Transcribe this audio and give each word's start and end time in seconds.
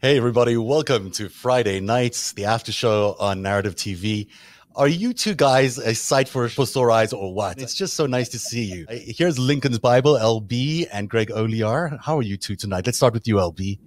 Hey, 0.00 0.16
everybody, 0.16 0.56
welcome 0.56 1.10
to 1.12 1.28
Friday 1.28 1.78
nights, 1.80 2.32
the 2.32 2.46
after 2.46 2.72
show 2.72 3.16
on 3.20 3.42
Narativ 3.42 3.74
TV. 3.74 4.28
Are 4.74 4.88
you 4.88 5.12
two 5.12 5.34
guys 5.34 5.76
a 5.78 5.94
sight 5.94 6.26
for, 6.28 6.48
for 6.48 6.66
sore 6.66 6.90
eyes 6.90 7.12
or 7.12 7.34
what? 7.34 7.60
It's 7.60 7.74
just 7.74 7.94
so 7.94 8.06
nice 8.06 8.28
to 8.30 8.38
see 8.38 8.64
you. 8.64 8.86
Uh, 8.88 8.94
here's 8.98 9.38
Lincoln's 9.38 9.78
Bible, 9.78 10.14
LB, 10.14 10.86
and 10.92 11.10
Greg 11.10 11.28
Olear. 11.28 11.98
How 12.02 12.16
are 12.18 12.22
you 12.22 12.36
two 12.38 12.56
tonight? 12.56 12.86
Let's 12.86 12.96
start 12.96 13.12
with 13.12 13.28
you, 13.28 13.36
LB. 13.36 13.78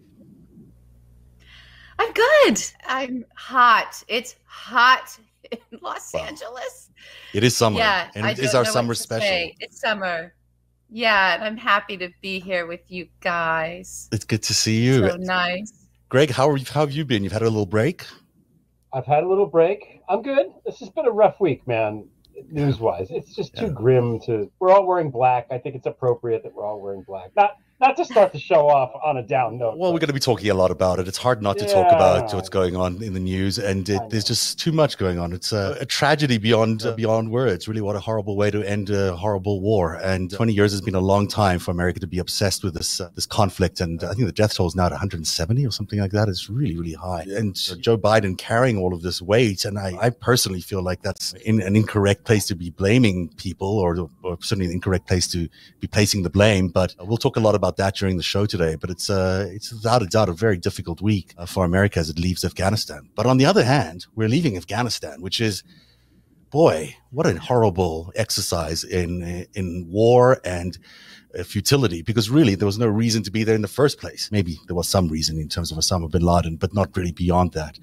I'm 1.98 2.14
good. 2.14 2.64
I'm 2.88 3.26
hot. 3.36 4.04
It's 4.08 4.36
hot 4.46 5.18
in 5.52 5.58
Los 5.82 6.14
Wow. 6.14 6.26
Angeles. 6.26 6.90
It 7.34 7.44
is 7.44 7.56
summer, 7.58 7.80
Yeah, 7.80 8.12
and 8.14 8.26
I 8.28 8.32
it 8.32 8.40
is 8.40 8.54
our 8.54 8.66
summer 8.66 8.94
special. 8.94 9.28
say. 9.28 9.56
It's 9.60 9.80
summer. 9.80 10.34
Yeah, 10.92 11.34
and 11.34 11.44
I'm 11.44 11.58
happy 11.58 11.98
to 11.98 12.10
be 12.22 12.40
here 12.40 12.68
with 12.68 12.82
you 12.92 13.08
guys. 13.20 14.10
It's 14.12 14.26
good 14.26 14.44
to 14.44 14.54
see 14.54 14.84
you. 14.84 15.10
So 15.10 15.16
nice. 15.18 15.83
Greg, 16.14 16.30
how, 16.30 16.48
are 16.48 16.58
you, 16.58 16.66
how 16.72 16.82
have 16.82 16.92
you 16.92 17.04
been? 17.06 17.24
You've 17.24 17.34
had 17.34 17.42
a 17.42 17.46
little 17.46 17.66
break? 17.66 18.06
I've 18.94 19.08
had 19.08 19.24
a 19.24 19.28
little 19.28 19.48
break. 19.48 20.02
I'm 20.08 20.22
good. 20.22 20.46
This 20.64 20.78
has 20.78 20.92
been 20.92 21.08
a 21.08 21.12
rough 21.12 21.40
week, 21.40 21.68
man. 21.68 22.08
News 22.52 22.80
wise, 22.80 23.08
it's 23.10 23.36
just 23.36 23.56
too 23.56 23.66
Yeah. 23.66 23.72
grim 23.72 24.20
to. 24.28 24.52
We're 24.60 24.70
all 24.70 24.86
wearing 24.86 25.10
black. 25.10 25.48
I 25.50 25.58
think 25.58 25.74
it's 25.74 25.88
appropriate 25.88 26.44
that 26.44 26.54
we're 26.54 26.68
all 26.68 26.80
wearing 26.80 27.02
black. 27.02 27.32
Not 27.36 27.54
not 27.84 27.98
to 27.98 28.06
start 28.06 28.32
the 28.32 28.40
show 28.40 28.70
off 28.70 28.92
on 29.04 29.18
a 29.18 29.22
down 29.22 29.58
note. 29.58 29.78
Well, 29.78 29.92
we're 29.92 30.00
going 30.00 30.08
to 30.08 30.14
be 30.14 30.20
talking 30.20 30.50
a 30.50 30.54
lot 30.54 30.72
about 30.72 31.00
it. 31.00 31.08
It's 31.10 31.18
hard 31.18 31.42
not 31.42 31.58
to 31.58 31.66
talk 31.66 31.92
about 31.92 32.34
what's 32.34 32.48
going 32.48 32.78
on 32.78 33.04
in 33.04 33.14
the 33.14 33.20
news, 33.20 33.60
and 33.60 33.88
it, 33.90 34.02
there's 34.10 34.24
just 34.24 34.58
too 34.58 34.72
much 34.72 34.98
going 34.98 35.20
on. 35.20 35.34
It's 35.34 35.52
a, 35.52 35.76
a 35.82 35.86
tragedy 35.86 36.38
beyond 36.38 36.86
uh, 36.86 36.94
beyond 36.94 37.30
words. 37.30 37.68
Really, 37.68 37.82
what 37.82 37.98
a 37.98 38.00
horrible 38.00 38.38
way 38.38 38.50
to 38.52 38.64
end 38.64 38.90
a 38.90 39.16
horrible 39.18 39.60
war. 39.60 39.96
And 39.96 40.32
20 40.32 40.54
years 40.54 40.72
has 40.72 40.80
been 40.80 40.96
a 40.96 41.02
long 41.02 41.28
time 41.28 41.60
for 41.60 41.72
America 41.72 42.00
to 42.00 42.08
be 42.08 42.20
obsessed 42.20 42.64
with 42.64 42.74
this 42.74 43.02
uh, 43.02 43.10
this 43.16 43.26
conflict. 43.26 43.82
And 43.82 44.02
I 44.06 44.14
think 44.14 44.28
the 44.28 44.32
death 44.32 44.56
toll 44.56 44.68
is 44.68 44.76
now 44.76 44.86
at 44.86 44.92
170 44.92 45.66
or 45.66 45.72
something 45.72 46.00
like 46.00 46.12
that. 46.12 46.30
It's 46.30 46.50
really, 46.50 46.78
really 46.78 46.94
high. 46.94 47.26
And 47.28 47.54
Joe 47.82 47.98
Biden 47.98 48.38
carrying 48.38 48.78
all 48.78 48.94
of 48.94 49.02
this 49.02 49.22
weight, 49.22 49.66
and 49.66 49.78
I, 49.78 49.98
I 50.02 50.10
personally 50.10 50.62
feel 50.62 50.82
like 50.82 51.02
that's 51.02 51.34
in, 51.46 51.62
an 51.62 51.76
incorrect 51.76 52.24
place 52.24 52.48
to 52.48 52.56
be 52.56 52.70
blaming 52.70 53.28
people, 53.36 53.80
or, 53.80 54.10
or 54.24 54.38
certainly 54.42 54.68
an 54.68 54.72
incorrect 54.72 55.06
place 55.06 55.28
to 55.34 55.50
be 55.82 55.88
placing 55.88 56.24
the 56.24 56.30
blame. 56.30 56.70
But 56.70 56.96
we'll 57.02 57.18
talk 57.18 57.36
a 57.36 57.42
lot 57.42 57.56
about 57.56 57.73
that 57.78 57.96
during 57.96 58.18
the 58.18 58.24
show 58.24 58.46
today. 58.46 58.76
But 58.76 58.90
it's 58.90 59.10
uh, 59.10 59.48
it's 59.52 59.72
without 59.72 60.02
a 60.02 60.08
doubt 60.08 60.30
a 60.30 60.34
very 60.34 60.58
difficult 60.58 61.02
week 61.02 61.34
uh, 61.38 61.46
for 61.46 61.66
America 61.66 62.00
as 62.00 62.10
it 62.10 62.20
leaves 62.20 62.44
Afghanistan. 62.44 63.10
But 63.16 63.26
on 63.26 63.38
the 63.38 63.46
other 63.46 63.64
hand, 63.64 64.06
we're 64.16 64.30
leaving 64.30 64.58
Afghanistan, 64.58 65.22
which 65.22 65.40
is, 65.42 65.64
boy, 66.50 66.96
what 67.12 67.26
a 67.26 67.40
horrible 67.40 68.12
exercise 68.16 68.84
in 68.84 69.48
in 69.54 69.88
war 69.90 70.40
and 70.44 70.78
uh, 71.38 71.44
futility. 71.44 72.02
Because 72.02 72.30
really, 72.30 72.56
there 72.56 72.66
was 72.66 72.80
no 72.80 72.88
reason 72.88 73.24
to 73.24 73.32
be 73.32 73.44
there 73.44 73.56
in 73.56 73.62
the 73.62 73.68
first 73.68 74.00
place. 74.00 74.30
Maybe 74.32 74.60
there 74.68 74.76
was 74.76 74.88
some 74.88 75.08
reason 75.08 75.40
in 75.40 75.50
terms 75.50 75.72
of 75.72 75.78
Osama 75.78 76.10
bin 76.12 76.22
Laden, 76.22 76.58
but 76.58 76.74
not 76.74 76.96
really 76.96 77.12
beyond 77.12 77.54
that. 77.54 77.80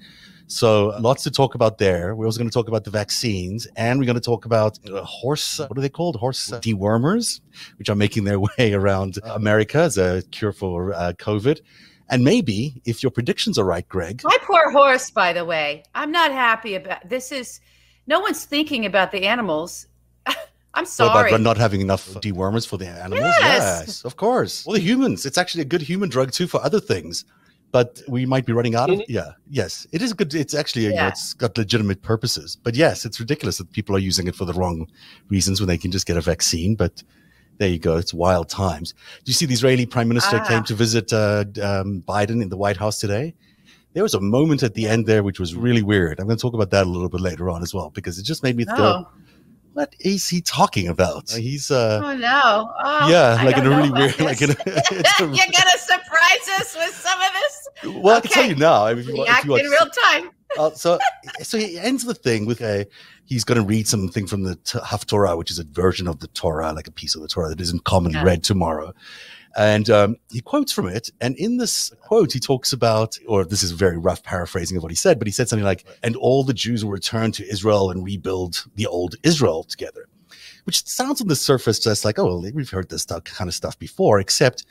So 0.47 0.87
lots 0.99 1.23
to 1.23 1.31
talk 1.31 1.55
about 1.55 1.77
there. 1.77 2.15
We're 2.15 2.25
also 2.25 2.39
going 2.39 2.49
to 2.49 2.53
talk 2.53 2.67
about 2.67 2.83
the 2.83 2.91
vaccines, 2.91 3.67
and 3.75 3.99
we're 3.99 4.05
going 4.05 4.15
to 4.15 4.21
talk 4.21 4.45
about 4.45 4.79
uh, 4.89 5.03
horse. 5.03 5.59
What 5.59 5.77
are 5.77 5.81
they 5.81 5.89
called? 5.89 6.15
Horse 6.17 6.51
uh, 6.51 6.59
dewormers, 6.59 7.41
which 7.77 7.89
are 7.89 7.95
making 7.95 8.25
their 8.25 8.39
way 8.57 8.73
around 8.73 9.19
America 9.23 9.79
as 9.79 9.97
a 9.97 10.23
cure 10.31 10.51
for 10.51 10.93
uh, 10.93 11.13
COVID. 11.13 11.61
And 12.09 12.25
maybe, 12.25 12.81
if 12.83 13.01
your 13.01 13.11
predictions 13.11 13.57
are 13.57 13.63
right, 13.63 13.87
Greg, 13.87 14.21
My 14.25 14.37
poor 14.41 14.69
horse, 14.71 15.09
by 15.09 15.31
the 15.31 15.45
way. 15.45 15.83
I'm 15.95 16.11
not 16.11 16.31
happy 16.31 16.75
about 16.75 17.07
this. 17.07 17.31
Is 17.31 17.61
no 18.05 18.19
one's 18.19 18.43
thinking 18.43 18.85
about 18.85 19.11
the 19.13 19.27
animals. 19.27 19.87
I'm 20.73 20.85
sorry. 20.85 21.29
about 21.29 21.41
not 21.41 21.57
having 21.57 21.79
enough 21.79 22.09
dewormers 22.15 22.67
for 22.67 22.77
the 22.77 22.87
animals? 22.87 23.21
Yes. 23.21 24.03
of 24.03 24.17
course. 24.17 24.65
Well, 24.65 24.73
the 24.73 24.81
humans. 24.81 25.25
It's 25.25 25.37
actually 25.37 25.61
a 25.61 25.65
good 25.65 25.81
human 25.81 26.09
drug 26.09 26.31
too 26.31 26.47
for 26.47 26.61
other 26.61 26.81
things. 26.81 27.23
But 27.71 28.01
we 28.07 28.25
might 28.25 28.45
be 28.45 28.51
running 28.53 28.75
out 28.75 28.89
of 28.89 28.99
In- 28.99 29.05
yeah. 29.07 29.31
Yes, 29.49 29.87
it 29.93 30.01
is 30.01 30.11
good. 30.13 30.33
It's 30.35 30.53
actually 30.53 30.83
you 30.85 30.93
know, 30.93 31.07
it's 31.07 31.33
got 31.33 31.57
legitimate 31.57 32.01
purposes. 32.01 32.57
But 32.61 32.75
yes, 32.75 33.05
it's 33.05 33.19
ridiculous 33.19 33.57
that 33.59 33.71
people 33.71 33.95
are 33.95 33.99
using 33.99 34.27
it 34.27 34.35
for 34.35 34.43
the 34.45 34.53
wrong 34.53 34.87
reasons 35.29 35.61
when 35.61 35.67
they 35.67 35.77
can 35.77 35.91
just 35.91 36.05
get 36.05 36.17
a 36.17 36.21
vaccine. 36.21 36.75
But 36.75 37.01
there 37.59 37.69
you 37.69 37.79
go. 37.79 37.95
It's 37.95 38.13
wild 38.13 38.49
times. 38.49 38.93
Do 39.23 39.29
you 39.29 39.33
see 39.33 39.45
the 39.45 39.53
Israeli 39.53 39.85
prime 39.85 40.07
minister 40.09 40.37
Ah. 40.41 40.47
came 40.47 40.63
to 40.65 40.73
visit 40.75 41.13
uh, 41.13 41.45
um, 41.63 42.03
Biden 42.07 42.41
in 42.41 42.49
the 42.49 42.57
White 42.57 42.77
House 42.77 42.99
today? 42.99 43.33
There 43.93 44.03
was 44.03 44.13
a 44.15 44.21
moment 44.21 44.63
at 44.63 44.73
the 44.73 44.87
end 44.87 45.05
there 45.05 45.21
which 45.23 45.39
was 45.39 45.53
really 45.55 45.81
weird. 45.81 46.19
I'm 46.19 46.25
going 46.25 46.37
to 46.37 46.41
talk 46.41 46.53
about 46.53 46.71
that 46.71 46.85
a 46.87 46.89
little 46.89 47.09
bit 47.09 47.21
later 47.21 47.49
on 47.49 47.61
as 47.61 47.73
well 47.73 47.89
because 47.89 48.17
it 48.19 48.23
just 48.23 48.41
made 48.41 48.55
me 48.55 48.63
go, 48.65 48.73
oh. 48.77 49.07
"What 49.73 49.93
is 49.99 50.29
he 50.29 50.39
talking 50.41 50.87
about?" 50.87 51.29
He's 51.29 51.69
uh, 51.71 51.99
oh 52.03 52.15
no. 52.15 52.71
Oh, 52.83 53.09
yeah, 53.09 53.41
like 53.45 53.57
in 53.57 53.65
a 53.65 53.69
don't 53.69 53.77
really 53.77 53.89
about 53.89 53.99
weird, 53.99 54.19
like 54.21 54.41
in 54.41 54.51
a, 54.51 54.55
it's 54.65 55.19
a- 55.19 55.23
You're 55.37 55.53
gonna 55.57 55.79
surprise 55.93 56.45
us 56.59 56.69
with 56.81 56.95
some 56.95 57.19
of 57.19 57.31
this 57.39 57.50
well, 57.85 58.17
I 58.17 58.21
can 58.21 58.31
tell 58.31 58.47
you 58.49 58.55
now. 58.55 58.85
I 58.85 58.93
mean, 58.93 59.01
if 59.03 59.07
you, 59.07 59.23
if 59.27 59.45
you 59.45 59.51
watch, 59.51 59.61
in 59.61 59.67
real 59.69 59.89
time. 60.03 60.29
uh, 60.57 60.71
so, 60.71 60.99
so 61.41 61.57
he 61.57 61.77
ends 61.77 62.03
the 62.03 62.13
thing 62.13 62.45
with 62.45 62.61
a. 62.61 62.85
He's 63.25 63.43
going 63.45 63.59
to 63.61 63.65
read 63.65 63.87
something 63.87 64.27
from 64.27 64.43
the 64.43 64.55
T- 64.55 64.79
Haftorah, 64.79 65.37
which 65.37 65.51
is 65.51 65.59
a 65.59 65.63
version 65.63 66.07
of 66.07 66.19
the 66.19 66.27
Torah, 66.27 66.73
like 66.73 66.87
a 66.87 66.91
piece 66.91 67.15
of 67.15 67.21
the 67.21 67.27
Torah 67.29 67.47
that 67.49 67.61
isn't 67.61 67.85
commonly 67.85 68.17
Yeah. 68.17 68.25
read 68.25 68.43
tomorrow. 68.43 68.93
And 69.57 69.89
um, 69.89 70.15
he 70.31 70.41
quotes 70.41 70.71
from 70.73 70.87
it. 70.87 71.09
And 71.21 71.35
in 71.37 71.57
this 71.57 71.91
quote, 72.01 72.31
he 72.33 72.39
talks 72.39 72.73
about, 72.73 73.17
or 73.27 73.45
this 73.45 73.63
is 73.63 73.71
a 73.71 73.75
very 73.75 73.97
rough 73.97 74.23
paraphrasing 74.23 74.75
of 74.77 74.83
what 74.83 74.91
he 74.91 74.95
said, 74.95 75.17
but 75.19 75.27
he 75.27 75.31
said 75.31 75.47
something 75.49 75.65
like, 75.65 75.85
and 76.03 76.15
all 76.17 76.43
the 76.43 76.53
Jews 76.53 76.83
will 76.83 76.91
return 76.91 77.31
to 77.33 77.49
Israel 77.49 77.89
and 77.91 78.03
rebuild 78.03 78.65
the 78.75 78.87
old 78.87 79.15
Israel 79.23 79.63
together, 79.63 80.07
which 80.65 80.85
sounds 80.85 81.21
on 81.21 81.27
the 81.27 81.35
surface 81.35 81.79
just 81.79 82.03
like, 82.05 82.17
oh, 82.19 82.25
well, 82.25 82.51
we've 82.53 82.69
heard 82.69 82.89
this 82.89 83.05
kind 83.05 83.47
of 83.47 83.53
stuff 83.53 83.77
before, 83.79 84.19
except 84.19 84.65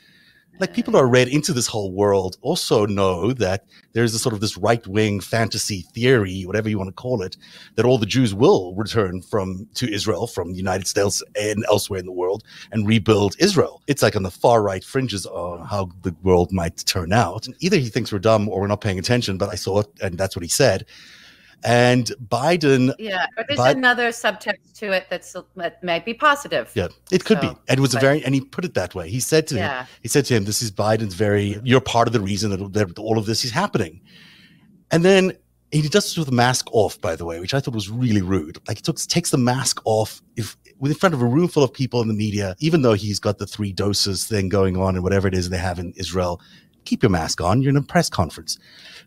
like 0.59 0.73
people 0.73 0.93
who 0.93 0.99
are 0.99 1.07
read 1.07 1.27
into 1.27 1.53
this 1.53 1.67
whole 1.67 1.91
world 1.91 2.37
also 2.41 2.85
know 2.85 3.33
that 3.33 3.65
there's 3.93 4.13
a 4.13 4.19
sort 4.19 4.33
of 4.33 4.41
this 4.41 4.57
right 4.57 4.85
wing 4.85 5.19
fantasy 5.19 5.81
theory, 5.93 6.43
whatever 6.43 6.69
you 6.69 6.77
want 6.77 6.89
to 6.89 6.93
call 6.93 7.21
it, 7.21 7.37
that 7.75 7.85
all 7.85 7.97
the 7.97 8.05
Jews 8.05 8.33
will 8.33 8.75
return 8.75 9.21
from 9.21 9.67
to 9.75 9.91
Israel 9.91 10.27
from 10.27 10.51
the 10.51 10.57
United 10.57 10.87
States 10.87 11.23
and 11.39 11.65
elsewhere 11.67 11.99
in 11.99 12.05
the 12.05 12.11
world 12.11 12.43
and 12.71 12.87
rebuild 12.87 13.35
Israel. 13.39 13.81
It's 13.87 14.03
like 14.03 14.15
on 14.15 14.23
the 14.23 14.31
far 14.31 14.61
right 14.61 14.83
fringes 14.83 15.25
of 15.25 15.67
how 15.67 15.89
the 16.03 16.15
world 16.21 16.51
might 16.51 16.77
turn 16.85 17.11
out. 17.11 17.47
Either 17.59 17.77
he 17.77 17.89
thinks 17.89 18.11
we're 18.11 18.19
dumb 18.19 18.47
or 18.47 18.61
we're 18.61 18.67
not 18.67 18.81
paying 18.81 18.99
attention, 18.99 19.37
but 19.37 19.49
I 19.49 19.55
saw 19.55 19.79
it 19.79 19.87
and 20.01 20.17
that's 20.17 20.35
what 20.35 20.43
he 20.43 20.49
said. 20.49 20.85
And 21.63 22.11
Biden 22.27 22.93
Yeah, 22.97 23.27
but 23.35 23.45
there's 23.47 23.57
But- 23.57 23.77
another 23.77 24.09
subtext 24.09 24.73
to 24.79 24.91
it 24.91 25.05
that's 25.09 25.35
that 25.55 25.83
might 25.83 26.05
be 26.05 26.13
positive. 26.13 26.71
yeah, 26.73 26.87
it 27.11 27.23
could 27.25 27.39
So, 27.41 27.53
be. 27.53 27.59
And 27.69 27.77
it 27.77 27.81
was 27.81 27.93
a 27.93 27.99
very, 27.99 28.23
and 28.25 28.33
he 28.33 28.41
put 28.41 28.65
it 28.65 28.73
that 28.73 28.95
way. 28.95 29.09
He 29.09 29.19
said 29.19 29.47
to 29.47 29.57
him, 29.57 29.85
he 30.01 30.07
said 30.07 30.25
to 30.25 30.35
him, 30.35 30.45
"This 30.45 30.61
is 30.61 30.71
Biden's 30.71 31.13
very. 31.13 31.59
You're 31.63 31.81
part 31.81 32.07
of 32.07 32.13
the 32.13 32.19
reason 32.21 32.49
that, 32.51 32.73
that 32.73 32.97
all 32.99 33.17
of 33.17 33.25
this 33.25 33.45
is 33.45 33.51
happening." 33.51 34.01
And 34.89 35.05
then 35.05 35.33
he 35.71 35.81
does 35.83 36.03
this 36.03 36.17
with 36.17 36.27
the 36.27 36.33
mask 36.35 36.67
off, 36.73 36.99
by 36.99 37.15
the 37.15 37.25
way, 37.25 37.39
which 37.39 37.53
I 37.53 37.59
thought 37.59 37.73
was 37.73 37.89
really 37.89 38.21
rude. 38.21 38.57
Like 38.67 38.77
he 38.77 38.81
took, 38.81 38.97
takes 38.97 39.29
the 39.29 39.37
mask 39.37 39.79
off 39.85 40.21
if 40.35 40.57
with 40.79 40.91
in 40.91 40.97
front 40.97 41.13
of 41.15 41.21
a 41.21 41.25
room 41.25 41.47
full 41.47 41.63
of 41.63 41.71
people 41.71 42.01
in 42.01 42.07
the 42.07 42.13
media, 42.13 42.55
even 42.59 42.81
though 42.81 42.93
he's 42.93 43.19
got 43.19 43.37
the 43.37 43.45
three 43.45 43.71
doses 43.71 44.25
thing 44.25 44.49
going 44.49 44.77
on 44.77 44.95
and 44.95 45.03
whatever 45.03 45.27
it 45.27 45.35
is 45.35 45.49
they 45.49 45.57
have 45.57 45.77
in 45.79 45.93
Israel. 45.95 46.41
Keep 46.85 47.03
your 47.03 47.11
mask 47.11 47.39
on. 47.39 47.61
You're 47.61 47.69
in 47.69 47.77
a 47.77 47.83
press 47.83 48.09
conference. 48.09 48.57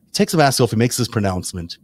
He 0.06 0.12
takes 0.12 0.30
the 0.30 0.38
mask 0.38 0.60
off. 0.60 0.70
He 0.70 0.76
makes 0.76 0.96
this 0.96 1.08
pronouncement. 1.08 1.76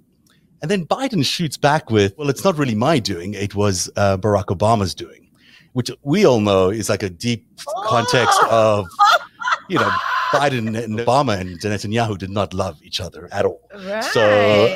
And 0.63 0.71
then 0.71 0.87
Biden 0.87 1.25
shoots 1.25 1.57
back 1.57 1.91
with, 1.91 2.17
well, 2.19 2.29
it's 2.29 2.45
not 2.45 2.59
really 2.59 2.75
my 2.75 2.99
doing. 2.99 3.35
It 3.35 3.55
was 3.55 3.91
uh, 3.97 4.17
Barack 4.19 4.47
Obama's 4.47 4.95
doing, 4.95 5.29
which 5.73 5.91
we 6.03 6.27
all 6.27 6.41
know 6.41 6.71
is 6.71 6.89
like 6.89 7.03
a 7.03 7.11
deep 7.11 7.47
context 7.85 8.39
of, 8.51 8.89
you 9.69 9.79
know, 9.79 9.91
Biden 10.33 10.83
and 10.83 10.99
Obama 10.99 11.41
and 11.41 11.59
Netanyahu 11.59 12.17
did 12.19 12.31
not 12.31 12.55
love 12.55 12.79
each 12.83 13.01
other 13.01 13.29
at 13.33 13.45
all. 13.45 13.61
Right. 13.75 14.05
So 14.05 14.21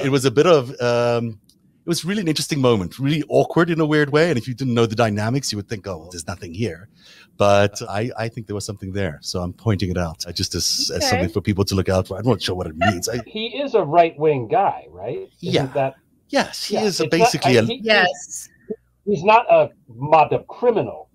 it 0.02 0.10
was 0.10 0.25
a 0.25 0.31
bit 0.31 0.46
of, 0.46 0.70
um, 0.81 1.38
it 1.84 1.88
was 1.88 2.04
really 2.04 2.22
an 2.22 2.28
interesting 2.28 2.62
moment, 2.62 2.98
really 2.98 3.22
awkward 3.28 3.69
in 3.69 3.78
a 3.78 3.84
weird 3.86 4.10
way. 4.10 4.31
And 4.31 4.38
if 4.38 4.48
you 4.48 4.54
didn't 4.54 4.72
know 4.72 4.86
the 4.86 4.96
dynamics, 4.96 5.52
you 5.52 5.58
would 5.58 5.69
think, 5.69 5.86
oh, 5.86 5.98
well, 5.98 6.08
there's 6.10 6.26
nothing 6.26 6.54
here. 6.54 6.88
But 7.36 7.82
I, 7.88 8.10
I 8.16 8.28
think 8.28 8.46
there 8.46 8.54
was 8.54 8.64
something 8.64 8.92
there. 8.92 9.19
So 9.22 9.40
I'm 9.42 9.52
pointing 9.52 9.90
it 9.90 9.98
out 9.98 10.25
uh, 10.26 10.32
just 10.32 10.54
as, 10.54 10.90
as 10.94 11.08
something 11.08 11.28
for 11.28 11.40
people 11.40 11.64
to 11.64 11.75
look 11.75 11.88
out 11.88 12.06
for. 12.06 12.16
I'm 12.19 12.25
not 12.26 12.40
sure 12.40 12.54
what 12.54 12.66
it 12.69 12.76
means. 12.76 13.08
I, 13.08 13.20
He 13.26 13.46
is 13.58 13.75
a 13.75 13.82
right 13.82 14.16
wing 14.19 14.46
guy, 14.48 14.86
right? 14.90 15.19
Isn't 15.42 15.52
Yeah. 15.54 15.66
That, 15.66 15.94
yes, 16.28 16.64
he 16.66 16.75
yeah, 16.75 16.84
is 16.84 17.00
a 17.00 17.04
it's 17.04 17.12
not- 17.12 17.19
basically 17.19 17.58
I- 17.58 17.62
a, 17.62 17.66
he- 17.66 17.81
yes. 17.82 18.48
He's 19.04 19.22
not 19.25 19.44
a 19.52 19.70
mobbed 19.88 20.32
up 20.32 20.46
criminal, 20.46 21.10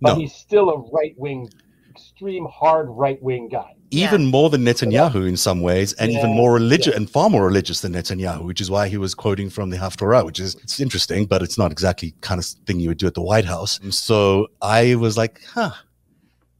but 0.00 0.14
No. 0.14 0.18
he's 0.20 0.34
still 0.34 0.70
a 0.70 0.78
right 0.90 1.14
wing, 1.16 1.48
extreme 1.88 2.46
hard 2.52 2.88
right 2.90 3.22
wing 3.22 3.48
guy. 3.48 3.74
Even 3.90 4.26
more 4.26 4.50
than 4.50 4.62
Netanyahu 4.62 5.26
in 5.28 5.36
some 5.36 5.60
ways, 5.60 5.92
and 5.94 6.10
even 6.10 6.30
more 6.30 6.54
religious 6.54 6.88
yeah. 6.88 6.96
and 6.96 7.10
far 7.10 7.28
more 7.28 7.44
religious 7.44 7.80
than 7.80 7.92
Netanyahu, 7.92 8.44
which 8.44 8.60
is 8.60 8.70
why 8.70 8.88
he 8.88 8.96
was 8.96 9.14
quoting 9.14 9.50
from 9.50 9.70
the 9.70 9.76
Haftorah, 9.76 10.24
which 10.24 10.38
is 10.38 10.54
it's 10.56 10.80
interesting, 10.80 11.26
but 11.26 11.42
it's 11.42 11.58
not 11.58 11.72
exactly 11.72 12.14
kind 12.20 12.38
of 12.38 12.46
thing 12.66 12.80
you 12.80 12.88
would 12.88 12.98
do 12.98 13.06
at 13.06 13.14
the 13.14 13.22
White 13.22 13.44
House. 13.44 13.80
So 13.90 14.48
I 14.62 14.94
was 14.94 15.16
like, 15.16 15.40
huh. 15.44 15.72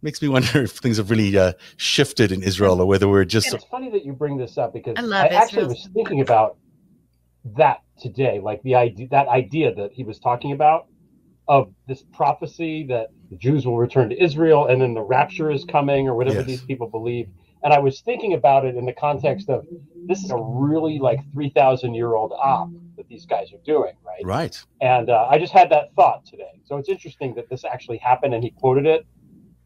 Makes 0.03 0.23
me 0.23 0.29
wonder 0.37 0.63
if 0.63 0.73
things 0.73 0.97
have 0.97 1.11
really 1.11 1.37
uh, 1.37 1.53
shifted 1.77 2.33
in 2.33 2.43
Israel 2.43 2.81
or 2.81 2.87
whether 2.87 3.07
we're 3.07 3.27
just 3.27 3.53
it's 3.53 3.65
funny 3.65 3.91
that 3.91 4.05
you 4.05 4.15
bring 4.15 4.39
this 4.39 4.57
up 4.57 4.73
because 4.73 4.95
I 4.97 5.03
I, 5.03 5.27
actually 5.27 5.67
was 5.67 5.89
thinking 5.93 6.23
about 6.23 6.57
that 7.57 7.83
today, 8.01 8.41
like 8.41 8.63
the 8.63 8.75
idea 8.75 9.09
that 9.11 9.29
idea 9.29 9.75
that 9.75 9.93
he 9.93 10.05
was 10.05 10.19
talking 10.19 10.53
about 10.53 10.87
of 11.49 11.73
this 11.87 12.03
prophecy 12.13 12.87
that 12.89 13.11
the 13.31 13.37
Jews 13.37 13.65
will 13.67 13.79
return 13.79 14.09
to 14.11 14.23
Israel 14.23 14.67
and 14.67 14.81
then 14.83 14.95
the 14.95 15.03
rapture 15.03 15.51
is 15.51 15.65
coming 15.65 16.09
or 16.09 16.15
whatever 16.15 16.39
Yes. 16.39 16.47
these 16.47 16.61
people 16.63 16.89
believe. 16.89 17.29
And 17.63 17.73
I 17.73 17.79
was 17.79 18.01
thinking 18.01 18.35
about 18.35 18.65
it 18.65 18.77
in 18.77 18.87
the 18.87 18.93
context 18.93 19.49
of 19.49 19.67
this 20.07 20.25
is 20.25 20.31
a 20.31 20.37
really 20.37 20.99
like 20.99 21.21
3,000 21.33 21.95
year 21.95 22.15
old 22.15 22.33
op 22.33 22.71
that 22.97 23.07
these 23.09 23.27
guys 23.27 23.53
are 23.53 23.63
doing, 23.65 23.95
right? 24.05 24.25
Right. 24.25 24.65
And 24.81 25.11
uh, 25.11 25.29
I 25.31 25.39
just 25.39 25.53
had 25.53 25.71
that 25.71 25.95
thought 25.95 26.25
today. 26.27 26.61
So 26.65 26.77
it's 26.79 26.89
interesting 26.89 27.35
that 27.35 27.49
this 27.51 27.65
actually 27.65 27.99
happened 27.99 28.35
and 28.35 28.43
he 28.43 28.51
quoted 28.51 28.87
it 28.87 29.07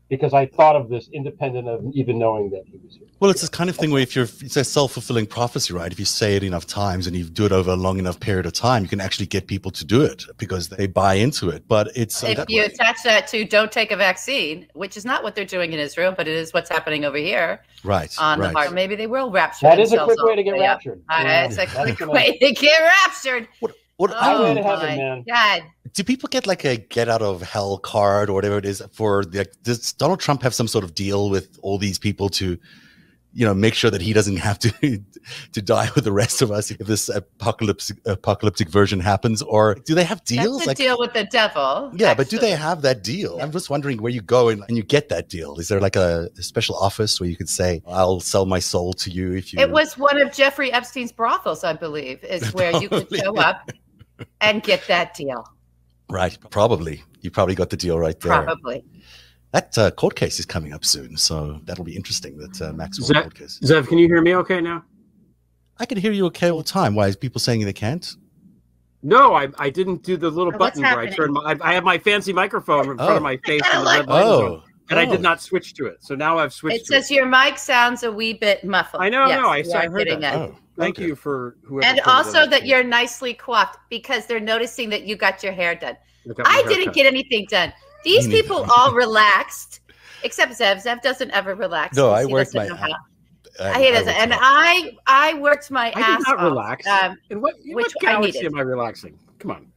because 0.08 0.34
I 0.34 0.46
thought 0.46 0.76
of 0.76 0.88
this 0.88 1.08
independent 1.12 1.68
of 1.68 1.84
even 1.94 2.18
knowing 2.18 2.50
that 2.50 2.64
he 2.66 2.78
was 2.84 2.94
here. 2.96 3.08
Well, 3.20 3.30
it's 3.30 3.40
this 3.40 3.50
kind 3.50 3.70
of 3.70 3.76
thing 3.76 3.90
where 3.90 4.02
if 4.02 4.14
you're, 4.14 4.24
it's 4.40 4.56
a 4.56 4.64
self 4.64 4.92
fulfilling 4.92 5.26
prophecy, 5.26 5.72
right? 5.72 5.90
If 5.90 5.98
you 5.98 6.04
say 6.04 6.36
it 6.36 6.42
enough 6.42 6.66
times 6.66 7.06
and 7.06 7.16
you 7.16 7.24
do 7.24 7.46
it 7.46 7.52
over 7.52 7.70
a 7.70 7.76
long 7.76 7.98
enough 7.98 8.20
period 8.20 8.44
of 8.44 8.52
time, 8.52 8.82
you 8.82 8.88
can 8.88 9.00
actually 9.00 9.26
get 9.26 9.46
people 9.46 9.70
to 9.70 9.84
do 9.84 10.02
it 10.02 10.24
because 10.36 10.68
they 10.68 10.86
buy 10.86 11.14
into 11.14 11.48
it. 11.48 11.66
But 11.66 11.88
it's 11.96 12.22
uh, 12.22 12.28
if 12.28 12.36
that 12.36 12.50
you 12.50 12.60
way. 12.60 12.66
attach 12.66 13.02
that 13.04 13.26
to 13.28 13.44
don't 13.44 13.72
take 13.72 13.92
a 13.92 13.96
vaccine, 13.96 14.66
which 14.74 14.96
is 14.96 15.04
not 15.04 15.22
what 15.22 15.34
they're 15.34 15.44
doing 15.44 15.72
in 15.72 15.78
Israel, 15.78 16.12
but 16.16 16.28
it 16.28 16.34
is 16.34 16.52
what's 16.52 16.68
happening 16.68 17.04
over 17.04 17.16
here 17.16 17.62
right, 17.82 18.14
on 18.18 18.40
right. 18.40 18.48
the 18.48 18.58
heart. 18.58 18.72
Maybe 18.74 18.96
they 18.96 19.06
will 19.06 19.30
rapture. 19.30 19.66
That 19.66 19.78
is 19.78 19.92
a 19.92 20.04
quick 20.04 20.22
way 20.22 20.36
to 20.36 20.42
get 20.42 20.52
all 20.52 20.58
the 20.58 20.62
way 20.62 20.68
raptured. 20.68 21.02
Uh, 21.08 21.22
Yeah, 21.24 21.44
it's 21.44 21.54
a 21.54 21.56
that's 21.56 21.96
quick 21.96 22.08
way 22.10 22.36
to 22.38 22.52
get 22.52 22.80
raptured. 22.82 23.48
What, 23.60 23.74
Oh, 23.98 24.06
Highway 24.08 24.54
to 24.54 24.62
my 24.62 24.68
heaven, 24.68 24.96
man. 24.96 25.24
God. 25.28 25.62
do 25.92 26.02
people 26.04 26.28
get 26.28 26.46
like 26.46 26.64
a 26.64 26.76
get 26.76 27.08
out 27.08 27.22
of 27.22 27.42
hell 27.42 27.78
card 27.78 28.28
or 28.28 28.32
whatever 28.32 28.58
it 28.58 28.64
is 28.64 28.82
for 28.92 29.24
the 29.24 29.46
does 29.62 29.92
donald 29.92 30.18
trump 30.20 30.42
have 30.42 30.52
some 30.54 30.66
sort 30.66 30.82
of 30.84 30.94
deal 30.94 31.30
with 31.30 31.58
all 31.62 31.78
these 31.78 31.98
people 31.98 32.28
to 32.28 32.58
you 33.36 33.44
know 33.44 33.52
make 33.54 33.74
sure 33.74 33.90
that 33.90 34.00
he 34.00 34.12
doesn't 34.12 34.36
have 34.36 34.58
to 34.58 34.70
to 35.52 35.60
die 35.62 35.88
with 35.94 36.04
the 36.04 36.12
rest 36.12 36.40
of 36.42 36.50
us 36.50 36.70
if 36.70 36.78
this 36.78 37.08
apocalyptic 37.08 37.96
apocalyptic 38.06 38.68
version 38.68 39.00
happens 39.00 39.42
or 39.42 39.74
do 39.86 39.94
they 39.94 40.04
have 40.04 40.22
deals 40.24 40.64
That's 40.64 40.80
a 40.80 40.82
deal 40.84 40.98
with 40.98 41.12
the 41.12 41.24
devil. 41.24 41.90
yeah 41.94 42.14
but 42.14 42.28
do 42.28 42.38
they 42.38 42.52
have 42.52 42.82
that 42.82 43.02
deal 43.02 43.40
i'm 43.40 43.50
just 43.52 43.70
wondering 43.70 44.00
where 44.00 44.12
you 44.12 44.22
go 44.22 44.48
and, 44.48 44.62
and 44.68 44.76
you 44.76 44.82
get 44.82 45.08
that 45.10 45.28
deal 45.28 45.58
is 45.58 45.68
there 45.68 45.80
like 45.80 45.96
a, 45.96 46.28
a 46.38 46.42
special 46.42 46.76
office 46.76 47.20
where 47.20 47.28
you 47.28 47.36
could 47.36 47.48
say 47.48 47.82
i'll 47.88 48.20
sell 48.20 48.46
my 48.46 48.58
soul 48.60 48.92
to 48.94 49.10
you 49.10 49.32
if 49.32 49.52
you 49.52 49.58
It 49.60 49.70
was 49.70 49.98
one 49.98 50.20
of 50.20 50.32
Jeffrey 50.32 50.72
Epstein's 50.72 51.12
brothels, 51.12 51.64
I 51.64 51.72
believe, 51.74 52.22
is 52.24 52.52
where 52.58 52.72
you 52.80 52.88
could 52.88 53.08
show 53.14 53.36
up 53.36 53.70
and 54.40 54.62
get 54.62 54.86
that 54.88 55.14
deal. 55.14 55.44
right 56.10 56.36
probably 56.50 57.02
you 57.20 57.30
probably 57.30 57.54
got 57.54 57.70
the 57.70 57.76
deal 57.76 57.98
right 57.98 58.18
there 58.20 58.42
Probably. 58.42 58.84
that 59.52 59.76
uh, 59.78 59.90
court 59.92 60.14
case 60.16 60.38
is 60.38 60.46
coming 60.46 60.72
up 60.72 60.84
soon 60.84 61.16
so 61.16 61.60
that'll 61.64 61.84
be 61.84 61.96
interesting 61.96 62.36
that 62.38 62.60
uh, 62.62 62.72
maxwell 62.72 63.06
Zach- 63.06 63.22
court 63.22 63.34
case 63.34 63.58
Zev, 63.62 63.88
can 63.88 63.98
you 63.98 64.06
hear 64.06 64.20
me 64.22 64.34
okay 64.36 64.60
now? 64.60 64.84
I 65.78 65.86
can 65.86 65.98
hear 65.98 66.12
you 66.12 66.26
okay 66.26 66.50
all 66.52 66.58
the 66.58 66.62
time. 66.64 66.94
Why 66.94 67.08
is 67.08 67.16
people 67.16 67.40
saying 67.40 67.64
they 67.64 67.72
can't? 67.72 68.08
No, 69.02 69.34
I, 69.34 69.48
I 69.58 69.70
didn't 69.70 70.04
do 70.04 70.16
the 70.16 70.30
little 70.30 70.54
Oh, 70.54 70.58
button 70.58 70.82
where 70.82 71.00
I 71.00 71.08
turned 71.08 71.32
my. 71.32 71.40
I, 71.40 71.56
I 71.70 71.74
have 71.74 71.82
my 71.82 71.98
fancy 71.98 72.32
microphone 72.32 72.88
in 72.90 72.96
front 72.96 73.10
Oh. 73.10 73.16
of 73.16 73.22
my 73.24 73.36
face 73.38 73.60
I 73.64 73.70
and 73.78 73.80
the 73.80 73.84
like- 73.84 74.06
red 74.06 74.60
light 74.90 74.96
Oh, 74.96 75.00
and 75.00 75.00
I 75.00 75.10
oh. 75.10 75.12
did 75.16 75.22
not 75.22 75.40
switch 75.40 75.74
to 75.74 75.86
it. 75.86 76.02
So 76.04 76.14
now 76.14 76.38
I've 76.38 76.52
switched. 76.52 76.76
It 76.76 76.80
to 76.86 76.92
says 76.94 77.10
your 77.10 77.26
mic 77.26 77.58
sounds 77.58 78.02
a 78.02 78.12
wee 78.12 78.34
bit 78.34 78.64
muffled. 78.64 79.02
I 79.02 79.08
know, 79.08 79.26
Yes, 79.26 79.40
no, 79.40 79.48
I 79.48 79.56
you 79.58 79.72
I 79.72 79.86
are 79.86 79.90
heard 79.90 79.98
getting 80.06 80.20
that. 80.20 80.34
it. 80.34 80.38
Oh, 80.52 80.56
Thank 80.76 80.98
okay. 80.98 81.06
you 81.06 81.14
for 81.16 81.56
whoever. 81.62 81.86
And 81.86 81.98
put 82.02 82.06
it 82.06 82.10
in 82.10 82.16
also 82.16 82.32
there. 82.40 82.46
that 82.48 82.66
you're 82.66 82.84
nicely 82.84 83.32
coiffed 83.34 83.78
because 83.90 84.26
they're 84.26 84.40
noticing 84.40 84.90
that 84.90 85.04
you 85.04 85.16
got 85.16 85.42
your 85.42 85.52
hair 85.52 85.74
done. 85.74 85.96
I 86.28 86.32
got 86.34 86.38
my 86.44 86.50
I 86.50 86.54
hair 86.56 86.64
didn't 86.68 86.84
cut. 86.86 86.94
get 86.94 87.06
anything 87.06 87.46
done. 87.48 87.72
These 88.04 88.28
people 88.28 88.66
all 88.76 88.92
relaxed, 88.92 89.80
except 90.22 90.52
Zev. 90.52 90.84
Zev 90.84 91.00
doesn't 91.00 91.30
ever 91.30 91.54
relax. 91.54 91.96
No, 91.96 92.10
I 92.12 92.26
he 92.26 92.32
worked 92.32 92.52
doesn't 92.52 92.68
my. 92.78 92.86
know 92.88 92.94
how. 92.94 92.98
I, 93.60 93.80
he 93.80 93.88
I 93.88 93.92
doesn't, 93.92 94.08
and 94.14 94.30
my- 94.30 94.38
I 94.40 94.90
I 95.06 95.34
worked 95.38 95.70
my 95.70 95.92
I 95.94 96.00
ass 96.00 96.18
did 96.18 96.26
not 96.28 96.38
off. 96.38 96.42
relax. 96.42 96.86
Um, 96.88 97.16
in 97.30 97.40
what, 97.40 97.54
in 97.64 97.74
which 97.74 97.86
what 98.00 98.08
I 98.08 98.12
galaxy 98.14 98.38
needed. 98.40 98.52
am 98.52 98.58
I 98.58 98.62
relaxing? 98.62 99.18
Come 99.38 99.52
on. 99.52 99.72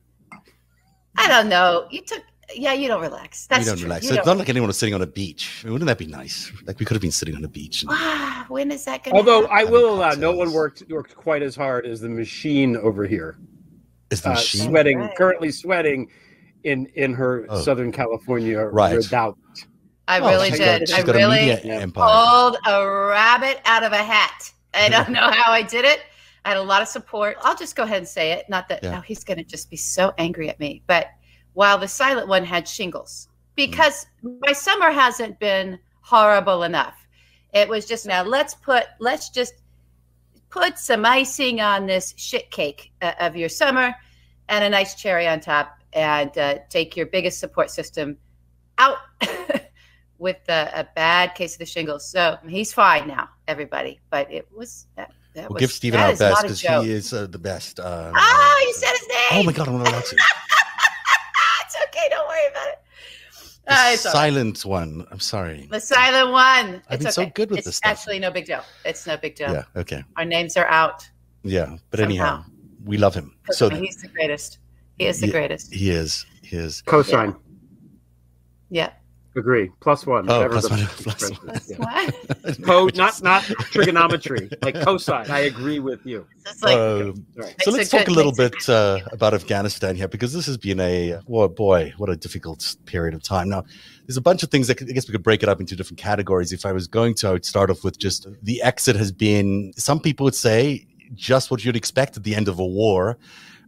I 1.18 1.28
don't 1.28 1.48
know. 1.50 1.88
You 1.92 2.02
took. 2.02 2.24
Yeah, 2.56 2.74
you 2.74 2.88
don't 2.88 3.02
relax. 3.02 3.46
That's 3.48 3.66
you 3.66 3.72
don't 3.72 3.78
true. 3.78 3.86
relax. 3.86 4.04
You 4.04 4.10
So 4.10 4.16
it's 4.16 4.26
don't 4.26 4.38
not 4.38 4.40
like 4.42 4.50
anyone 4.50 4.68
was 4.68 4.78
sitting 4.78 4.96
on 4.96 5.02
a 5.02 5.08
beach. 5.08 5.60
I 5.62 5.66
mean, 5.66 5.74
wouldn't 5.74 5.88
that 5.88 5.98
be 5.98 6.08
nice? 6.08 6.52
Like 6.66 6.80
we 6.80 6.86
could 6.86 6.96
have 6.96 7.02
been 7.02 7.12
sitting 7.12 7.36
on 7.36 7.44
a 7.44 7.48
beach. 7.50 7.82
And, 7.84 7.92
Ah, 7.94 8.46
when 8.48 8.72
is 8.72 8.86
that 8.86 9.04
going 9.04 9.14
to 9.14 9.18
Although 9.18 9.48
happen? 9.48 9.68
I 9.68 9.70
will 9.70 9.94
allow, 9.96 10.12
no 10.12 10.32
one 10.32 10.54
worked 10.54 10.84
worked 10.90 11.16
quite 11.16 11.42
as 11.42 11.56
hard 11.56 11.86
as 11.86 12.00
the 12.00 12.10
machine 12.10 12.78
over 12.78 13.06
here. 13.06 13.38
is 14.10 14.22
the 14.22 14.30
Uh, 14.30 14.34
machine? 14.36 14.70
sweating, 14.70 15.00
Right. 15.00 15.16
currently 15.18 15.52
sweating 15.52 16.10
in 16.64 16.86
in 16.96 17.14
her 17.14 17.46
Oh. 17.50 17.60
Southern 17.62 17.92
California 17.92 18.60
Right. 18.66 18.96
redoubt. 18.96 19.38
I 20.08 20.20
Oh, 20.22 20.30
really 20.30 20.50
she's 20.50 20.60
did. 20.60 20.80
got- 20.80 20.88
she's 20.88 20.98
I 20.98 21.02
got 21.02 21.16
a 21.16 21.18
really 21.18 21.40
media 21.40 21.60
Yeah. 21.66 21.74
empire. 21.80 22.10
pulled 22.10 22.58
a 22.66 22.90
rabbit 22.90 23.60
out 23.66 23.84
of 23.84 23.92
a 23.92 23.98
hat. 23.98 24.50
I 24.74 24.88
don't 24.96 25.10
know 25.10 25.30
how 25.30 25.52
I 25.52 25.62
did 25.64 25.84
it. 25.84 26.00
I 26.46 26.50
had 26.52 26.58
a 26.58 26.62
lot 26.64 26.82
of 26.82 26.88
support. 26.88 27.36
I'll 27.42 27.58
just 27.58 27.76
go 27.76 27.84
ahead 27.84 27.98
and 27.98 28.08
say 28.08 28.32
it. 28.32 28.46
Not 28.48 28.70
that 28.70 28.82
Yeah. 28.82 28.92
now 28.92 29.02
he's 29.02 29.26
going 29.26 29.38
to 29.38 29.44
just 29.44 29.70
be 29.70 29.76
so 29.76 30.14
angry 30.18 30.48
at 30.48 30.58
me. 30.62 30.82
But 30.88 31.08
while 31.58 31.80
the 31.80 31.88
silent 31.88 32.28
one 32.28 32.46
had 32.46 32.68
shingles, 32.68 33.30
because 33.56 34.06
my 34.22 34.54
summer 34.54 34.92
hasn't 34.92 35.40
been 35.40 35.80
horrible 36.02 36.62
enough. 36.62 36.96
It 37.52 37.68
was 37.68 37.88
just 37.88 38.06
now 38.06 38.22
let's 38.22 38.54
put 38.54 38.84
let's 39.00 39.30
just 39.30 39.56
put 40.50 40.78
some 40.78 41.04
icing 41.04 41.60
on 41.60 41.88
this 41.88 42.14
shit 42.16 42.52
cake 42.52 42.92
uh, 43.02 43.14
of 43.20 43.36
your 43.36 43.50
summer 43.50 43.96
and 44.50 44.64
a 44.64 44.70
nice 44.70 44.94
cherry 44.94 45.28
on 45.28 45.40
top 45.40 45.80
and 45.94 46.38
uh, 46.38 46.60
take 46.70 46.96
your 46.96 47.08
biggest 47.08 47.40
support 47.40 47.72
system 47.72 48.18
out 48.78 48.98
with 50.20 50.38
a, 50.50 50.70
a 50.76 50.88
bad 50.96 51.34
case 51.34 51.54
of 51.56 51.60
the 51.60 51.66
shingles. 51.66 52.08
So 52.08 52.38
he's 52.48 52.72
fine 52.72 53.08
now, 53.08 53.30
everybody. 53.48 54.00
But 54.12 54.32
it 54.32 54.48
was 54.56 54.86
that. 54.96 55.12
that 55.34 55.50
We'll 55.50 55.56
was, 55.56 55.62
give 55.62 55.72
Stephen 55.72 56.00
our 56.02 56.16
best 56.16 56.44
because 56.44 56.62
he 56.62 56.92
is 56.92 57.14
uh, 57.14 57.26
the 57.26 57.40
best. 57.40 57.80
Uh, 57.80 58.12
Oh, 58.16 58.64
you 58.68 58.74
said 58.76 58.92
his 58.92 59.08
name. 59.08 59.42
Oh 59.42 59.44
my 59.44 59.52
god, 59.54 59.68
I'm 59.70 59.74
allowed 59.76 60.06
to. 60.06 60.16
it's 61.66 61.76
okay. 61.88 62.08
Don't 62.10 62.28
worry 62.28 62.48
about 62.52 62.68
it. 62.68 62.80
The 63.68 63.74
Uh, 63.74 63.90
it's 63.92 64.06
all 64.06 64.14
right. 64.14 64.18
silent 64.34 64.66
one. 64.66 65.06
I'm 65.12 65.20
sorry. 65.20 65.68
The 65.70 65.80
silent 65.80 66.32
one. 66.32 66.82
I've 66.90 66.96
It's 66.96 67.04
been 67.04 67.12
so 67.12 67.26
good 67.28 67.50
with 67.50 67.60
it's 67.60 67.66
this 67.68 67.76
stuff. 67.78 67.92
actually 67.92 68.20
no 68.20 68.32
big 68.32 68.46
deal. 68.46 68.64
It's 68.86 69.06
no 69.06 69.18
big 69.18 69.36
deal. 69.36 69.52
Yeah. 69.52 69.64
Okay. 69.76 70.04
Our 70.16 70.24
names 70.26 70.56
are 70.56 70.68
out. 70.68 71.08
Yeah. 71.44 71.76
But 71.90 72.00
Somehow. 72.00 72.06
anyhow, 72.10 72.46
we 72.86 72.98
love 72.98 73.14
him. 73.14 73.36
So 73.52 73.68
I 73.68 73.74
mean, 73.74 73.84
he's 73.84 73.98
the 73.98 74.08
greatest. 74.08 74.60
He 74.98 75.06
is 75.06 75.20
the 75.20 75.28
Yeah. 75.28 75.32
greatest. 75.34 75.74
he 75.74 75.90
is. 75.92 76.26
He 76.44 76.56
is. 76.56 76.82
Cosine. 76.84 77.36
Yeah. 78.70 78.92
Agree. 79.38 79.70
Plus 79.82 80.06
one. 80.06 80.28
Oh, 80.30 80.38
whatever 80.38 80.54
plus 80.56 80.64
the 80.64 80.70
one, 80.72 80.82
expression 80.82 81.36
plus 81.36 81.40
one. 81.40 81.48
That's 81.54 81.70
Yeah. 81.70 81.78
why. 81.78 82.54
Code, 82.66 82.96
not 82.98 83.22
not 83.22 83.44
trigonometry, 83.44 84.50
like 84.64 84.74
cosine. 84.82 85.30
I 85.30 85.42
agree 85.42 85.80
with 85.80 86.04
you. 86.06 86.26
Like, 86.64 86.76
Um, 86.76 87.26
Right. 87.36 87.56
so 87.62 87.70
let's 87.72 87.94
a 87.94 87.98
talk 88.00 88.08
a 88.08 88.12
little 88.12 88.34
makes 88.36 88.66
bit 88.66 88.70
uh, 88.70 89.00
about 89.12 89.36
Afghanistan 89.36 89.96
here 89.96 90.08
because 90.08 90.34
this 90.34 90.48
has 90.48 90.58
been 90.58 90.80
a 90.80 91.20
well, 91.28 91.48
boy, 91.48 91.94
what 91.98 92.10
a 92.10 92.16
difficult 92.16 92.76
period 92.86 93.14
of 93.14 93.22
time. 93.22 93.48
Now, 93.50 93.64
there's 94.08 94.18
a 94.18 94.22
bunch 94.22 94.42
of 94.42 94.50
things 94.50 94.68
that 94.68 94.82
I 94.82 94.86
guess 94.86 95.08
we 95.08 95.12
could 95.12 95.24
break 95.24 95.44
it 95.44 95.50
up 95.50 95.60
into 95.60 95.76
different 95.76 96.00
categories. 96.00 96.52
If 96.52 96.66
I 96.66 96.72
was 96.72 96.88
going 96.88 97.14
to, 97.16 97.28
I 97.28 97.32
would 97.34 97.46
start 97.46 97.70
off 97.70 97.84
with 97.84 98.00
just 98.00 98.28
the 98.42 98.62
exit 98.64 98.96
has 98.96 99.12
been. 99.12 99.72
Some 99.78 100.00
people 100.00 100.24
would 100.24 100.36
say 100.36 100.88
just 101.14 101.52
what 101.52 101.64
you'd 101.64 101.76
expect 101.76 102.18
at 102.18 102.24
the 102.24 102.34
end 102.34 102.48
of 102.48 102.58
a 102.60 102.66
war. 102.66 103.18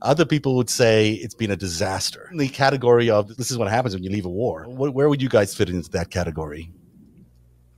Other 0.01 0.25
people 0.25 0.55
would 0.55 0.69
say 0.69 1.11
it's 1.11 1.35
been 1.35 1.51
a 1.51 1.55
disaster. 1.57 2.29
In 2.31 2.37
the 2.37 2.47
category 2.47 3.09
of 3.09 3.35
this 3.35 3.51
is 3.51 3.57
what 3.57 3.67
happens 3.69 3.93
when 3.93 4.03
you 4.03 4.09
leave 4.09 4.25
a 4.25 4.29
war. 4.29 4.65
Where 4.67 5.09
would 5.09 5.21
you 5.21 5.29
guys 5.29 5.53
fit 5.53 5.69
into 5.69 5.89
that 5.91 6.09
category? 6.09 6.71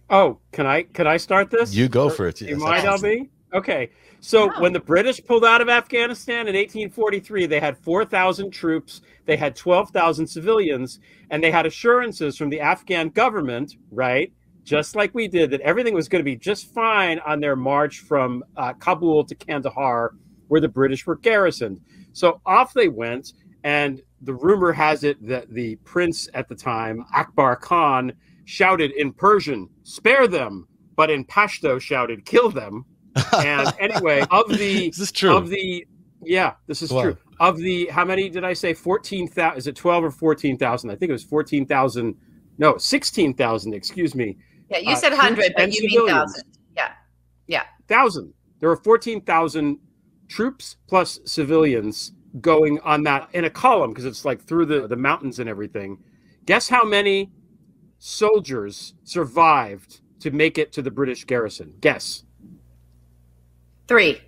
Oh, 0.09 0.39
can 0.51 0.65
I 0.67 0.83
can 0.83 1.07
I 1.07 1.17
start 1.17 1.49
this? 1.49 1.73
You 1.73 1.87
go 1.87 2.05
Or- 2.05 2.09
for 2.11 2.27
it. 2.27 2.41
You 2.41 2.49
Yes, 2.49 2.59
mind, 2.59 2.85
absolutely. 2.85 3.19
LB? 3.53 3.57
Okay. 3.57 3.89
So 4.19 4.47
Wow. 4.47 4.53
when 4.59 4.73
the 4.73 4.79
British 4.79 5.23
pulled 5.25 5.43
out 5.43 5.61
of 5.61 5.69
Afghanistan 5.69 6.47
in 6.47 6.55
1843, 6.55 7.47
they 7.47 7.59
had 7.59 7.75
4,000 7.77 8.51
troops, 8.51 9.01
they 9.25 9.35
had 9.35 9.55
12,000 9.55 10.27
civilians, 10.27 10.99
and 11.31 11.43
they 11.43 11.49
had 11.49 11.65
assurances 11.65 12.37
from 12.37 12.49
the 12.49 12.59
Afghan 12.59 13.09
government, 13.09 13.77
right? 13.89 14.31
Just 14.63 14.95
like 14.95 15.15
we 15.15 15.27
did, 15.27 15.49
that 15.51 15.61
everything 15.61 15.95
was 15.95 16.07
going 16.07 16.19
to 16.19 16.23
be 16.23 16.35
just 16.35 16.71
fine 16.71 17.19
on 17.25 17.39
their 17.39 17.55
march 17.55 17.99
from 18.01 18.43
uh, 18.57 18.73
Kabul 18.73 19.23
to 19.25 19.33
Kandahar, 19.33 20.13
where 20.51 20.59
the 20.59 20.67
British 20.67 21.05
were 21.07 21.15
garrisoned. 21.15 21.79
So 22.11 22.41
off 22.45 22.73
they 22.73 22.89
went, 22.89 23.31
and 23.63 24.01
the 24.21 24.33
rumor 24.33 24.73
has 24.73 25.05
it 25.05 25.15
that 25.25 25.49
the 25.49 25.77
prince 25.85 26.27
at 26.33 26.49
the 26.49 26.55
time, 26.55 27.05
Akbar 27.15 27.55
Khan, 27.55 28.11
shouted 28.43 28.91
in 28.91 29.13
Persian, 29.13 29.69
"Spare 29.83 30.27
them," 30.27 30.67
but 30.97 31.09
in 31.09 31.23
Pashto 31.23 31.79
shouted, 31.79 32.25
"Kill 32.25 32.49
them." 32.49 32.83
And 33.39 33.71
anyway, 33.79 34.25
of 34.29 34.49
the 34.49 34.87
is 34.89 34.97
this 34.97 35.13
true? 35.13 35.33
of 35.37 35.47
the 35.47 35.87
yeah, 36.21 36.55
this 36.67 36.81
is 36.81 36.91
Wow. 36.91 37.03
true. 37.03 37.17
Of 37.39 37.55
the 37.57 37.85
how 37.87 38.03
many 38.03 38.27
did 38.29 38.43
I 38.43 38.51
say? 38.51 38.73
Fourteen 38.73 39.29
thousand? 39.29 39.57
Is 39.57 39.67
it 39.67 39.77
twelve 39.77 40.03
or 40.03 40.11
fourteen 40.11 40.57
thousand? 40.57 40.89
I 40.89 40.97
think 40.97 41.11
it 41.11 41.13
was 41.13 41.23
fourteen 41.23 41.65
thousand. 41.65 42.15
No, 42.57 42.75
sixteen 42.77 43.33
thousand. 43.33 43.73
Excuse 43.73 44.15
me, 44.15 44.35
yeah, 44.69 44.79
you 44.79 44.91
uh, 44.91 44.95
said 44.95 45.09
troops 45.11 45.23
100, 45.23 45.53
but 45.55 45.63
and 45.63 45.73
you 45.73 45.81
mean 45.83 45.91
civilians. 45.91 46.33
1,000. 46.33 46.43
Yeah. 47.47 47.63
thousand. 47.87 48.33
There 48.59 48.67
were 48.69 48.75
fourteen 48.77 49.21
thousand 49.21 49.79
troops 50.31 50.77
plus 50.87 51.19
civilians 51.25 52.13
going 52.39 52.79
on 52.79 53.03
that 53.03 53.27
in 53.33 53.43
a 53.45 53.49
column 53.49 53.91
because 53.91 54.05
it's 54.05 54.23
like 54.25 54.41
through 54.41 54.65
the 54.65 54.87
the 54.87 54.95
mountains 54.95 55.39
and 55.39 55.49
everything. 55.49 55.97
Guess 56.45 56.69
how 56.69 56.83
many 56.83 57.29
soldiers 57.99 58.93
survived 59.03 59.99
to 60.21 60.31
make 60.31 60.57
it 60.57 60.71
to 60.73 60.81
the 60.81 60.89
British 60.89 61.25
garrison? 61.25 61.75
Guess. 61.81 62.23
Three, 63.87 64.21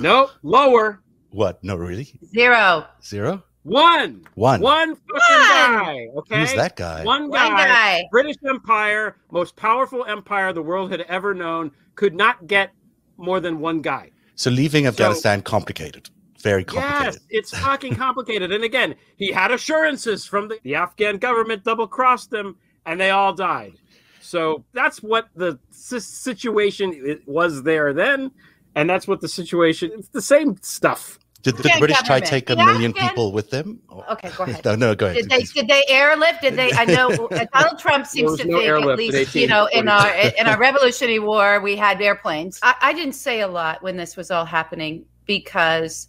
No, 0.00 0.30
lower. 0.42 1.02
what? 1.30 1.62
No, 1.62 1.76
really? 1.76 2.08
zero. 2.34 2.86
Zero? 3.04 3.42
One. 3.64 4.24
One. 4.34 4.60
One 4.60 4.96
fucking 4.96 5.36
One. 5.36 5.84
guy. 5.84 6.06
Okay. 6.16 6.40
Who's 6.40 6.54
that 6.54 6.74
guy? 6.74 7.04
One 7.04 7.30
guy. 7.30 7.46
One 7.48 7.56
guy. 7.56 8.02
British 8.10 8.36
Empire, 8.48 9.16
most 9.30 9.54
powerful 9.54 10.04
empire 10.06 10.52
the 10.52 10.62
world 10.62 10.90
had 10.90 11.02
ever 11.02 11.34
known, 11.34 11.70
could 11.94 12.14
not 12.14 12.46
get 12.46 12.72
more 13.18 13.38
than 13.40 13.60
one 13.60 13.80
guy. 13.82 14.10
So 14.42 14.50
leaving 14.50 14.88
Afghanistan 14.88 15.40
complicated, 15.40 16.10
very 16.40 16.64
complicated. 16.64 17.14
Yes, 17.14 17.18
it's 17.30 17.56
fucking 17.56 17.94
complicated. 17.94 18.50
And 18.50 18.64
again, 18.64 18.96
he 19.16 19.30
had 19.30 19.52
assurances 19.52 20.26
from 20.26 20.48
the, 20.48 20.58
the 20.64 20.74
Afghan 20.74 21.18
government, 21.18 21.62
double 21.62 21.86
crossed 21.86 22.30
them, 22.30 22.56
and 22.84 23.00
they 23.00 23.10
all 23.10 23.32
died. 23.32 23.74
So 24.20 24.64
that's 24.72 25.00
what 25.00 25.28
the 25.36 25.60
si- 25.70 26.00
situation 26.00 27.20
was 27.24 27.62
there 27.62 27.92
then, 27.92 28.32
and 28.74 28.90
that's 28.90 29.06
what 29.06 29.20
the 29.20 29.28
situation. 29.28 29.92
It's 29.94 30.08
the 30.08 30.20
same 30.20 30.58
stuff. 30.60 31.20
Did, 31.42 31.56
did 31.56 31.64
the 31.64 31.68
Afghan 31.70 31.80
British 31.80 32.02
try 32.02 32.20
to 32.20 32.26
take 32.26 32.50
a 32.50 32.54
The 32.54 32.64
million 32.64 32.92
Afghan- 32.92 33.08
people 33.08 33.32
with 33.32 33.50
them? 33.50 33.80
Okay, 34.10 34.30
go 34.36 34.44
ahead. 34.44 34.64
no, 34.64 34.76
no, 34.76 34.94
go 34.94 35.06
ahead. 35.06 35.28
Did 35.28 35.30
they 35.30 35.42
did 35.42 35.66
they 35.68 35.84
airlift? 35.88 36.42
Did 36.42 36.54
they? 36.54 36.72
I 36.72 36.84
know 36.84 37.08
uh, 37.30 37.46
Donald 37.52 37.80
Trump 37.80 38.06
seems 38.06 38.38
to 38.38 38.46
no 38.46 38.58
think 38.58 38.86
at 38.86 38.96
least 38.96 39.34
you 39.34 39.48
know 39.48 39.66
in 39.72 39.88
our 39.88 40.08
in 40.38 40.46
our 40.46 40.58
Revolutionary 40.68 41.18
War 41.18 41.60
we 41.60 41.76
had 41.76 42.00
airplanes. 42.00 42.60
I, 42.62 42.74
I 42.80 42.92
didn't 42.92 43.14
say 43.14 43.40
a 43.40 43.48
lot 43.48 43.82
when 43.82 43.96
this 43.96 44.16
was 44.16 44.30
all 44.30 44.44
happening 44.44 45.04
because 45.26 46.08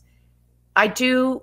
I 0.76 0.88
do 0.88 1.42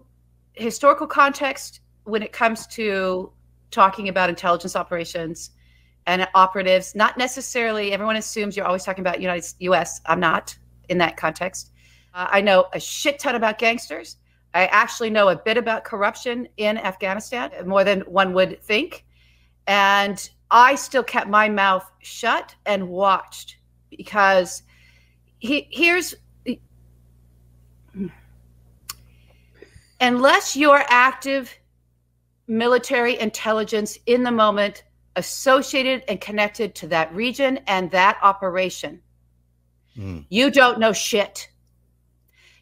historical 0.53 1.07
context 1.07 1.81
when 2.05 2.23
it 2.23 2.33
comes 2.33 2.67
to 2.69 3.33
talking 3.73 4.09
about 4.09 4.29
intelligence 4.29 4.77
operations 4.77 5.51
and 6.07 6.29
operatives. 6.35 6.95
Not 6.95 7.19
necessarily 7.19 7.93
everyone 7.93 8.17
assumes 8.17 8.57
you're 8.57 8.67
always 8.67 8.85
talking 8.85 9.03
about 9.03 9.21
United 9.21 9.53
U.S. 9.61 10.01
I'm 10.07 10.21
not 10.21 10.57
in 10.89 10.99
that 10.99 11.17
context. 11.17 11.70
Uh, 12.15 12.27
I 12.31 12.41
know 12.41 12.67
a 12.73 12.81
shit 12.81 13.19
ton 13.19 13.35
about 13.35 13.59
gangsters. 13.59 14.17
I 14.53 14.67
actually 14.67 15.11
know 15.11 15.29
a 15.29 15.37
bit 15.37 15.57
about 15.57 15.85
corruption 15.85 16.49
in 16.57 16.77
Afghanistan, 16.79 17.51
more 17.67 17.85
than 17.85 18.01
one 18.01 18.33
would 18.35 18.61
think. 18.63 19.05
And 19.67 20.29
I 20.51 20.75
still 20.75 21.05
kept 21.05 21.29
my 21.29 21.49
mouth 21.49 21.89
shut 22.01 22.55
and 22.67 22.89
watched 22.89 23.59
because 23.91 24.63
he, 25.39 25.69
here's 25.71 26.15
unless 30.01 30.57
you're 30.57 30.83
active 30.89 31.57
military 32.49 33.19
intelligence 33.21 33.97
in 34.07 34.25
the 34.25 34.33
moment 34.33 34.83
associated 35.17 36.03
and 36.09 36.21
connected 36.21 36.75
to 36.75 36.89
that 36.89 37.15
region 37.15 37.59
and 37.67 37.91
that 37.93 38.19
operation, 38.23 39.01
Mm. 39.97 40.25
you 40.31 40.51
don't 40.51 40.79
know 40.79 40.93
shit. 40.93 41.50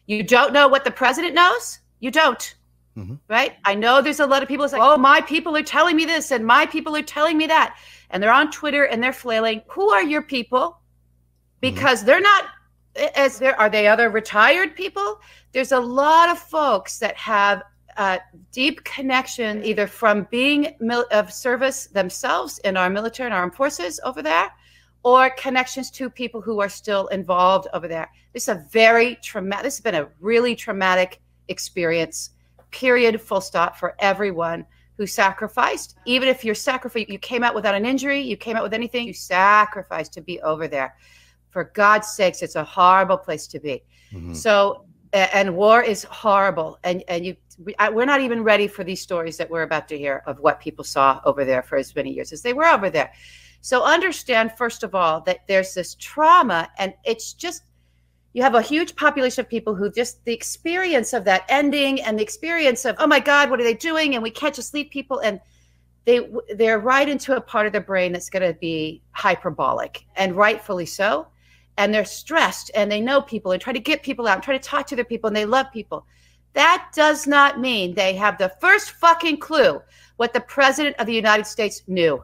You 0.09 0.23
don't 0.23 0.53
know 0.53 0.67
what 0.67 0.83
the 0.85 0.91
president 0.91 1.35
knows. 1.35 1.79
You 1.99 2.09
don't. 2.09 2.55
Mhm. 2.97 3.19
Right? 3.27 3.57
I 3.63 3.75
know 3.75 4.01
there's 4.01 4.19
a 4.19 4.25
lot 4.25 4.41
of 4.41 4.47
people 4.47 4.63
that 4.63 4.71
say, 4.71 4.79
oh, 4.81 4.97
my 4.97 5.21
people 5.21 5.55
are 5.55 5.61
telling 5.61 5.95
me 5.95 6.03
this 6.03 6.31
and 6.31 6.43
my 6.43 6.65
people 6.65 6.95
are 6.95 7.03
telling 7.03 7.37
me 7.37 7.45
that. 7.45 7.77
And 8.09 8.21
they're 8.21 8.33
on 8.33 8.49
Twitter 8.49 8.85
and 8.85 9.03
they're 9.03 9.13
flailing. 9.13 9.61
Who 9.67 9.91
are 9.91 10.01
your 10.01 10.23
people? 10.23 10.79
Because 11.61 12.03
they're 12.03 12.19
not 12.19 12.45
as 13.15 13.37
there 13.37 13.57
are 13.59 13.69
they 13.69 13.87
other 13.87 14.09
retired 14.09 14.75
people? 14.75 15.21
There's 15.51 15.71
a 15.73 15.79
lot 15.79 16.29
of 16.29 16.39
folks 16.39 16.97
that 16.97 17.15
have 17.15 17.61
a 17.97 18.19
deep 18.51 18.83
connection 18.85 19.63
either 19.63 19.85
from 19.85 20.27
being 20.31 20.75
mil- 20.79 21.05
of 21.11 21.31
service 21.31 21.85
themselves 21.85 22.57
in 22.63 22.77
our 22.77 22.89
military 22.89 23.27
and 23.27 23.33
armed 23.35 23.53
forces 23.53 23.99
over 24.03 24.23
there 24.23 24.49
or 25.03 25.29
connections 25.31 25.89
to 25.91 26.09
people 26.09 26.41
who 26.41 26.59
are 26.59 26.69
still 26.69 27.07
involved 27.07 27.67
over 27.73 27.87
there. 27.87 28.09
This 28.33 28.43
is 28.43 28.49
a 28.49 28.65
very 28.69 29.15
traumatic, 29.23 29.63
this 29.63 29.77
has 29.77 29.83
been 29.83 29.95
a 29.95 30.09
really 30.19 30.55
traumatic 30.55 31.21
experience, 31.47 32.31
period, 32.71 33.21
full 33.21 33.41
stop 33.41 33.77
for 33.77 33.95
everyone 33.99 34.65
who 34.97 35.07
sacrificed. 35.07 35.95
Even 36.05 36.27
if 36.27 36.43
you're 36.43 36.53
sacrificed, 36.53 37.09
you 37.09 37.17
came 37.17 37.43
out 37.43 37.55
without 37.55 37.73
an 37.73 37.85
injury, 37.85 38.19
you 38.19 38.35
came 38.35 38.57
out 38.57 38.63
with 38.63 38.73
anything, 38.73 39.07
you 39.07 39.13
sacrificed 39.13 40.11
to 40.13 40.21
be 40.21 40.41
over 40.41 40.67
there. 40.67 40.95
For 41.51 41.71
God's 41.73 42.09
sakes, 42.09 42.41
it's 42.41 42.55
a 42.55 42.63
horrible 42.63 43.17
place 43.17 43.47
to 43.47 43.59
be. 43.59 43.81
Mhm. 44.11 44.35
So, 44.35 44.85
and 45.13 45.55
war 45.55 45.81
is 45.81 46.03
horrible. 46.03 46.77
And, 46.83 47.03
and 47.07 47.25
you, 47.25 47.37
we're 47.57 48.05
not 48.05 48.21
even 48.21 48.43
ready 48.43 48.67
for 48.67 48.83
these 48.83 49.01
stories 49.01 49.37
that 49.37 49.49
we're 49.49 49.63
about 49.63 49.87
to 49.87 49.97
hear 49.97 50.21
of 50.25 50.39
what 50.39 50.59
people 50.59 50.83
saw 50.83 51.21
over 51.23 51.45
there 51.45 51.63
for 51.63 51.77
as 51.77 51.95
many 51.95 52.11
years 52.11 52.31
as 52.33 52.41
they 52.41 52.53
were 52.53 52.65
over 52.65 52.89
there. 52.89 53.11
So 53.61 53.83
understand, 53.83 54.53
first 54.57 54.83
of 54.83 54.95
all, 54.95 55.21
that 55.21 55.47
there's 55.47 55.73
this 55.73 55.95
trauma, 55.95 56.69
and 56.77 56.93
it's 57.03 57.33
just 57.33 57.63
you 58.33 58.43
have 58.43 58.55
a 58.55 58.61
huge 58.61 58.95
population 58.95 59.41
of 59.41 59.49
people 59.49 59.73
who 59.73 59.91
just 59.91 60.23
the 60.23 60.33
experience 60.33 61.13
of 61.13 61.25
that 61.25 61.45
ending 61.49 62.01
and 62.01 62.17
the 62.17 62.23
experience 62.23 62.85
of 62.85 62.95
oh 62.99 63.07
my 63.07 63.19
god 63.19 63.49
what 63.49 63.59
are 63.59 63.63
they 63.63 63.73
doing? 63.73 64.13
And 64.13 64.23
we 64.23 64.29
can't 64.29 64.53
just 64.53 64.73
leave 64.73 64.89
people 64.89 65.19
and 65.19 65.39
they 66.05 66.29
they're 66.55 66.79
right 66.79 67.09
into 67.09 67.35
a 67.35 67.41
part 67.41 67.65
of 67.65 67.71
their 67.71 67.81
brain 67.81 68.13
that's 68.13 68.29
going 68.29 68.47
to 68.47 68.57
be 68.59 69.01
hyperbolic 69.11 70.05
and 70.15 70.35
rightfully 70.35 70.85
so. 70.85 71.27
And 71.77 71.93
they're 71.93 72.05
stressed 72.05 72.71
and 72.75 72.91
they 72.91 73.01
know 73.01 73.21
people 73.21 73.51
and 73.51 73.61
try 73.61 73.73
to 73.73 73.79
get 73.79 74.03
people 74.03 74.27
out 74.27 74.35
and 74.35 74.43
try 74.43 74.57
to 74.57 74.63
talk 74.63 74.85
to 74.87 74.95
their 74.95 75.05
people 75.05 75.27
and 75.27 75.35
they 75.35 75.45
love 75.45 75.67
people. 75.73 76.05
That 76.53 76.89
does 76.93 77.25
not 77.25 77.59
mean 77.59 77.93
they 77.93 78.15
have 78.15 78.37
the 78.37 78.53
first 78.61 78.91
fucking 78.91 79.37
clue 79.37 79.81
what 80.17 80.33
the 80.33 80.41
president 80.41 80.97
of 80.99 81.07
the 81.07 81.13
united 81.13 81.45
states 81.45 81.83
knew 81.87 82.23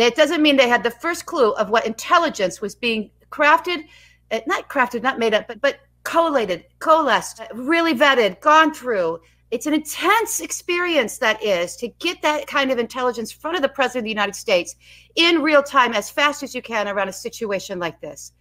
that 0.00 0.16
doesn't 0.16 0.42
mean 0.42 0.56
they 0.56 0.68
had 0.68 0.82
the 0.82 0.90
first 0.90 1.26
clue 1.26 1.52
of 1.52 1.70
what 1.70 1.86
intelligence 1.86 2.60
was 2.60 2.74
being 2.74 3.10
crafted, 3.30 3.84
uh, 4.30 4.40
not 4.46 4.68
crafted, 4.68 5.02
not 5.02 5.18
made 5.18 5.34
up, 5.34 5.46
but 5.48 5.60
but 5.60 5.80
collated, 6.04 6.64
coalesced, 6.78 7.40
uh, 7.40 7.46
really 7.54 7.94
vetted, 7.94 8.40
gone 8.40 8.72
through. 8.72 9.20
It's 9.50 9.66
an 9.66 9.74
intense 9.74 10.40
experience 10.40 11.18
that 11.18 11.42
is 11.42 11.76
to 11.76 11.88
get 11.98 12.22
that 12.22 12.46
kind 12.46 12.70
of 12.70 12.78
intelligence 12.78 13.32
in 13.34 13.40
front 13.40 13.56
of 13.56 13.62
the 13.62 13.68
president 13.68 14.02
of 14.02 14.04
the 14.04 14.10
United 14.10 14.36
States 14.36 14.76
in 15.16 15.42
real 15.42 15.62
time 15.62 15.92
as 15.92 16.08
fast 16.08 16.42
as 16.42 16.54
you 16.54 16.62
can 16.62 16.86
around 16.86 17.08
a 17.08 17.12
situation 17.12 17.78
like 17.78 18.00
this. 18.00 18.32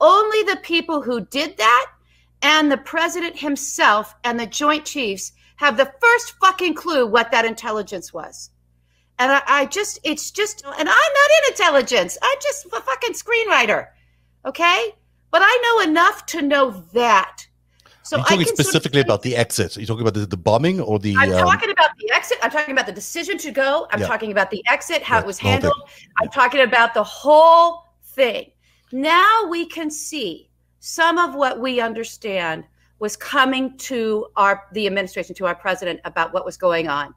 Only 0.00 0.42
the 0.42 0.58
people 0.62 1.00
who 1.00 1.24
did 1.26 1.56
that 1.56 1.86
and 2.42 2.70
the 2.70 2.78
president 2.78 3.38
himself 3.38 4.14
and 4.24 4.38
the 4.38 4.46
joint 4.46 4.84
chiefs 4.84 5.32
have 5.56 5.76
the 5.76 5.92
first 6.00 6.34
fucking 6.40 6.74
clue 6.74 7.06
what 7.06 7.30
that 7.30 7.44
intelligence 7.44 8.12
was. 8.12 8.50
And 9.18 9.32
I, 9.32 9.42
I 9.46 9.66
just, 9.66 9.98
it's 10.04 10.30
just, 10.30 10.64
and 10.64 10.74
I'm 10.76 10.84
not 10.86 10.88
in 10.88 11.52
intelligence. 11.52 12.18
I'm 12.22 12.38
just 12.42 12.66
a 12.66 12.80
fucking 12.80 13.14
screenwriter. 13.14 13.88
Okay. 14.44 14.94
But 15.30 15.42
I 15.44 15.60
know 15.62 15.90
enough 15.90 16.26
to 16.26 16.42
know 16.42 16.70
that. 16.92 17.46
So 18.02 18.16
Are 18.16 18.20
you 18.20 18.22
I 18.22 18.28
talking 18.28 18.38
can 18.38 18.46
sort 18.46 18.60
of 18.60 18.66
specifically 18.66 19.00
about 19.00 19.22
the 19.22 19.34
exit? 19.34 19.76
Are 19.76 19.80
you 19.80 19.86
talking 19.86 20.02
about 20.02 20.14
the, 20.14 20.26
the 20.26 20.36
bombing 20.36 20.80
or 20.80 20.98
the? 20.98 21.16
I'm 21.16 21.32
um, 21.32 21.38
talking 21.38 21.70
about 21.70 21.90
the 21.98 22.12
exit. 22.14 22.38
I'm 22.40 22.50
talking 22.52 22.72
about 22.72 22.86
the 22.86 22.92
decision 22.92 23.36
to 23.38 23.50
go. 23.50 23.88
I'm 23.90 24.00
Yeah. 24.00 24.06
talking 24.06 24.30
about 24.30 24.50
the 24.50 24.62
exit, 24.68 25.02
how 25.02 25.16
Yeah, 25.16 25.22
it 25.22 25.26
was 25.26 25.38
the 25.38 25.42
whole 25.42 25.52
thing. 25.52 25.62
handled. 25.62 25.90
I'm 26.20 26.28
talking 26.28 26.60
about 26.60 26.94
the 26.94 27.02
whole 27.02 27.86
thing. 28.04 28.52
Now 28.92 29.46
we 29.50 29.66
can 29.66 29.90
see 29.90 30.48
some 30.78 31.18
of 31.18 31.34
what 31.34 31.58
we 31.58 31.80
understand 31.80 32.62
was 33.00 33.16
coming 33.16 33.76
to 33.78 34.28
our 34.36 34.64
the 34.72 34.86
administration, 34.86 35.34
to 35.36 35.46
our 35.46 35.54
president 35.56 36.00
about 36.04 36.32
what 36.32 36.44
was 36.44 36.56
going 36.56 36.86
on. 36.88 37.12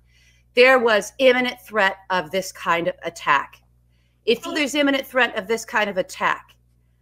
There 0.56 0.80
was 0.80 1.14
imminent 1.20 1.62
threat 1.62 1.98
of 2.10 2.32
this 2.32 2.52
kind 2.52 2.88
of 2.88 2.96
attack. 3.04 3.62
If 4.26 4.44
there's 4.44 4.76
imminent 4.76 5.06
threat 5.06 5.38
of 5.38 5.48
this 5.48 5.66
kind 5.66 5.90
of 5.90 5.98
attack, 5.98 6.56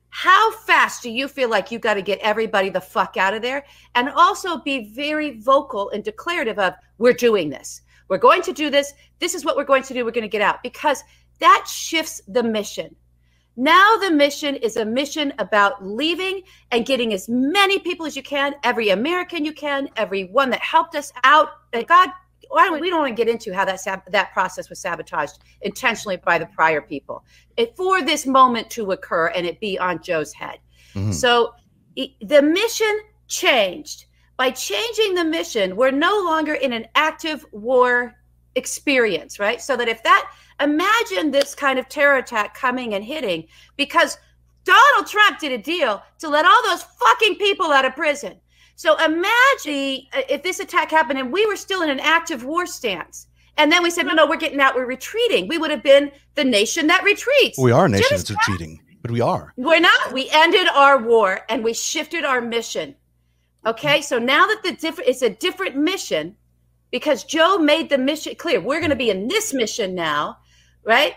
how 0.10 0.52
fast 0.52 1.04
do 1.04 1.10
you 1.10 1.28
feel 1.28 1.50
like 1.50 1.72
you 1.72 1.80
got 1.80 1.96
to 1.96 2.02
get 2.02 2.20
everybody 2.20 2.70
the 2.70 2.82
fuck 2.82 3.18
out 3.18 3.34
of 3.34 3.42
there? 3.42 3.66
And 3.96 4.10
also 4.10 4.58
be 4.58 4.94
very 4.94 5.40
vocal 5.40 5.90
and 5.90 6.04
declarative 6.04 6.60
of 6.60 6.74
we're 6.98 7.14
doing 7.14 7.50
this. 7.50 7.82
We're 8.08 8.18
going 8.18 8.42
to 8.44 8.54
do 8.54 8.70
this. 8.70 8.94
This 9.20 9.36
is 9.36 9.44
what 9.44 9.58
we're 9.58 9.66
going 9.66 9.84
to 9.84 9.94
do. 9.94 10.06
We're 10.06 10.12
going 10.12 10.22
to 10.24 10.30
get 10.30 10.42
out. 10.42 10.64
Because 10.64 11.04
that 11.40 11.68
shifts 11.68 12.22
the 12.28 12.44
mission. 12.44 12.96
Now 13.60 13.98
the 13.98 14.12
mission 14.12 14.56
is 14.56 14.78
a 14.78 14.86
mission 14.86 15.34
about 15.40 15.84
leaving 15.84 16.44
and 16.72 16.86
getting 16.86 17.12
as 17.12 17.28
many 17.28 17.80
people 17.80 18.06
as 18.06 18.16
you 18.16 18.22
can 18.22 18.54
every 18.64 18.90
american 18.90 19.44
you 19.44 19.52
can 19.52 19.90
every 19.98 20.26
one 20.26 20.52
that 20.52 20.60
helped 20.60 20.94
us 20.94 21.12
out 21.24 21.50
god 21.88 22.10
why 22.50 22.66
don't 22.66 22.74
we, 22.74 22.82
we 22.82 22.90
don't 22.90 23.00
want 23.00 23.16
to 23.16 23.24
get 23.26 23.32
into 23.32 23.54
how 23.54 23.66
that 23.66 23.80
sab- 23.80 24.10
that 24.12 24.32
process 24.34 24.70
was 24.70 24.80
sabotaged 24.80 25.40
intentionally 25.62 26.18
by 26.18 26.38
the 26.38 26.46
prior 26.48 26.82
people 26.82 27.24
it, 27.58 27.76
for 27.76 28.02
this 28.02 28.26
moment 28.26 28.70
to 28.70 28.92
occur 28.92 29.28
and 29.28 29.46
it 29.46 29.60
be 29.60 29.78
on 29.80 30.02
joe's 30.02 30.34
head 30.34 30.60
mhm. 30.94 31.14
so 31.14 31.54
i- 31.98 32.14
the 32.22 32.42
mission 32.42 33.00
changed. 33.28 34.06
By 34.38 34.52
changing 34.52 35.16
the 35.16 35.24
mission, 35.26 35.76
we're 35.76 35.92
no 35.92 36.22
longer 36.24 36.54
in 36.54 36.72
an 36.72 36.86
active 36.94 37.44
war 37.52 38.16
experience, 38.56 39.40
right? 39.40 39.60
So 39.62 39.76
that 39.78 39.88
if 39.88 40.04
that, 40.04 40.32
imagine 40.62 41.32
this 41.32 41.56
kind 41.56 41.80
of 41.80 41.90
terror 41.90 42.18
attack 42.18 42.54
coming 42.56 42.94
and 42.94 43.04
hitting 43.04 43.48
because 43.78 44.18
Donald 44.64 45.08
Trump 45.08 45.40
did 45.40 45.52
a 45.54 45.58
deal 45.58 46.04
to 46.20 46.30
let 46.30 46.46
all 46.46 46.64
those 46.64 46.84
fucking 46.84 47.36
people 47.36 47.72
out 47.72 47.86
of 47.86 47.96
prison. 47.96 48.40
So 48.78 48.96
imagine 49.04 50.06
uh, 50.14 50.22
if 50.30 50.44
this 50.44 50.60
attack 50.60 50.92
happened 50.92 51.18
and 51.18 51.32
we 51.32 51.46
were 51.48 51.56
still 51.56 51.82
in 51.82 51.90
an 51.90 52.00
active 52.00 52.46
war 52.46 52.68
stance. 52.68 53.26
And 53.58 53.72
then 53.72 53.82
we 53.82 53.90
said, 53.90 54.06
no, 54.06 54.14
no, 54.14 54.28
we're 54.28 54.38
getting 54.38 54.62
out, 54.62 54.76
we're 54.76 54.86
retreating. 54.86 55.48
We 55.48 55.58
would 55.58 55.72
have 55.72 55.82
been 55.82 56.12
the 56.36 56.44
nation 56.44 56.86
that 56.88 57.04
retreats. 57.04 57.58
we 57.58 57.72
are 57.72 57.88
a 57.88 57.90
nation 57.90 58.06
that's 58.12 58.30
retreating, 58.30 58.80
but 59.02 59.10
we 59.10 59.20
are. 59.20 59.52
We're 59.58 59.80
not. 59.80 60.14
We 60.14 60.30
ended 60.32 60.68
our 60.68 61.00
war 61.00 61.40
and 61.50 61.64
we 61.64 61.74
shifted 61.74 62.24
our 62.24 62.40
mission. 62.40 62.96
Okay, 63.66 64.02
so 64.02 64.20
now 64.20 64.46
that 64.46 64.62
the 64.64 64.74
different 64.74 65.10
it's 65.10 65.24
a 65.24 65.32
different 65.32 65.76
mission, 65.76 66.36
because 66.92 67.24
Joe 67.24 67.58
made 67.58 67.90
the 67.90 67.98
mission 67.98 68.36
clear. 68.36 68.62
We're 68.62 68.80
going 68.80 68.92
to 68.92 68.96
be 68.96 69.10
in 69.10 69.28
this 69.28 69.56
mission 69.56 69.96
now, 69.96 70.38
right? 70.84 71.16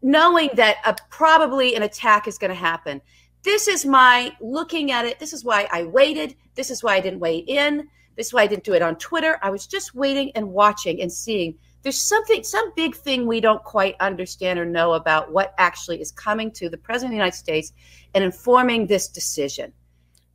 Knowing 0.00 0.48
that 0.54 0.76
a, 0.86 0.96
probably 1.10 1.76
an 1.76 1.82
attack 1.82 2.26
is 2.26 2.38
going 2.38 2.50
to 2.50 2.56
happen. 2.56 3.02
This 3.42 3.66
is 3.68 3.84
my 3.84 4.32
looking 4.40 4.92
at 4.92 5.04
it. 5.04 5.18
This 5.18 5.32
is 5.32 5.44
why 5.44 5.68
I 5.72 5.84
waited. 5.84 6.36
This 6.54 6.70
is 6.70 6.82
why 6.82 6.94
I 6.94 7.00
didn't 7.00 7.20
weigh 7.20 7.38
in. 7.38 7.88
This 8.16 8.28
is 8.28 8.32
why 8.32 8.42
I 8.42 8.46
didn't 8.46 8.64
do 8.64 8.74
it 8.74 8.82
on 8.82 8.96
Twitter. 8.96 9.38
I 9.42 9.50
was 9.50 9.66
just 9.66 9.94
waiting 9.94 10.30
and 10.34 10.52
watching 10.52 11.00
and 11.00 11.10
seeing. 11.10 11.56
There's 11.82 12.00
something, 12.00 12.44
some 12.44 12.72
big 12.76 12.94
thing 12.94 13.26
we 13.26 13.40
don't 13.40 13.62
quite 13.64 13.96
understand 13.98 14.58
or 14.58 14.64
know 14.64 14.92
about 14.92 15.32
what 15.32 15.54
actually 15.58 16.00
is 16.00 16.12
coming 16.12 16.52
to 16.52 16.68
the 16.68 16.76
President 16.76 17.08
of 17.08 17.12
the 17.12 17.16
United 17.16 17.36
States 17.36 17.72
and 18.14 18.22
informing 18.22 18.86
this 18.86 19.08
decision. 19.08 19.72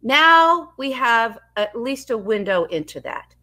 Now 0.02 0.74
we 0.78 0.92
have 0.92 1.40
at 1.56 1.74
least 1.80 2.10
a 2.10 2.18
window 2.18 2.66
into 2.66 3.00
that. 3.02 3.34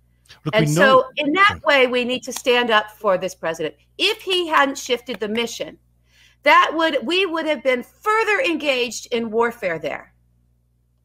Look, 0.44 0.54
and 0.54 0.68
so, 0.68 1.06
in 1.16 1.32
that 1.32 1.60
way, 1.64 1.86
we 1.86 2.04
need 2.04 2.22
to 2.24 2.32
stand 2.32 2.70
up 2.70 2.90
for 2.90 3.16
this 3.16 3.34
president. 3.34 3.74
If 3.98 4.20
he 4.22 4.46
hadn't 4.46 4.78
shifted 4.78 5.20
the 5.20 5.28
mission, 5.28 5.78
that 6.44 6.72
would 6.74 7.06
we 7.06 7.26
would 7.26 7.46
have 7.46 7.62
been 7.62 7.82
further 7.82 8.40
engaged 8.40 9.08
in 9.12 9.30
warfare 9.30 9.78
there. 9.78 10.14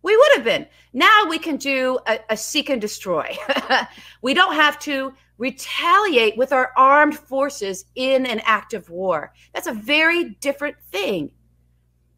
We 0.02 0.16
would 0.16 0.32
have 0.36 0.44
been. 0.44 0.68
Now 0.94 1.26
we 1.28 1.40
can 1.40 1.58
do 1.58 2.00
a, 2.08 2.20
a 2.30 2.38
seek 2.38 2.70
and 2.70 2.80
destroy. 2.80 3.36
we 4.22 4.34
don't 4.34 4.56
have 4.56 4.80
to 4.80 5.14
retaliate 5.38 6.38
with 6.38 6.54
our 6.54 6.72
armed 6.78 7.18
forces 7.18 7.86
in 7.96 8.26
an 8.26 8.42
active 8.44 8.90
war. 8.90 9.34
That's 9.54 9.68
a 9.68 9.74
very 9.74 10.36
different 10.42 10.78
thing. 10.92 11.32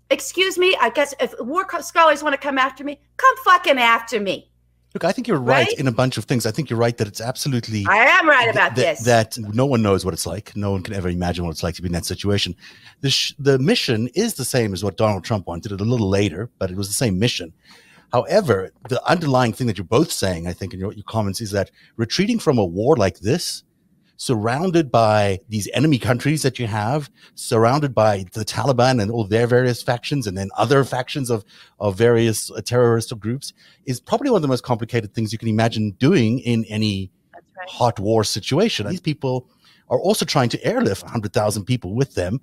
Excuse 0.09 0.57
me, 0.57 0.75
I 0.79 0.89
guess 0.89 1.13
if 1.19 1.33
war 1.39 1.65
scholars 1.81 2.21
want 2.21 2.33
to 2.33 2.41
come 2.41 2.57
after 2.57 2.83
me, 2.83 2.99
come 3.17 3.35
fucking 3.45 3.77
after 3.77 4.19
me. 4.19 4.50
Look, 4.93 5.05
I 5.05 5.13
think 5.13 5.27
you're 5.27 5.39
right, 5.39 5.67
right, 5.67 5.79
in 5.79 5.87
a 5.87 5.91
bunch 5.91 6.17
of 6.17 6.25
things. 6.25 6.45
I 6.45 6.51
think 6.51 6.69
you're 6.69 6.79
right 6.79 6.97
that 6.97 7.07
it's 7.07 7.21
absolutely. 7.21 7.85
I 7.87 7.97
am 7.97 8.27
right 8.27 8.49
about 8.49 8.75
th- 8.75 8.85
this. 8.85 9.05
That 9.05 9.37
no 9.37 9.65
one 9.65 9.81
knows 9.81 10.03
what 10.03 10.13
it's 10.13 10.25
like. 10.25 10.55
No 10.55 10.71
one 10.71 10.83
can 10.83 10.93
ever 10.93 11.07
imagine 11.07 11.45
what 11.45 11.51
it's 11.51 11.63
like 11.63 11.75
to 11.75 11.81
be 11.81 11.87
in 11.87 11.93
that 11.93 12.05
situation. 12.05 12.55
The 12.99 13.09
sh- 13.09 13.33
the 13.39 13.57
mission 13.57 14.09
is 14.15 14.33
the 14.33 14.43
same 14.43 14.73
as 14.73 14.83
what 14.83 14.97
Donald 14.97 15.23
Trump 15.23 15.47
wanted. 15.47 15.71
It 15.71 15.79
a 15.79 15.85
little 15.85 16.09
later, 16.09 16.49
but 16.59 16.71
it 16.71 16.75
was 16.75 16.89
the 16.89 16.93
same 16.93 17.17
mission. 17.19 17.53
However, 18.11 18.71
the 18.89 19.01
underlying 19.09 19.53
thing 19.53 19.67
that 19.67 19.77
you're 19.77 19.85
both 19.85 20.11
saying, 20.11 20.45
I 20.45 20.51
think, 20.51 20.73
in 20.73 20.79
your, 20.79 20.91
your 20.91 21.05
comments, 21.05 21.39
is 21.39 21.51
that 21.51 21.71
retreating 21.95 22.39
from 22.39 22.57
a 22.57 22.65
war 22.65 22.97
like 22.97 23.19
this 23.19 23.63
surrounded 24.21 24.91
by 24.91 25.39
these 25.49 25.67
enemy 25.73 25.97
countries 25.97 26.43
that 26.43 26.59
you 26.59 26.67
have, 26.67 27.09
surrounded 27.33 27.95
by 27.95 28.23
the 28.33 28.45
Taliban 28.45 29.01
and 29.01 29.09
all 29.09 29.23
their 29.23 29.47
various 29.47 29.81
factions, 29.81 30.27
and 30.27 30.37
then 30.37 30.47
other 30.55 30.83
factions 30.83 31.31
of, 31.31 31.43
of 31.79 31.97
various 31.97 32.51
uh, 32.51 32.61
terrorist 32.61 33.19
groups, 33.19 33.51
is 33.87 33.99
probably 33.99 34.29
one 34.29 34.37
of 34.37 34.43
the 34.43 34.47
most 34.47 34.63
complicated 34.63 35.15
things 35.15 35.33
you 35.33 35.39
can 35.39 35.47
imagine 35.47 35.89
doing 35.97 36.37
in 36.41 36.63
any 36.65 37.09
right. 37.33 37.67
hot 37.67 37.99
war 37.99 38.23
situation. 38.23 38.87
These 38.87 39.01
people 39.01 39.49
are 39.89 39.99
also 39.99 40.23
trying 40.23 40.49
to 40.49 40.63
airlift 40.63 41.01
100,000 41.01 41.65
people 41.65 41.95
with 41.95 42.13
them. 42.13 42.41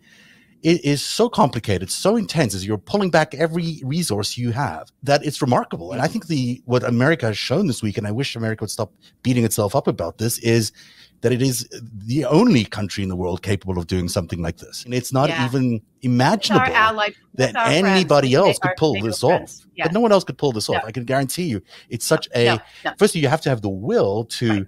It 0.65 0.85
is 0.85 1.01
so 1.01 1.29
complicated, 1.29 1.93
so 1.93 2.17
intense 2.17 2.57
as 2.57 2.67
you're 2.67 2.79
pulling 2.79 3.13
back 3.13 3.37
every 3.37 3.81
resource 3.85 4.37
you 4.37 4.51
have 4.51 4.91
that 5.05 5.25
it's 5.25 5.41
remarkable. 5.41 5.93
And 5.93 6.03
I 6.03 6.09
think 6.09 6.27
the 6.27 6.61
what 6.65 6.83
America 6.83 7.27
has 7.27 7.39
shown 7.39 7.69
this 7.69 7.85
week, 7.85 7.97
and 7.97 8.05
I 8.09 8.11
wish 8.11 8.35
America 8.35 8.65
would 8.65 8.71
stop 8.71 8.93
beating 9.23 9.45
itself 9.45 9.77
up 9.77 9.87
about 9.87 10.19
this, 10.19 10.41
is 10.41 10.73
that 11.21 11.33
it 11.33 11.43
is 11.43 11.69
the 12.07 12.25
only 12.25 12.65
country 12.65 13.03
in 13.03 13.09
the 13.09 13.17
world 13.17 13.43
capable 13.43 13.79
of 13.79 13.87
doing 13.87 14.09
something 14.09 14.41
like 14.41 14.59
this. 14.59 14.85
And 14.85 14.95
it's 14.95 15.13
not 15.13 15.29
yeah. 15.29 15.47
even 15.47 15.81
imaginable 16.03 16.73
allied, 16.73 17.15
that 17.35 17.57
anybody 17.57 18.33
friends. 18.33 18.47
else 18.47 18.59
could 18.59 18.77
pull 18.77 19.01
this 19.01 19.25
off. 19.25 19.67
Yeah. 19.75 19.85
But 19.87 19.93
no 19.93 20.01
one 20.01 20.13
else 20.13 20.25
could 20.25 20.39
pull 20.39 20.53
this 20.53 20.69
off. 20.69 20.83
I 20.85 20.93
can 20.93 21.05
guarantee 21.05 21.45
you. 21.45 21.61
It's 21.89 22.07
such 22.07 22.29
no, 22.35 22.41
a 22.41 22.45
no, 22.45 22.59
no. 22.85 22.93
firstly 22.99 23.21
you 23.21 23.29
have 23.29 23.41
to 23.43 23.49
have 23.49 23.63
the 23.63 23.69
will 23.69 24.25
to 24.27 24.49
right. 24.51 24.67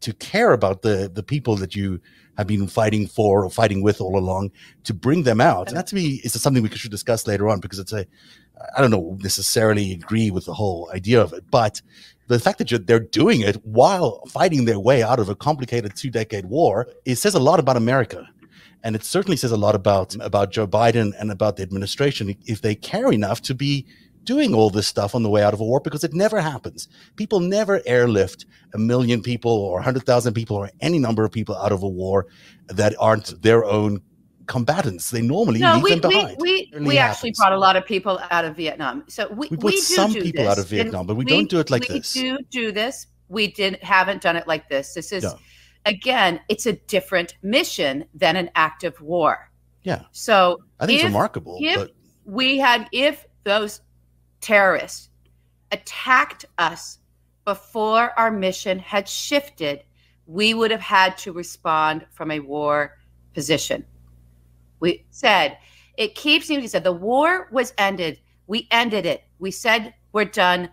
to 0.00 0.12
care 0.14 0.52
about 0.52 0.82
the 0.82 1.10
the 1.12 1.22
people 1.22 1.56
that 1.56 1.76
you 1.76 2.00
have 2.36 2.46
been 2.46 2.66
fighting 2.66 3.06
for 3.06 3.44
or 3.44 3.50
fighting 3.50 3.82
with 3.82 4.00
all 4.00 4.18
along 4.18 4.50
to 4.84 4.94
bring 4.94 5.22
them 5.22 5.40
out. 5.40 5.68
And 5.68 5.76
that 5.76 5.86
to 5.88 5.94
me 5.94 6.20
is 6.24 6.40
something 6.40 6.62
we 6.62 6.70
should 6.70 6.90
discuss 6.90 7.26
later 7.26 7.48
on 7.48 7.60
because 7.60 7.78
it's 7.78 7.92
a 7.92 8.06
I 8.76 8.80
don't 8.80 8.90
know 8.90 9.16
necessarily 9.20 9.92
agree 9.92 10.30
with 10.30 10.46
the 10.46 10.54
whole 10.54 10.90
idea 10.92 11.20
of 11.20 11.32
it, 11.32 11.44
but 11.50 11.80
the 12.32 12.40
fact 12.40 12.58
that 12.58 12.86
they're 12.86 13.00
doing 13.00 13.40
it 13.40 13.56
while 13.64 14.24
fighting 14.26 14.64
their 14.64 14.78
way 14.78 15.02
out 15.02 15.18
of 15.18 15.28
a 15.28 15.34
complicated 15.34 15.96
two 15.96 16.10
decade 16.10 16.46
war, 16.46 16.88
it 17.04 17.16
says 17.16 17.34
a 17.34 17.40
lot 17.40 17.60
about 17.60 17.76
America. 17.76 18.28
And 18.84 18.96
it 18.96 19.04
certainly 19.04 19.36
says 19.36 19.52
a 19.52 19.56
lot 19.56 19.74
about, 19.74 20.16
about 20.20 20.50
Joe 20.50 20.66
Biden 20.66 21.12
and 21.18 21.30
about 21.30 21.56
the 21.56 21.62
administration 21.62 22.36
if 22.46 22.62
they 22.62 22.74
care 22.74 23.12
enough 23.12 23.40
to 23.42 23.54
be 23.54 23.86
doing 24.24 24.54
all 24.54 24.70
this 24.70 24.86
stuff 24.86 25.14
on 25.14 25.22
the 25.22 25.30
way 25.30 25.42
out 25.42 25.54
of 25.54 25.60
a 25.60 25.64
war 25.64 25.80
because 25.80 26.04
it 26.04 26.14
never 26.14 26.40
happens. 26.40 26.88
People 27.16 27.40
never 27.40 27.80
airlift 27.86 28.46
a 28.74 28.78
million 28.78 29.22
people 29.22 29.52
or 29.52 29.74
100,000 29.74 30.34
people 30.34 30.56
or 30.56 30.70
any 30.80 30.98
number 30.98 31.24
of 31.24 31.32
people 31.32 31.56
out 31.56 31.72
of 31.72 31.82
a 31.82 31.88
war 31.88 32.26
that 32.68 32.94
aren't 32.98 33.42
their 33.42 33.64
own 33.64 34.00
combatants. 34.46 35.10
They 35.10 35.22
normally 35.22 35.60
no, 35.60 35.74
leave 35.74 35.82
we, 35.82 35.90
them 35.90 36.10
behind. 36.10 36.36
We, 36.38 36.70
we, 36.74 36.80
we 36.80 36.98
actually 36.98 37.32
brought 37.36 37.52
a 37.52 37.58
lot 37.58 37.76
of 37.76 37.86
people 37.86 38.20
out 38.30 38.44
of 38.44 38.56
Vietnam. 38.56 39.04
So 39.08 39.28
we, 39.28 39.48
we 39.48 39.56
put 39.56 39.64
we 39.74 39.76
some 39.80 40.12
do 40.12 40.22
people 40.22 40.44
this. 40.44 40.52
out 40.52 40.58
of 40.58 40.68
Vietnam, 40.68 41.06
but 41.06 41.16
we, 41.16 41.24
don't 41.24 41.48
do 41.48 41.60
it 41.60 41.70
like 41.70 41.86
this. 41.86 42.14
We 42.14 42.22
do 42.22 42.38
do 42.50 42.72
this. 42.72 43.06
We 43.28 43.48
didn't 43.48 43.82
haven't 43.82 44.22
done 44.22 44.36
it 44.36 44.46
like 44.46 44.68
this. 44.68 44.94
This 44.94 45.12
is 45.12 45.26
again, 45.86 46.40
it's 46.48 46.66
a 46.66 46.74
different 46.74 47.36
mission 47.42 48.04
than 48.14 48.36
an 48.36 48.50
active 48.54 49.00
war. 49.00 49.50
Yeah. 49.82 50.02
So 50.12 50.62
I 50.78 50.86
think 50.86 51.00
if, 51.00 51.06
it's 51.06 51.12
remarkable. 51.12 51.58
If 51.60 51.76
but... 51.76 51.90
we 52.24 52.58
had 52.58 52.88
if 52.92 53.26
those 53.44 53.80
terrorists 54.40 55.08
attacked 55.70 56.44
us 56.58 56.98
before 57.44 58.16
our 58.18 58.30
mission 58.30 58.78
had 58.78 59.08
shifted, 59.08 59.82
we 60.26 60.54
would 60.54 60.70
have 60.70 60.80
had 60.80 61.18
to 61.18 61.32
respond 61.32 62.06
from 62.12 62.30
a 62.30 62.40
war 62.40 62.98
position. 63.34 63.84
We 64.82 65.06
said 65.10 65.58
it 65.96 66.16
keeps 66.16 66.50
you. 66.50 66.58
he 66.58 66.66
said 66.66 66.82
the 66.82 66.92
war 66.92 67.48
was 67.52 67.72
ended. 67.78 68.18
We 68.48 68.66
ended 68.72 69.06
it. 69.06 69.22
We 69.38 69.52
said 69.52 69.94
we're 70.12 70.24
done. 70.24 70.68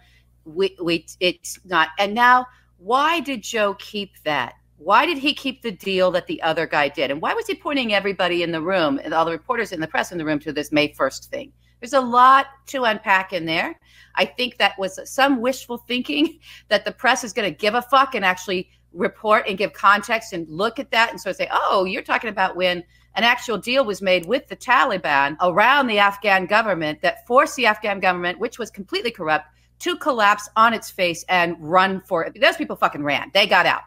We 0.45 0.75
we 0.81 1.05
it's 1.19 1.59
not. 1.63 1.89
And 1.99 2.15
now 2.15 2.47
why 2.79 3.19
did 3.19 3.43
Joe 3.43 3.75
keep 3.75 4.21
that? 4.23 4.55
Why 4.77 5.05
did 5.05 5.19
he 5.19 5.33
keep 5.35 5.61
the 5.61 5.71
deal 5.71 6.09
that 6.11 6.25
the 6.25 6.41
other 6.41 6.65
guy 6.65 6.87
did? 6.89 7.11
And 7.11 7.21
why 7.21 7.35
was 7.35 7.45
he 7.45 7.53
pointing 7.53 7.93
everybody 7.93 8.41
in 8.41 8.51
the 8.51 8.61
room 8.61 8.99
and 9.03 9.13
all 9.13 9.25
the 9.25 9.31
reporters 9.31 9.71
in 9.71 9.79
the 9.79 9.87
press 9.87 10.11
in 10.11 10.17
the 10.17 10.25
room 10.25 10.39
to 10.39 10.53
this 10.53 10.71
May 10.71 10.89
1st 10.89 11.25
thing? 11.27 11.53
There's 11.79 11.93
a 11.93 12.01
lot 12.01 12.47
to 12.67 12.85
unpack 12.85 13.31
in 13.31 13.45
there. 13.45 13.79
I 14.15 14.25
think 14.25 14.57
that 14.57 14.79
was 14.79 14.99
some 15.03 15.39
wishful 15.39 15.77
thinking 15.77 16.39
that 16.69 16.83
the 16.83 16.91
press 16.91 17.23
is 17.23 17.33
going 17.33 17.51
to 17.51 17.55
give 17.55 17.75
a 17.75 17.81
fuck 17.83 18.15
and 18.15 18.25
actually 18.25 18.69
report 18.91 19.45
and 19.47 19.57
give 19.57 19.73
context 19.73 20.33
and 20.33 20.49
look 20.49 20.79
at 20.79 20.89
that 20.91 21.11
and 21.11 21.21
sort 21.21 21.31
of 21.31 21.37
say, 21.37 21.49
oh, 21.51 21.85
you're 21.85 22.01
talking 22.01 22.29
about 22.29 22.55
when 22.55 22.83
an 23.15 23.23
actual 23.23 23.57
deal 23.57 23.83
was 23.85 24.01
made 24.01 24.25
with 24.25 24.47
the 24.47 24.55
Taliban 24.55 25.35
around 25.41 25.87
the 25.87 25.99
Afghan 25.99 26.45
government 26.45 27.01
that 27.01 27.25
forced 27.27 27.55
the 27.55 27.65
Afghan 27.65 27.99
government, 27.99 28.39
which 28.39 28.59
was 28.59 28.69
completely 28.69 29.11
corrupt, 29.11 29.45
to 29.79 29.95
collapse 29.97 30.49
on 30.55 30.73
its 30.73 30.91
face 30.91 31.23
and 31.29 31.55
run 31.59 32.01
for 32.01 32.23
it. 32.25 32.39
Those 32.39 32.57
people 32.57 32.75
fucking 32.75 33.03
ran. 33.03 33.31
They 33.33 33.47
got 33.47 33.65
out, 33.65 33.81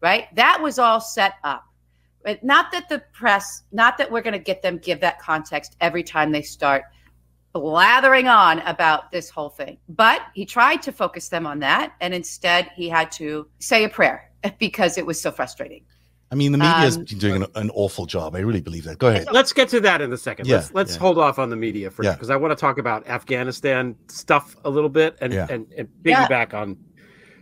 right? 0.00 0.34
That 0.36 0.60
was 0.62 0.78
all 0.78 1.00
set 1.00 1.34
up. 1.44 1.64
But 2.24 2.44
not 2.44 2.72
that 2.72 2.88
the 2.88 3.02
press, 3.12 3.62
not 3.72 3.96
that 3.98 4.10
we're 4.10 4.22
going 4.22 4.32
to 4.32 4.38
get 4.38 4.62
them 4.62 4.78
give 4.78 5.00
that 5.00 5.18
context 5.18 5.76
every 5.80 6.02
time 6.02 6.32
they 6.32 6.42
start 6.42 6.84
blathering 7.52 8.28
on 8.28 8.58
about 8.60 9.10
this 9.10 9.30
whole 9.30 9.48
thing. 9.48 9.78
But 9.88 10.22
he 10.34 10.44
tried 10.44 10.82
to 10.82 10.92
focus 10.92 11.28
them 11.28 11.46
on 11.46 11.60
that. 11.60 11.94
And 12.00 12.12
instead, 12.12 12.70
he 12.74 12.88
had 12.88 13.10
to 13.12 13.48
say 13.58 13.84
a 13.84 13.88
prayer 13.88 14.30
because 14.58 14.98
it 14.98 15.06
was 15.06 15.20
so 15.20 15.30
frustrating. 15.30 15.84
I 16.30 16.34
mean, 16.34 16.52
the 16.52 16.58
media 16.58 16.72
has 16.72 16.96
um, 16.96 17.04
been 17.04 17.18
doing 17.18 17.42
an, 17.42 17.46
an, 17.54 17.70
awful 17.70 18.04
job. 18.04 18.34
I 18.34 18.40
really 18.40 18.60
believe 18.60 18.84
that. 18.84 18.98
Go 18.98 19.08
ahead. 19.08 19.28
Let's 19.32 19.52
get 19.52 19.68
to 19.70 19.80
that 19.80 20.02
in 20.02 20.12
a 20.12 20.16
second. 20.16 20.46
Yeah, 20.46 20.56
let's 20.56 20.74
let's 20.74 20.94
yeah. 20.94 21.00
hold 21.00 21.18
off 21.18 21.38
on 21.38 21.48
the 21.48 21.56
media 21.56 21.90
for 21.90 22.02
because 22.02 22.28
yeah. 22.28 22.34
I 22.34 22.36
want 22.36 22.52
to 22.52 22.56
talk 22.56 22.78
about 22.78 23.06
Afghanistan 23.08 23.96
stuff 24.08 24.54
a 24.64 24.70
little 24.70 24.90
bit 24.90 25.16
and 25.20 25.32
yeah. 25.32 25.46
and, 25.48 25.72
and 25.72 25.88
piggyback 26.02 26.52
on 26.52 26.76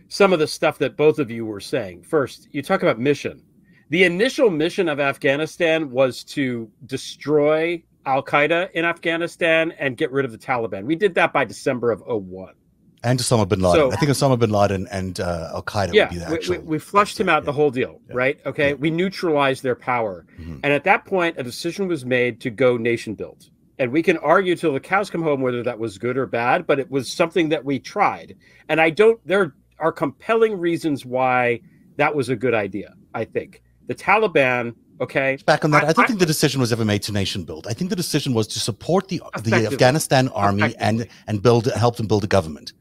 some 0.07 0.31
of 0.31 0.39
the 0.39 0.47
stuff 0.47 0.77
that 0.77 0.95
both 0.95 1.19
of 1.19 1.29
you 1.29 1.45
were 1.45 1.59
saying. 1.59 2.03
First, 2.03 2.47
you 2.51 2.61
talk 2.61 2.81
about 2.81 2.97
mission. 2.97 3.43
The 3.89 4.05
initial 4.05 4.49
mission 4.49 4.87
of 4.87 4.99
Afghanistan 4.99 5.91
was 5.91 6.23
to 6.25 6.69
destroy 6.85 7.83
Al 8.05 8.23
Qaeda 8.23 8.71
in 8.71 8.85
Afghanistan 8.85 9.73
and 9.79 9.97
get 9.97 10.11
rid 10.11 10.23
of 10.23 10.31
the 10.31 10.37
Taliban. 10.37 10.85
We 10.85 10.95
did 10.95 11.13
that 11.15 11.33
by 11.33 11.43
December 11.43 11.91
of 11.91 12.01
01 12.05 12.53
and 13.03 13.19
Osama 13.19 13.47
bin 13.47 13.61
Laden. 13.61 13.91
So, 13.91 13.91
I 13.91 13.95
think 13.97 14.11
Osama 14.11 14.37
bin 14.39 14.49
Laden 14.49 14.87
and 14.91 15.19
uh, 15.19 15.51
Al 15.53 15.63
Qaeda 15.63 15.93
yeah, 15.93 16.05
would 16.05 16.09
be 16.09 16.17
the 16.17 16.27
actual. 16.27 16.57
We, 16.59 16.63
we 16.63 16.79
flushed 16.79 17.19
him 17.19 17.29
out 17.29 17.43
yeah. 17.43 17.47
the 17.47 17.53
whole 17.53 17.69
deal, 17.69 18.01
yeah. 18.07 18.15
right? 18.15 18.39
Okay, 18.45 18.69
yeah. 18.69 18.75
we 18.75 18.89
neutralized 18.89 19.63
their 19.63 19.75
power, 19.75 20.25
mm-hmm. 20.39 20.59
and 20.63 20.73
at 20.73 20.83
that 20.85 21.05
point, 21.05 21.37
a 21.37 21.43
decision 21.43 21.87
was 21.87 22.05
made 22.05 22.41
to 22.41 22.49
go 22.49 22.77
nation 22.77 23.15
build. 23.15 23.49
And 23.79 23.91
we 23.91 24.01
can 24.01 24.17
argue 24.17 24.55
till 24.55 24.73
the 24.73 24.79
cows 24.79 25.11
come 25.11 25.21
home 25.21 25.41
whether 25.41 25.61
that 25.61 25.77
was 25.77 25.99
good 25.99 26.17
or 26.17 26.25
bad, 26.25 26.65
but 26.65 26.79
it 26.79 26.89
was 26.89 27.11
something 27.11 27.49
that 27.49 27.63
we 27.63 27.77
tried. 27.77 28.35
And 28.69 28.81
I 28.81 28.89
don't. 28.89 29.19
There 29.25 29.53
are 29.79 29.91
compelling 29.91 30.59
reasons 30.59 31.05
why 31.05 31.61
that 31.97 32.15
was 32.15 32.29
a 32.29 32.35
good 32.35 32.55
idea. 32.55 32.95
I 33.13 33.25
think 33.25 33.61
the 33.85 33.95
Taliban 33.95 34.73
Okay. 34.99 35.37
Back 35.45 35.63
on 35.63 35.71
that, 35.71 35.83
I, 35.83 35.89
I 35.89 35.93
don't 35.93 36.05
I, 36.05 36.07
think 36.07 36.19
the 36.19 36.25
decision 36.25 36.59
was 36.59 36.71
ever 36.71 36.83
made 36.83 37.03
to 37.03 37.11
nation 37.11 37.43
build. 37.43 37.67
I 37.67 37.73
think 37.73 37.89
the 37.89 37.95
decision 37.95 38.33
was 38.33 38.47
to 38.47 38.59
support 38.59 39.09
the 39.09 39.21
the 39.43 39.53
Afghanistan 39.53 40.27
army 40.29 40.75
and 40.79 41.07
and 41.27 41.41
build 41.41 41.65
help 41.67 41.97
them 41.97 42.07
build 42.07 42.23
a 42.23 42.27
government. 42.27 42.73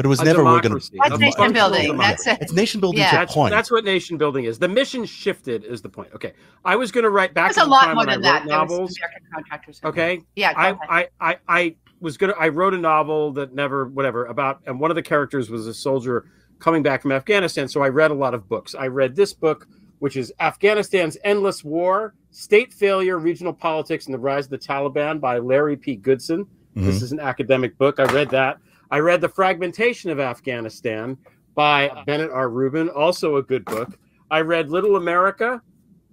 But 0.00 0.06
it 0.06 0.08
was 0.08 0.20
a 0.20 0.24
never 0.24 0.38
we're 0.42 0.62
going 0.62 0.62
democracy, 0.62 0.96
That's 0.98 1.18
nation 1.18 1.52
building. 1.52 1.98
That's 1.98 2.26
it. 2.26 2.38
It's 2.40 2.52
nation 2.54 2.80
building 2.80 3.00
Yeah. 3.00 3.10
That's, 3.12 3.34
point. 3.34 3.50
that's 3.50 3.70
what 3.70 3.84
nation 3.84 4.16
building 4.16 4.46
is. 4.46 4.58
The 4.58 4.66
mission 4.66 5.04
shifted 5.04 5.62
is 5.62 5.82
the 5.82 5.90
point. 5.90 6.08
Okay. 6.14 6.32
I 6.64 6.74
was 6.74 6.90
going 6.90 7.04
to 7.04 7.10
write 7.10 7.34
back 7.34 7.48
There's 7.52 7.62
to 7.62 7.64
a 7.64 7.68
lot 7.68 7.82
time 7.84 7.96
more 7.96 8.06
when 8.06 8.08
I 8.08 8.12
than 8.16 8.22
wrote 8.24 8.32
that. 8.32 8.46
Novels. 8.46 8.96
American 8.96 9.22
contractors. 9.30 9.80
Okay. 9.84 10.22
Yeah. 10.36 10.54
I. 10.56 10.70
I, 10.88 11.08
I, 11.20 11.36
I 11.48 11.74
was 12.00 12.16
gonna 12.16 12.32
I 12.38 12.48
wrote 12.48 12.72
a 12.72 12.78
novel 12.78 13.30
that 13.32 13.52
never 13.54 13.88
whatever 13.88 14.24
about 14.24 14.62
and 14.64 14.80
one 14.80 14.90
of 14.90 14.94
the 14.94 15.02
characters 15.02 15.50
was 15.50 15.66
a 15.66 15.74
soldier 15.74 16.24
coming 16.60 16.82
back 16.82 17.02
from 17.02 17.12
Afghanistan. 17.12 17.68
So 17.68 17.82
I 17.82 17.90
read 17.90 18.10
a 18.10 18.14
lot 18.14 18.32
of 18.32 18.48
books. 18.48 18.74
I 18.74 18.86
read 18.86 19.14
this 19.14 19.34
book, 19.34 19.68
which 19.98 20.16
is 20.16 20.32
Afghanistan's 20.40 21.18
Endless 21.24 21.62
War, 21.62 22.14
State 22.30 22.72
Failure, 22.72 23.18
Regional 23.18 23.52
Politics, 23.52 24.06
and 24.06 24.14
the 24.14 24.18
Rise 24.18 24.46
of 24.46 24.50
the 24.52 24.58
Taliban 24.58 25.20
by 25.20 25.40
Larry 25.40 25.76
P. 25.76 25.94
Goodson. 25.96 26.46
This 26.74 27.00
Mhm. 27.00 27.02
is 27.02 27.12
an 27.12 27.20
academic 27.20 27.76
book. 27.76 28.00
I 28.00 28.04
read 28.04 28.30
that. 28.30 28.56
I 28.90 28.98
read 28.98 29.20
The 29.20 29.28
Fragmentation 29.28 30.10
of 30.10 30.18
Afghanistan 30.20 31.16
by 31.54 31.88
Barnett 32.06 32.30
R. 32.30 32.48
Rubin, 32.48 32.88
also 32.88 33.36
a 33.36 33.42
good 33.42 33.64
book. 33.64 33.96
I 34.30 34.40
read 34.40 34.70
Little 34.70 34.96
America, 34.96 35.60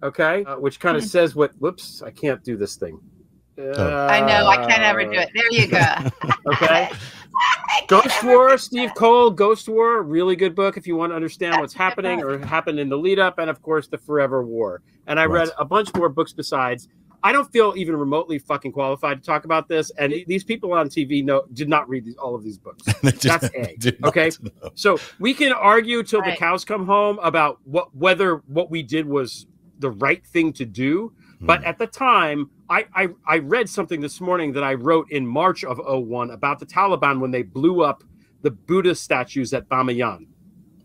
okay, 0.04 0.44
uh, 0.46 0.58
which 0.60 0.80
kind 0.80 0.98
of 0.98 1.04
Mhm. 1.04 1.08
says 1.10 1.36
what, 1.36 1.52
whoops, 1.60 2.02
I 2.02 2.12
can't 2.12 2.44
do 2.44 2.58
this 2.58 2.76
thing. 2.76 3.00
I 3.60 4.20
know. 4.20 4.46
I 4.48 4.58
can't 4.68 4.84
ever 4.84 5.04
do 5.04 5.14
it. 5.14 5.30
There 5.34 5.52
you 5.52 5.68
go. 5.68 5.84
Okay. 6.54 6.90
Ghost 7.88 8.24
War, 8.24 8.58
Steve 8.58 8.92
Coll, 8.96 9.30
Ghost 9.32 9.68
War, 9.70 10.02
really 10.04 10.36
good 10.36 10.56
book 10.56 10.76
if 10.78 10.86
you 10.88 10.96
want 10.96 11.12
to 11.12 11.16
understand 11.16 11.60
what's 11.60 11.74
That's 11.74 11.80
a 11.80 11.84
happening 11.84 12.20
book. 12.20 12.30
or 12.42 12.46
happened 12.46 12.80
in 12.80 12.90
the 12.90 12.98
lead 12.98 13.20
up, 13.20 13.38
and 13.40 13.50
of 13.50 13.62
course 13.62 13.88
the 13.88 13.98
Forever 13.98 14.44
War. 14.44 14.82
And 15.08 15.20
I 15.20 15.26
Right. 15.26 15.42
read 15.48 15.50
a 15.60 15.66
bunch 15.66 15.94
more 15.96 16.10
books 16.10 16.34
besides. 16.34 16.88
I 17.24 17.32
don't 17.32 17.52
feel 17.52 17.74
even 17.76 17.96
remotely 17.98 18.38
fucking 18.40 18.72
qualified 18.72 19.22
to 19.22 19.26
talk 19.26 19.44
about 19.46 19.68
this, 19.68 19.92
and 19.98 20.14
these 20.28 20.44
people 20.44 20.72
on 20.74 20.88
TV 20.90 21.24
know 21.24 21.44
did 21.54 21.68
not 21.68 21.90
read 21.90 22.06
these, 22.06 22.16
all 22.18 22.36
of 22.36 22.44
these 22.44 22.58
books. 22.58 22.84
Did- 23.02 23.16
That's 23.22 23.50
A, 23.56 23.76
okay? 24.08 24.30
So 24.76 25.00
we 25.20 25.34
can 25.34 25.52
argue 25.52 26.04
till 26.04 26.22
the 26.22 26.36
cows 26.36 26.64
come 26.64 26.86
home 26.86 27.20
about 27.22 27.60
what 27.64 27.94
whether 27.96 28.38
what 28.48 28.70
we 28.70 28.84
did 28.84 29.08
was 29.08 29.48
the 29.80 29.90
right 29.92 30.26
thing 30.26 30.54
to 30.54 30.66
do. 30.66 31.14
But 31.40 31.60
Hmm. 31.62 31.66
at 31.68 31.78
the 31.78 31.86
time, 31.88 32.50
I, 32.70 32.86
I 32.96 33.10
I 33.28 33.38
read 33.40 33.70
something 33.70 34.02
this 34.02 34.20
morning 34.20 34.54
that 34.54 34.64
I 34.64 34.74
wrote 34.74 35.12
in 35.12 35.26
March 35.28 35.64
of 35.64 35.80
01 35.80 36.32
about 36.32 36.60
the 36.60 36.66
Taliban 36.66 37.20
when 37.20 37.32
they 37.32 37.44
blew 37.44 37.82
up 37.82 38.04
the 38.42 38.50
Buddha 38.52 38.96
statues 38.96 39.54
at 39.54 39.68
Bamiyan 39.70 40.28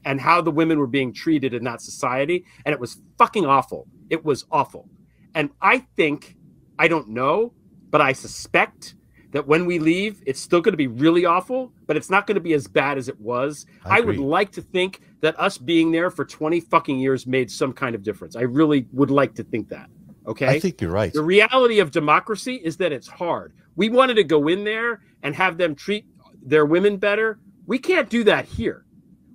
and 0.04 0.20
how 0.20 0.40
the 0.42 0.50
women 0.50 0.78
were 0.78 0.86
being 0.86 1.12
treated 1.12 1.54
in 1.54 1.64
that 1.64 1.80
society. 1.80 2.44
And 2.66 2.72
it 2.72 2.80
was 2.80 3.00
fucking 3.18 3.46
awful. 3.46 3.86
It 4.10 4.24
was 4.24 4.44
awful. 4.50 4.88
And 5.34 5.50
I 5.60 5.78
think, 5.96 6.36
I 6.78 6.88
don't 6.88 7.08
know, 7.08 7.52
but 7.90 8.00
I 8.00 8.12
suspect 8.12 8.94
that 9.32 9.46
when 9.46 9.64
we 9.64 9.78
leave, 9.78 10.22
it's 10.26 10.40
still 10.40 10.60
going 10.60 10.72
to 10.72 10.76
be 10.78 10.86
really 10.86 11.24
awful, 11.24 11.72
but 11.86 11.96
it's 11.96 12.10
not 12.10 12.26
going 12.26 12.34
to 12.34 12.40
be 12.40 12.52
as 12.52 12.66
bad 12.66 12.98
as 12.98 13.08
it 13.08 13.18
was. 13.18 13.66
I 13.84 13.98
I, 13.98 14.00
would 14.00 14.18
like 14.18 14.52
to 14.52 14.62
think 14.62 15.00
that 15.20 15.38
us 15.40 15.56
being 15.56 15.90
there 15.90 16.10
for 16.10 16.24
20 16.24 16.60
fucking 16.60 16.98
years 16.98 17.26
made 17.26 17.50
some 17.50 17.72
kind 17.72 17.94
of 17.94 18.02
difference. 18.02 18.36
I 18.36 18.42
really 18.42 18.86
would 18.92 19.10
like 19.10 19.34
to 19.36 19.42
think 19.42 19.68
that. 19.70 19.88
Okay. 20.26 20.46
I 20.46 20.60
think 20.60 20.80
you're 20.80 20.90
right. 20.90 21.12
The 21.12 21.22
reality 21.22 21.80
of 21.80 21.90
democracy 21.90 22.56
is 22.56 22.76
that 22.76 22.92
it's 22.92 23.08
hard. 23.08 23.54
We 23.74 23.88
wanted 23.88 24.14
to 24.14 24.24
go 24.24 24.48
in 24.48 24.64
there 24.64 25.00
and 25.22 25.34
have 25.34 25.56
them 25.56 25.74
treat 25.74 26.06
their 26.42 26.66
women 26.66 26.98
better. 26.98 27.40
We 27.66 27.78
can't 27.78 28.08
do 28.10 28.24
that 28.24 28.44
here. 28.44 28.84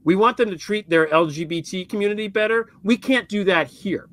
We 0.03 0.15
want 0.15 0.37
them 0.37 0.49
to 0.51 0.57
treat 0.57 0.89
their 0.89 1.07
LGBT 1.07 1.89
community 1.89 2.27
better. 2.27 2.69
We 2.83 2.97
can't 2.97 3.27
do 3.27 3.43
that 3.45 3.67
here. 3.67 4.07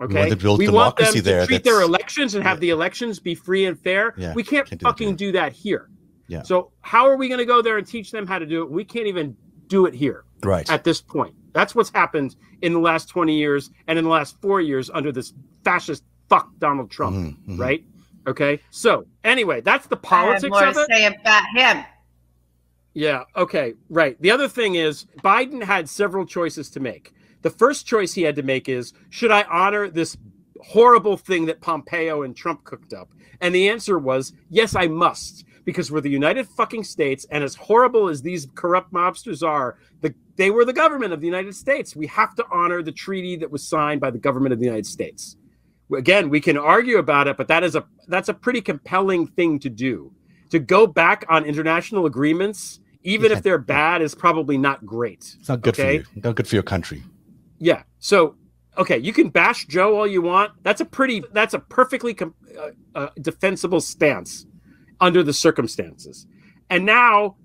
Okay. 0.00 0.14
want 0.18 0.30
to 0.30 0.36
build 0.36 0.58
want 0.60 0.66
democracy 0.96 1.20
them 1.20 1.24
to 1.24 1.30
there 1.30 1.46
treat 1.46 1.64
their 1.64 1.80
elections 1.82 2.34
and 2.34 2.44
have 2.44 2.58
Yeah. 2.58 2.60
the 2.60 2.70
elections 2.70 3.18
be 3.18 3.34
free 3.34 3.64
and 3.66 3.78
fair. 3.78 4.14
Yeah, 4.16 4.34
we 4.34 4.42
can't, 4.42 4.66
can't 4.68 4.80
do 4.80 4.84
that 4.84 4.90
fucking 4.90 5.16
do 5.16 5.32
that 5.32 5.52
here. 5.52 5.88
Yeah. 6.28 6.42
So 6.42 6.72
how 6.80 7.06
are 7.08 7.16
we 7.16 7.28
going 7.28 7.38
to 7.38 7.44
go 7.46 7.62
there 7.62 7.78
and 7.78 7.86
teach 7.86 8.10
them 8.10 8.26
how 8.26 8.38
to 8.38 8.46
do 8.46 8.62
it? 8.62 8.70
We 8.70 8.84
can't 8.84 9.06
even 9.06 9.36
do 9.68 9.86
it 9.86 9.94
here 9.94 10.24
right. 10.42 10.68
at 10.70 10.84
this 10.84 11.00
point. 11.00 11.34
That's 11.52 11.74
what's 11.74 11.90
happened 11.90 12.36
in 12.62 12.72
the 12.74 12.78
last 12.78 13.08
20 13.08 13.34
years 13.34 13.70
and 13.86 13.98
in 13.98 14.04
the 14.04 14.10
last 14.10 14.40
four 14.42 14.60
years 14.60 14.90
under 14.92 15.12
this 15.12 15.32
fascist 15.64 16.04
fuck 16.28 16.50
Donald 16.58 16.90
Trump, 16.90 17.16
Mhm, 17.16 17.36
mhm. 17.48 17.58
right? 17.58 17.84
Okay. 18.26 18.60
So 18.70 19.06
anyway, 19.24 19.60
that's 19.60 19.86
the 19.86 19.96
I 19.96 19.98
have 19.98 20.02
politics 20.02 20.50
more 20.50 20.66
of 20.66 20.74
to 20.74 20.80
it. 20.80 20.86
say 20.90 21.06
about 21.06 21.44
him. 21.54 21.84
Yeah. 22.94 23.24
Okay. 23.36 23.74
Right. 23.88 24.20
The 24.20 24.30
other 24.30 24.48
thing 24.48 24.74
is 24.74 25.06
Biden 25.22 25.62
had 25.62 25.88
several 25.88 26.26
choices 26.26 26.68
to 26.70 26.80
make. 26.80 27.12
The 27.42 27.50
first 27.50 27.86
choice 27.86 28.12
he 28.14 28.22
had 28.22 28.36
to 28.36 28.42
make 28.42 28.68
is 28.68 28.92
should 29.10 29.30
I 29.30 29.42
honor 29.44 29.88
this 29.88 30.16
horrible 30.62 31.16
thing 31.16 31.46
that 31.46 31.60
Pompeo 31.60 32.22
and 32.22 32.34
Trump 32.36 32.64
cooked 32.64 32.92
up? 32.92 33.10
And 33.40 33.54
the 33.54 33.68
answer 33.68 33.98
was 33.98 34.32
yes, 34.50 34.74
I 34.74 34.86
must. 34.86 35.44
Because 35.64 35.90
we're 35.90 36.00
the 36.00 36.08
United 36.08 36.46
fucking 36.46 36.84
States, 36.84 37.26
and 37.32 37.42
as 37.42 37.56
horrible 37.56 38.08
as 38.08 38.22
these 38.22 38.46
corrupt 38.54 38.92
mobsters 38.92 39.44
are, 39.44 39.78
the, 40.00 40.14
they 40.36 40.52
were 40.52 40.64
the 40.64 40.72
government 40.72 41.12
of 41.12 41.20
the 41.20 41.26
United 41.26 41.56
States. 41.56 41.96
We 41.96 42.06
have 42.06 42.36
to 42.36 42.46
honor 42.52 42.82
the 42.82 42.92
treaty 42.92 43.34
that 43.38 43.50
was 43.50 43.66
signed 43.66 44.00
by 44.00 44.12
the 44.12 44.18
government 44.18 44.52
of 44.52 44.60
the 44.60 44.64
United 44.64 44.86
States. 44.86 45.36
Again, 45.92 46.28
we 46.28 46.40
can 46.40 46.56
argue 46.56 46.98
about 46.98 47.26
it, 47.26 47.36
but 47.36 47.48
that 47.48 47.64
is 47.64 47.74
a 47.74 47.84
that's 48.06 48.28
a 48.28 48.34
pretty 48.34 48.60
compelling 48.60 49.26
thing 49.26 49.58
to 49.58 49.68
do. 49.68 50.12
To 50.50 50.60
go 50.60 50.86
back 50.86 51.24
on 51.28 51.44
international 51.44 52.06
agreements, 52.06 52.78
even 53.02 53.32
Yeah. 53.32 53.38
if 53.38 53.42
they're 53.42 53.58
bad, 53.58 54.02
is 54.02 54.14
probably 54.14 54.56
not 54.58 54.86
great. 54.86 55.34
It's 55.40 55.48
not 55.48 55.62
good 55.62 55.74
okay? 55.74 55.98
for 55.98 56.14
you. 56.14 56.22
Not 56.22 56.36
good 56.36 56.46
for 56.46 56.54
your 56.54 56.62
country. 56.62 57.02
Yeah. 57.58 57.82
So, 57.98 58.36
okay, 58.78 58.98
you 58.98 59.12
can 59.12 59.30
bash 59.30 59.66
Joe 59.66 59.96
all 59.98 60.06
you 60.06 60.22
want. 60.22 60.52
That's 60.62 60.80
a 60.80 60.84
pretty, 60.84 61.22
that's 61.32 61.54
a 61.54 61.58
perfectly 61.58 62.14
com- 62.14 62.34
uh, 62.58 62.70
uh, 62.94 63.08
defensible 63.20 63.80
stance 63.80 64.46
under 65.00 65.22
the 65.22 65.32
circumstances. 65.32 66.26
And 66.70 66.84
now, 66.84 67.36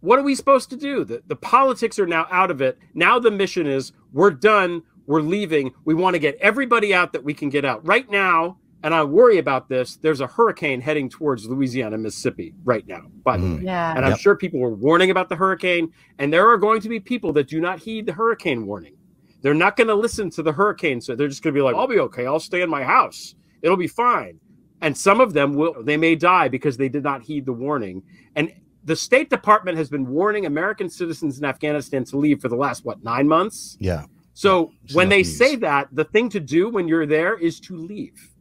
what 0.00 0.18
are 0.18 0.22
we 0.22 0.34
supposed 0.34 0.70
to 0.70 0.76
do? 0.76 1.04
The, 1.04 1.22
the 1.26 1.36
politics 1.36 1.98
are 1.98 2.06
now 2.06 2.26
out 2.30 2.50
of 2.50 2.60
it. 2.60 2.78
Now 2.94 3.18
the 3.18 3.30
mission 3.30 3.66
is 3.66 3.92
we're 4.12 4.30
done. 4.30 4.82
We're 5.06 5.20
leaving. 5.20 5.72
We 5.84 5.94
want 5.94 6.14
to 6.14 6.18
get 6.18 6.36
everybody 6.40 6.92
out 6.94 7.12
that 7.12 7.24
we 7.24 7.34
can 7.34 7.48
get 7.50 7.64
out. 7.64 7.86
Right 7.86 8.08
now, 8.10 8.58
and 8.84 8.94
I 8.94 9.04
worry 9.04 9.38
about 9.38 9.68
this, 9.68 9.96
there's 9.96 10.20
a 10.20 10.26
hurricane 10.26 10.80
heading 10.80 11.08
towards 11.08 11.46
Louisiana, 11.48 11.98
Mississippi 11.98 12.52
right 12.64 12.86
now, 12.86 13.02
by 13.22 13.36
the 13.36 13.44
Mm. 13.46 13.56
way. 13.58 13.64
Yeah. 13.64 13.94
And 13.96 14.04
I'm 14.04 14.12
Yep. 14.12 14.20
sure 14.20 14.36
people 14.36 14.58
were 14.58 14.74
warning 14.74 15.10
about 15.12 15.28
the 15.28 15.36
hurricane, 15.36 15.92
and 16.18 16.32
there 16.32 16.48
are 16.48 16.56
going 16.56 16.80
to 16.80 16.88
be 16.88 16.98
people 16.98 17.32
that 17.34 17.46
do 17.46 17.60
not 17.60 17.78
heed 17.80 18.06
the 18.06 18.12
hurricane 18.12 18.66
warning. 18.66 18.94
They're 19.42 19.54
not 19.54 19.76
going 19.76 19.88
to 19.88 19.94
listen 19.94 20.30
to 20.30 20.42
the 20.42 20.52
hurricane, 20.52 21.00
so 21.00 21.14
they're 21.14 21.28
just 21.28 21.42
going 21.42 21.54
to 21.54 21.58
be 21.58 21.62
like, 21.62 21.74
"I'll 21.74 21.88
be 21.88 21.98
okay. 21.98 22.26
I'll 22.26 22.40
stay 22.40 22.62
in 22.62 22.70
my 22.70 22.82
house. 22.84 23.34
It'll 23.60 23.76
be 23.76 23.88
fine." 23.88 24.40
And 24.80 24.96
some 24.96 25.20
of 25.20 25.32
them 25.32 25.54
will 25.54 25.82
they 25.82 25.96
may 25.96 26.14
die 26.16 26.48
because 26.48 26.76
they 26.76 26.88
did 26.88 27.02
not 27.02 27.22
heed 27.22 27.46
the 27.46 27.52
warning. 27.52 28.02
And 28.36 28.52
the 28.84 28.96
State 28.96 29.30
Department 29.30 29.78
has 29.78 29.88
been 29.88 30.06
warning 30.06 30.46
American 30.46 30.88
citizens 30.88 31.38
in 31.38 31.44
Afghanistan 31.44 32.04
to 32.06 32.16
leave 32.16 32.40
for 32.40 32.48
the 32.48 32.56
last 32.56 32.84
what, 32.84 33.02
9 33.04 33.28
months? 33.28 33.76
Yeah. 33.78 34.06
So 34.34 34.72
It's 34.84 34.94
when 34.94 35.08
they 35.08 35.18
news. 35.18 35.36
say 35.36 35.56
that, 35.56 35.88
the 35.92 36.04
thing 36.04 36.28
to 36.30 36.40
do 36.40 36.68
when 36.70 36.88
you're 36.88 37.06
there 37.06 37.36
is 37.36 37.60
to 37.60 37.76
leave. 37.76 38.31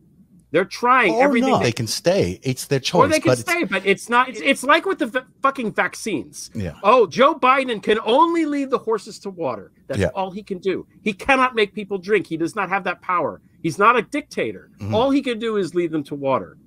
They're 0.52 0.66
trying 0.66 1.14
Or 1.16 1.24
everything 1.24 1.52
not. 1.52 1.60
they 1.60 1.66
They 1.68 1.72
can 1.72 1.88
stay. 1.88 2.40
It's 2.44 2.66
their 2.66 2.80
choice. 2.82 3.06
or 3.06 3.08
they 3.08 3.20
can 3.22 3.30
but 3.32 3.40
it's- 3.40 3.56
stay, 3.56 3.64
but 3.64 3.86
it's 3.86 4.10
not. 4.10 4.28
It's, 4.30 4.42
it's 4.42 4.64
like 4.64 4.86
with 4.86 5.00
the 5.00 5.06
v- 5.08 5.20
fucking 5.42 5.72
vaccines. 5.74 6.52
Yeah. 6.54 6.74
Oh, 6.84 7.08
Joe 7.08 7.36
Biden 7.36 7.82
can 7.82 8.00
only 8.04 8.46
lead 8.46 8.70
the 8.70 8.78
horses 8.78 9.18
to 9.20 9.30
water. 9.30 9.72
That's 9.88 10.00
Yeah. 10.02 10.08
all 10.14 10.30
he 10.32 10.44
can 10.44 10.58
do. 10.58 10.86
He 11.02 11.14
cannot 11.14 11.56
make 11.56 11.74
people 11.74 11.98
drink. 11.98 12.28
He 12.28 12.36
does 12.38 12.54
not 12.56 12.68
have 12.70 12.84
that 12.84 13.02
power. 13.02 13.42
He's 13.64 13.78
not 13.80 13.96
a 13.98 14.02
dictator. 14.02 14.72
Mhm. 14.82 14.94
All 14.94 15.10
he 15.10 15.22
can 15.22 15.40
do 15.40 15.56
is 15.56 15.74
lead 15.74 15.92
them 15.92 16.04
to 16.06 16.16
water. 16.16 16.58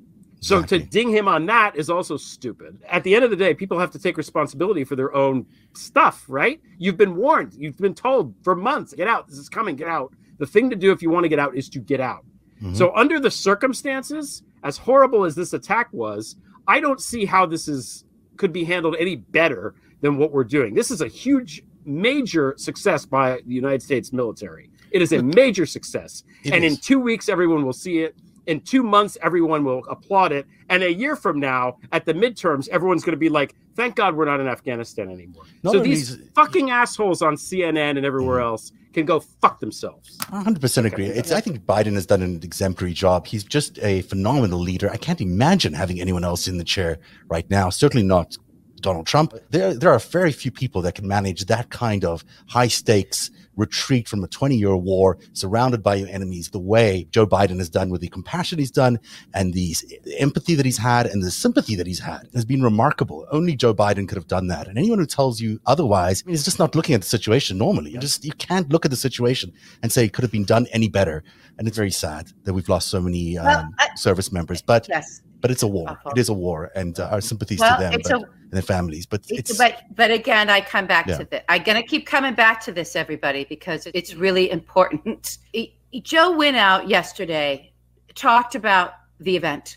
So 0.40 0.57
Exactly. 0.59 0.79
to 0.81 0.85
ding 0.87 1.11
him 1.11 1.27
on 1.29 1.47
that 1.47 1.75
is 1.77 1.88
also 1.90 2.16
stupid. 2.16 2.79
At 2.88 3.03
the 3.03 3.14
end 3.14 3.25
of 3.25 3.31
the 3.31 3.37
day, 3.37 3.55
people 3.55 3.79
have 3.79 3.90
to 3.92 3.99
take 3.99 4.16
responsibility 4.18 4.85
for 4.85 4.94
their 4.97 5.14
own 5.14 5.47
stuff, 5.75 6.25
right? 6.29 6.61
You've 6.79 6.97
been 6.99 7.16
warned. 7.16 7.55
You've 7.55 7.79
been 7.79 7.94
told 7.94 8.35
for 8.42 8.55
months, 8.55 8.92
get 8.94 9.09
out. 9.09 9.27
This 9.29 9.38
is 9.38 9.49
coming. 9.49 9.75
Get 9.77 9.88
out. 9.88 10.12
The 10.38 10.47
thing 10.47 10.68
to 10.70 10.77
do 10.77 10.90
if 10.92 11.01
you 11.03 11.09
want 11.11 11.25
to 11.25 11.29
get 11.29 11.38
out 11.38 11.57
is 11.57 11.68
to 11.70 11.79
get 11.79 12.01
out. 12.01 12.25
Mhm. 12.64 12.77
So 12.77 12.92
under 12.94 13.20
the 13.20 13.31
circumstances, 13.31 14.42
as 14.62 14.79
horrible 14.79 15.24
as 15.24 15.35
this 15.35 15.53
attack 15.53 15.88
was, 15.92 16.37
I 16.66 16.81
don't 16.81 17.00
see 17.00 17.24
how 17.27 17.46
this 17.46 17.68
is 17.68 18.05
could 18.37 18.53
be 18.53 18.64
handled 18.64 18.96
any 18.98 19.16
better 19.16 19.74
than 20.00 20.16
what 20.16 20.33
we're 20.33 20.44
doing. 20.44 20.74
This 20.74 20.90
is 20.90 21.00
a 21.00 21.07
huge 21.09 21.62
major 21.85 22.55
success 22.57 23.05
by 23.07 23.40
the 23.46 23.55
United 23.55 23.83
States 23.83 24.12
military. 24.12 24.70
It 24.90 25.03
is 25.03 25.12
a 25.12 25.22
major 25.22 25.66
success. 25.66 26.24
It 26.42 26.53
and 26.53 26.64
in 26.64 26.77
2 26.77 26.98
weeks 26.98 27.29
everyone 27.29 27.64
will 27.64 27.72
see 27.72 27.98
it. 27.98 28.16
In 28.46 28.61
2 28.61 28.83
months 28.83 29.16
everyone 29.22 29.64
will 29.64 29.85
applaud 29.88 30.33
it. 30.33 30.46
And 30.68 30.83
a 30.83 30.92
year 30.92 31.16
from 31.16 31.40
now 31.40 31.78
at 31.92 32.04
the 32.07 32.14
midterms 32.14 32.68
everyone's 32.68 33.04
going 33.04 33.12
to 33.12 33.18
be 33.18 33.28
like, 33.28 33.54
"Thank 33.74 33.96
God 33.96 34.16
we're 34.16 34.24
not 34.24 34.40
in 34.40 34.48
Afghanistan 34.48 35.11
anymore." 35.11 35.44
So 35.62 35.80
these 35.80 36.18
fucking 36.35 36.70
assholes 36.70 37.22
on 37.22 37.37
CNN 37.37 37.96
and 37.96 38.04
everywhere 38.04 38.40
else 38.40 38.72
can 38.92 39.04
go 39.04 39.20
fuck 39.20 39.61
themselves. 39.61 40.16
I 40.30 40.42
100% 40.42 40.87
agree. 40.87 41.07
It's, 41.07 41.33
I 41.33 41.40
think 41.40 41.66
Biden 41.66 41.94
has 41.94 42.07
done 42.07 42.22
an 42.22 42.40
exemplary 42.42 42.92
job. 42.92 43.26
He's 43.26 43.42
just 43.42 43.78
a 43.80 44.02
phenomenal 44.02 44.61
leader. 44.61 44.88
I 44.88 44.96
can't 44.96 45.20
imagine 45.20 45.72
having 45.74 46.00
anyone 46.00 46.22
else 46.22 46.46
in 46.46 46.59
the 46.59 46.64
chair 46.64 46.98
right 47.28 47.48
now. 47.50 47.70
Certainly 47.70 48.07
not 48.07 48.38
Donald 48.85 49.07
Trump. 49.07 49.33
There, 49.51 49.75
there 49.75 49.90
are 49.90 49.99
very 49.99 50.31
few 50.31 50.51
people 50.51 50.83
that 50.83 50.94
can 50.94 51.09
manage 51.09 51.47
that 51.47 51.70
kind 51.70 52.05
of 52.05 52.23
high 52.47 52.68
stakes, 52.68 53.31
retreat 53.57 54.07
from 54.07 54.23
a 54.23 54.29
20 54.29 54.57
year 54.57 54.77
war, 54.77 55.18
surrounded 55.33 55.83
by 55.83 55.94
your 55.94 56.09
enemies, 56.09 56.51
the 56.51 56.59
way 56.59 57.09
Joe 57.11 57.27
Biden 57.27 57.59
has 57.59 57.70
done 57.70 57.88
with 57.88 58.03
the 58.03 58.09
compassion 58.09 58.59
he's 58.59 58.70
done 58.70 58.99
and 59.33 59.55
the 59.55 59.75
empathy 60.18 60.55
that 60.55 60.66
he's 60.66 60.77
had 60.77 61.07
and 61.07 61.23
the 61.23 61.31
sympathy 61.31 61.75
that 61.77 61.87
he's 61.87 62.01
had 62.01 62.29
has 62.35 62.44
been 62.44 62.62
remarkable. 62.62 63.27
Only 63.33 63.57
Joe 63.57 63.75
Biden 63.75 64.07
could 64.07 64.18
have 64.18 64.29
done 64.29 64.49
that. 64.49 64.68
And 64.68 64.77
anyone 64.77 64.99
who 64.99 65.07
tells 65.07 65.40
you 65.40 65.61
otherwise 65.64 66.23
I 66.23 66.27
mean, 66.27 66.35
is 66.35 66.44
just 66.44 66.59
not 66.59 66.75
looking 66.75 66.94
at 66.94 67.01
the 67.01 67.09
situation 67.09 67.57
normally. 67.57 67.90
You 67.90 67.99
just, 67.99 68.23
you 68.25 68.33
can't 68.33 68.70
look 68.70 68.85
at 68.85 68.90
the 68.90 68.99
situation 68.99 69.53
and 69.83 69.90
say 69.90 70.05
it 70.05 70.12
could 70.12 70.25
have 70.25 70.33
been 70.33 70.44
done 70.44 70.66
any 70.73 70.88
better. 70.88 71.25
And 71.59 71.66
it's 71.66 71.77
very 71.77 71.90
sad 71.90 72.33
that 72.44 72.53
we've 72.53 72.68
lost 72.68 72.88
so 72.88 73.01
many 73.01 73.38
um, 73.38 73.47
well, 73.47 73.68
I, 73.79 73.88
service 73.97 74.31
members. 74.31 74.61
But 74.61 74.88
yes 74.90 75.24
but 75.44 75.50
it's 75.50 75.62
a 75.62 75.68
war. 75.68 75.90
Uh-huh. 75.90 76.12
It 76.16 76.18
is 76.18 76.30
a 76.30 76.33
war, 76.33 76.70
and 76.74 76.98
uh, 76.98 77.11
our 77.11 77.20
sympathies 77.20 77.61
well, 77.61 77.76
to 77.76 77.83
them 77.83 78.00
but, 78.02 78.11
a, 78.11 78.16
and 78.16 78.50
their 78.50 78.62
families. 78.62 79.04
But 79.04 79.26
it's 79.28 79.59
but 79.59 79.83
but 79.94 80.11
again, 80.11 80.48
I 80.48 80.62
come 80.62 80.87
back 80.87 81.07
yeah. 81.07 81.18
to 81.18 81.24
this. 81.26 81.42
I'm 81.50 81.62
gonna 81.62 81.83
keep 81.83 82.07
coming 82.07 82.33
back 82.33 82.62
to 82.62 82.72
this, 82.72 82.96
everybody, 82.96 83.44
because 83.44 83.87
it's 83.92 84.14
really 84.14 84.50
important. 84.50 85.37
Joe 86.02 86.35
went 86.35 86.57
out 86.57 86.88
yesterday, 86.88 87.74
talked 88.14 88.54
about 88.54 88.94
the 89.20 89.37
event, 89.37 89.76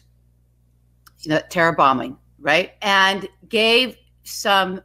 you 1.23 1.31
know, 1.31 1.41
terror 1.49 1.73
bombing, 1.73 2.15
right, 2.39 2.75
and 2.81 3.27
gave 3.49 3.97
some 4.23 4.79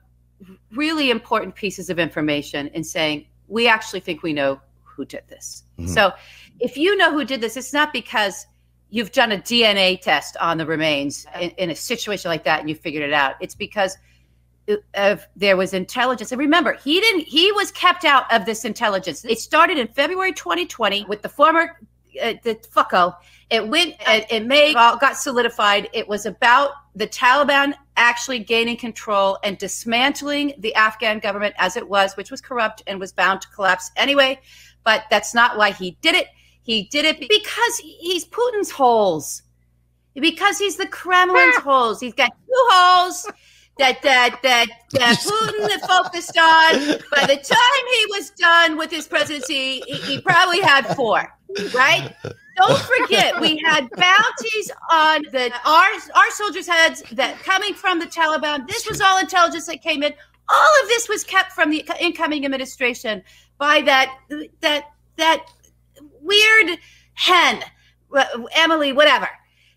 really 0.72 1.12
important 1.12 1.54
pieces 1.54 1.90
of 1.90 2.00
information 2.00 2.66
in 2.74 2.82
saying 2.82 3.26
we 3.46 3.68
actually 3.68 4.00
think 4.00 4.24
we 4.24 4.32
know 4.32 4.60
who 4.82 5.04
did 5.04 5.22
this. 5.28 5.62
Mm-hmm. 5.78 5.92
So 5.92 6.12
if 6.58 6.76
you 6.76 6.96
know 6.96 7.12
who 7.12 7.24
did 7.24 7.40
this, 7.40 7.56
it's 7.56 7.72
not 7.72 7.92
because 7.92 8.48
you've 8.92 9.10
done 9.10 9.32
a 9.32 9.38
DNA 9.38 9.98
test 9.98 10.36
on 10.36 10.58
the 10.58 10.66
remains 10.66 11.26
in, 11.40 11.50
in 11.52 11.70
a 11.70 11.74
situation 11.74 12.30
like 12.30 12.44
that 12.44 12.60
and 12.60 12.68
you 12.68 12.74
figured 12.76 13.02
it 13.02 13.12
out. 13.12 13.34
It's 13.40 13.54
because 13.54 13.96
of 14.94 15.26
there 15.34 15.56
was 15.56 15.72
intelligence. 15.72 16.30
And 16.30 16.38
remember, 16.38 16.74
he 16.74 17.00
didn't. 17.00 17.22
He 17.22 17.50
was 17.52 17.72
kept 17.72 18.04
out 18.04 18.30
of 18.32 18.44
this 18.44 18.66
intelligence. 18.66 19.24
It 19.24 19.40
started 19.40 19.78
in 19.78 19.88
February 19.88 20.32
2020 20.34 21.06
with 21.06 21.22
the 21.22 21.28
former 21.30 21.80
uh, 22.22 22.34
the 22.42 22.54
fucko. 22.70 23.16
It 23.48 23.66
went. 23.66 23.96
It, 24.06 24.26
it 24.30 24.76
all 24.76 24.98
got 24.98 25.16
solidified. 25.16 25.88
It 25.94 26.06
was 26.06 26.26
about 26.26 26.72
the 26.94 27.06
Taliban 27.06 27.72
actually 27.96 28.40
gaining 28.40 28.76
control 28.76 29.38
and 29.42 29.56
dismantling 29.56 30.52
the 30.58 30.74
Afghan 30.74 31.18
government 31.18 31.54
as 31.58 31.78
it 31.78 31.88
was, 31.88 32.14
which 32.18 32.30
was 32.30 32.42
corrupt 32.42 32.82
and 32.86 33.00
was 33.00 33.10
bound 33.10 33.40
to 33.40 33.48
collapse 33.48 33.90
anyway. 33.96 34.38
But 34.84 35.04
that's 35.10 35.34
not 35.34 35.56
why 35.56 35.70
he 35.72 35.96
did 36.02 36.14
it. 36.14 36.26
He 36.62 36.84
did 36.84 37.04
it 37.04 37.20
because 37.20 37.78
he's 37.78 38.24
Putin's 38.24 38.70
holes. 38.70 39.42
Because 40.14 40.58
he's 40.58 40.76
the 40.76 40.86
Kremlin's 40.86 41.56
ah. 41.58 41.62
holes. 41.62 42.00
He's 42.00 42.14
got 42.14 42.30
two 42.30 42.68
holes 42.70 43.26
that 43.78 44.02
that 44.02 44.38
that, 44.42 44.66
that 44.92 45.16
Putin 45.18 45.80
focused 45.86 46.38
on. 46.38 46.98
By 47.10 47.26
the 47.26 47.36
time 47.36 47.86
he 47.90 48.06
was 48.10 48.30
done 48.30 48.76
with 48.76 48.90
his 48.90 49.08
presidency, 49.08 49.80
he, 49.86 49.94
he 49.94 50.20
probably 50.20 50.60
had 50.60 50.94
four. 50.94 51.32
Right? 51.74 52.14
Don't 52.56 52.78
forget, 52.78 53.40
we 53.40 53.58
had 53.64 53.88
bounties 53.96 54.70
on 54.90 55.22
the 55.32 55.52
our 55.64 55.88
our 56.14 56.30
soldiers' 56.30 56.68
heads 56.68 57.02
that 57.12 57.38
coming 57.42 57.74
from 57.74 57.98
the 57.98 58.06
Taliban. 58.06 58.68
This 58.68 58.86
was 58.88 59.00
all 59.00 59.18
intelligence 59.18 59.66
that 59.66 59.82
came 59.82 60.02
in. 60.02 60.12
All 60.48 60.82
of 60.82 60.88
this 60.88 61.08
was 61.08 61.24
kept 61.24 61.52
from 61.52 61.70
the 61.70 61.84
incoming 61.98 62.44
administration 62.44 63.22
by 63.58 63.80
that 63.82 64.14
that 64.60 64.90
that 65.16 65.46
weird 66.22 66.78
hen, 67.14 67.62
Emily, 68.54 68.92
whatever. 68.92 69.28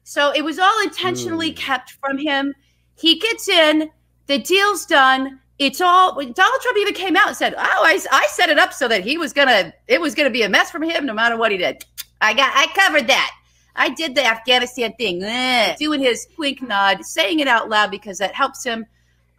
So 0.04 0.32
it 0.34 0.44
was 0.44 0.60
all 0.60 0.84
intentionally 0.84 1.52
mm. 1.52 1.56
kept 1.56 1.92
from 1.92 2.18
him. 2.18 2.54
He 2.96 3.20
gets 3.20 3.50
in, 3.50 3.90
the 4.28 4.40
deal's 4.40 4.86
done. 4.86 5.40
It's 5.58 5.82
all 5.82 6.14
Donald 6.14 6.62
Trump 6.62 6.78
even 6.78 6.94
came 6.94 7.16
out 7.16 7.28
and 7.28 7.36
said, 7.36 7.54
"Oh, 7.58 7.60
I, 7.62 8.00
I 8.12 8.28
set 8.30 8.50
it 8.50 8.60
up 8.60 8.74
so 8.74 8.88
that 8.88 9.04
he 9.04 9.18
was 9.18 9.34
gonna, 9.34 9.74
it 9.88 10.02
was 10.02 10.14
gonna 10.14 10.30
be 10.30 10.44
a 10.44 10.50
mess 10.50 10.70
from 10.70 10.84
him, 10.84 11.06
no 11.06 11.14
matter 11.14 11.38
what 11.38 11.52
he 11.52 11.58
did. 11.58 11.84
I 12.22 12.34
got, 12.34 12.52
I 12.56 12.68
covered 12.74 13.08
that. 13.08 13.32
I 13.76 13.90
did 13.90 14.16
the 14.16 14.26
Afghanistan 14.26 14.94
thing, 14.94 15.24
Ugh. 15.24 15.76
doing 15.78 16.02
his 16.02 16.28
wink 16.38 16.62
nod, 16.62 17.06
saying 17.06 17.40
it 17.40 17.48
out 17.48 17.70
loud 17.70 17.92
because 17.92 18.18
that 18.20 18.34
helps 18.34 18.64
him 18.64 18.86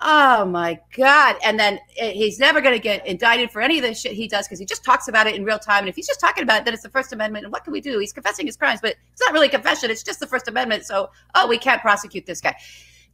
Oh 0.00 0.44
my 0.44 0.78
God. 0.94 1.36
And 1.42 1.58
then 1.58 1.80
eh, 1.96 2.10
he's 2.10 2.38
never 2.38 2.60
going 2.60 2.74
to 2.74 2.80
get 2.80 3.06
indicted 3.06 3.50
for 3.50 3.62
any 3.62 3.78
of 3.78 3.84
the 3.84 3.94
shit 3.94 4.12
he 4.12 4.28
does 4.28 4.46
because 4.46 4.58
he 4.58 4.66
just 4.66 4.84
talks 4.84 5.08
about 5.08 5.26
it 5.26 5.34
in 5.34 5.44
real 5.44 5.58
time. 5.58 5.80
And 5.80 5.88
if 5.88 5.96
he's 5.96 6.06
just 6.06 6.20
talking 6.20 6.42
about 6.42 6.60
it, 6.60 6.64
then 6.66 6.74
it's 6.74 6.82
the 6.82 6.90
First 6.90 7.12
Amendment. 7.12 7.44
And 7.46 7.52
what 7.52 7.64
can 7.64 7.72
we 7.72 7.80
do? 7.80 7.98
He's 7.98 8.12
confessing 8.12 8.46
his 8.46 8.56
crimes, 8.56 8.80
but 8.82 8.96
it's 9.12 9.20
not 9.20 9.32
really 9.32 9.48
confession. 9.48 9.90
It's 9.90 10.02
just 10.02 10.20
the 10.20 10.26
First 10.26 10.48
Amendment. 10.48 10.84
So, 10.84 11.10
oh, 11.34 11.46
we 11.46 11.56
can't 11.56 11.80
prosecute 11.80 12.26
this 12.26 12.40
guy. 12.40 12.56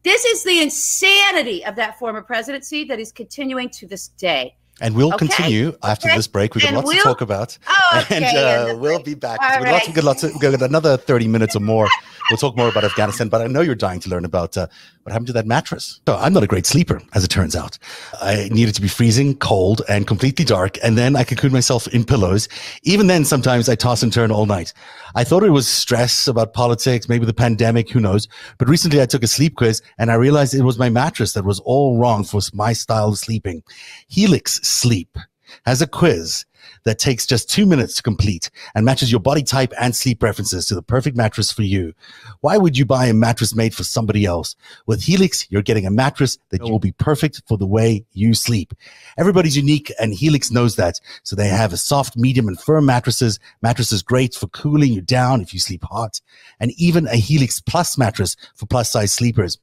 This 0.03 0.25
is 0.25 0.43
the 0.43 0.61
insanity 0.61 1.65
of 1.65 1.77
that 1.77 1.99
former 1.99 2.23
presidency 2.23 2.83
that 2.85 2.99
is 2.99 3.13
continuing 3.13 3.71
to 3.71 3.87
this 3.87 4.09
day. 4.09 4.57
And 4.81 4.97
we'll 4.97 5.15
okay. 5.15 5.29
continue 5.29 5.77
after 5.85 6.09
okay. 6.09 6.17
this 6.17 6.27
break. 6.27 6.57
We've 6.57 6.65
got 6.65 6.75
lots 6.75 6.89
we'll, 6.89 6.97
to 6.97 7.03
talk 7.03 7.21
about. 7.21 7.57
Oh, 7.69 8.01
okay. 8.01 8.25
And 8.25 8.37
uh, 8.37 8.77
we'll 8.79 9.03
be 9.03 9.15
back. 9.15 9.39
We've 9.41 9.65
got 9.65 9.73
lots, 9.73 9.87
we've 9.87 9.95
got 9.95 10.05
lots 10.05 10.25
of, 10.25 10.33
we've 10.33 10.59
got 10.59 10.63
another 10.63 10.97
30 10.97 11.29
minutes 11.29 11.55
or 11.55 11.61
more 11.61 11.87
We'll 12.33 12.39
talk 12.39 12.57
more 12.57 12.71
about 12.71 12.83
Afghanistan, 12.83 13.29
but 13.29 13.43
I 13.43 13.47
know 13.47 13.61
you're 13.61 13.75
dying 13.75 14.01
to 14.01 14.09
learn 14.09 14.25
about 14.25 14.57
uh, 14.57 14.67
what 15.03 15.13
happened 15.13 15.27
to 15.27 15.35
that 15.35 15.45
mattress. 15.45 16.01
So 16.09 16.17
I'm 16.17 16.33
not 16.33 16.43
a 16.43 16.47
great 16.47 16.65
sleeper, 16.65 17.03
as 17.13 17.25
it 17.25 17.29
turns 17.29 17.55
out. 17.55 17.77
I 18.23 18.49
needed 18.51 18.75
to 18.77 18.81
be 18.81 18.89
freezing 18.89 19.37
cold 19.37 19.83
and 19.87 20.07
completely 20.07 20.47
dark, 20.47 20.79
and 20.83 20.97
then 20.97 21.15
I 21.15 21.25
cocoon 21.25 21.53
myself 21.53 21.87
in 21.89 22.05
pillows. 22.05 22.49
Even 22.85 23.07
then, 23.07 23.27
sometimes 23.27 23.69
I 23.69 23.75
toss 23.75 24.03
and 24.03 24.11
turn 24.11 24.31
all 24.31 24.47
night. 24.47 24.73
I 25.15 25.25
thought 25.25 25.43
it 25.43 25.51
was 25.51 25.69
stress 25.69 26.27
about 26.27 26.55
politics, 26.55 27.07
maybe 27.07 27.27
the 27.27 27.35
pandemic, 27.35 27.91
who 27.91 28.01
knows. 28.01 28.29
But 28.57 28.67
recently 28.67 29.03
I 29.03 29.05
took 29.05 29.23
a 29.23 29.27
sleep 29.27 29.57
quiz 29.57 29.83
and 29.99 30.11
I 30.11 30.15
realized 30.15 30.55
it 30.55 30.63
was 30.63 30.79
my 30.79 30.89
mattress 30.89 31.35
that 31.35 31.45
was 31.45 31.61
all 31.61 31.99
wrong 31.99 32.25
for 32.25 32.41
my 32.55 32.73
style 32.73 33.11
of 33.11 33.19
sleeping. 33.19 33.63
Helix 34.09 34.55
Sleep 34.63 35.19
has 35.67 35.83
a 35.83 35.87
quiz 35.87 36.47
that 36.85 36.99
takes 36.99 37.27
just 37.27 37.49
two 37.49 37.67
minutes 37.67 37.95
to 37.95 38.03
complete 38.03 38.51
and 38.75 38.85
matches 38.85 39.11
your 39.11 39.21
body 39.21 39.43
type 39.43 39.73
and 39.81 39.95
sleep 39.95 40.21
preferences 40.21 40.67
to 40.67 40.75
the 40.75 40.83
perfect 40.83 41.17
mattress 41.17 41.53
for 41.53 41.63
you. 41.63 41.93
Why 42.41 42.59
would 42.59 42.77
you 42.77 42.85
buy 42.85 43.07
a 43.07 43.15
mattress 43.15 43.55
made 43.55 43.75
for 43.75 43.85
somebody 43.85 44.25
else? 44.25 44.57
With 44.87 45.03
Helix, 45.03 45.47
you're 45.51 45.63
getting 45.63 45.87
a 45.87 45.91
mattress 45.91 46.39
that 46.51 46.63
will 46.63 46.79
be 46.79 46.93
perfect 46.93 47.43
for 47.47 47.57
the 47.57 47.67
way 47.67 48.05
you 48.13 48.35
sleep. 48.35 48.75
Everybody's 49.19 49.57
unique 49.57 49.93
and 50.01 50.13
Helix 50.15 50.51
knows 50.51 50.77
that. 50.77 51.01
So 51.23 51.37
they 51.37 51.49
have 51.49 51.73
a 51.73 51.77
soft, 51.77 52.17
medium 52.17 52.49
and 52.49 52.61
firm 52.61 52.87
mattresses. 52.87 53.39
Mattresses 53.63 54.03
great 54.03 54.35
for 54.35 54.49
cooling 54.49 54.93
you 54.93 55.01
down 55.01 55.41
if 55.41 55.55
you 55.55 55.61
sleep 55.61 55.85
hot 55.85 56.21
and 56.61 56.73
even 56.73 57.07
a 57.07 57.17
Helix 57.17 57.61
Plus 57.61 57.97
mattress 57.97 58.37
for 58.55 58.67
plus 58.67 58.91
size 58.91 59.13
sleepers. 59.13 59.59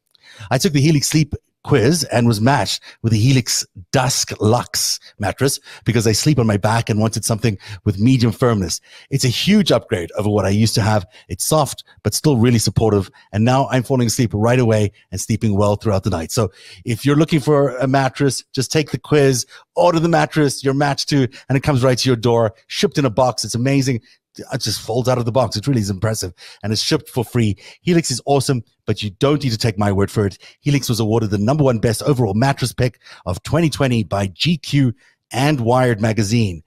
I 0.52 0.58
took 0.58 0.74
the 0.74 0.82
Helix 0.82 1.08
Sleep 1.08 1.34
quiz 1.70 2.04
and 2.06 2.28
was 2.28 2.42
matched 2.42 2.82
with 3.04 3.14
a 3.14 3.16
Helix 3.16 3.64
Dusk 3.92 4.34
Luxe 4.42 5.00
mattress 5.20 5.60
because 5.86 6.08
I 6.08 6.14
sleep 6.14 6.40
on 6.40 6.48
my 6.48 6.58
back 6.58 6.90
and 6.90 7.00
wanted 7.00 7.24
something 7.24 7.60
with 7.86 8.00
medium 8.00 8.32
firmness. 8.32 8.82
It's 9.12 9.24
a 9.24 9.28
huge 9.28 9.72
upgrade 9.72 10.12
over 10.18 10.32
what 10.32 10.46
I 10.46 10.50
used 10.50 10.74
to 10.76 10.82
have. 10.82 11.06
It's 11.28 11.46
soft, 11.46 11.84
but 12.02 12.16
still 12.16 12.38
really 12.38 12.58
supportive. 12.58 13.12
And 13.32 13.46
now 13.46 13.68
I'm 13.70 13.84
falling 13.84 14.08
asleep 14.08 14.32
right 14.34 14.58
away 14.58 14.92
and 15.12 15.22
sleeping 15.22 15.56
well 15.56 15.76
throughout 15.76 16.04
the 16.04 16.10
night. 16.10 16.32
So 16.32 16.52
if 16.86 17.06
you're 17.06 17.16
looking 17.16 17.40
for 17.40 17.78
a 17.78 17.88
mattress, 17.88 18.44
just 18.52 18.72
take 18.72 18.90
the 18.90 18.98
quiz, 18.98 19.46
order 19.76 20.00
the 20.00 20.10
mattress 20.10 20.64
you're 20.64 20.74
matched 20.74 21.08
to, 21.10 21.28
and 21.50 21.56
it 21.56 21.62
comes 21.62 21.84
right 21.84 22.00
to 22.00 22.10
your 22.10 22.16
door, 22.16 22.56
shipped 22.66 22.98
in 22.98 23.06
a 23.06 23.12
box. 23.12 23.46
It's 23.46 23.54
amazing 23.54 24.02
it 24.38 24.62
just 24.62 24.82
folds 24.82 25.10
out 25.10 25.18
of 25.18 25.26
the 25.26 25.32
box. 25.32 25.56
It 25.56 25.68
really 25.68 25.82
is 25.82 25.90
impressive 25.90 26.34
and 26.64 26.72
it's 26.72 26.82
shipped 26.82 27.10
for 27.10 27.24
free. 27.24 27.58
Helix 27.82 28.12
is 28.12 28.22
awesome, 28.26 28.64
but 28.86 29.02
you 29.04 29.10
don't 29.12 29.44
need 29.44 29.52
to 29.52 29.58
take 29.58 29.78
my 29.78 29.92
word 29.92 30.12
for 30.12 30.26
it. 30.26 30.38
Helix 30.62 30.90
was 30.90 31.00
awarded 31.00 31.30
the 31.30 31.38
number 31.38 31.64
one 31.64 31.80
best 31.80 32.02
overall 32.04 32.34
mattress 32.34 32.74
pick 32.74 33.00
of 33.26 33.42
2020 33.44 34.04
by 34.04 34.28
GQ 34.28 34.94
and 35.32 35.62
Wired 35.62 36.02
magazine. 36.02 36.64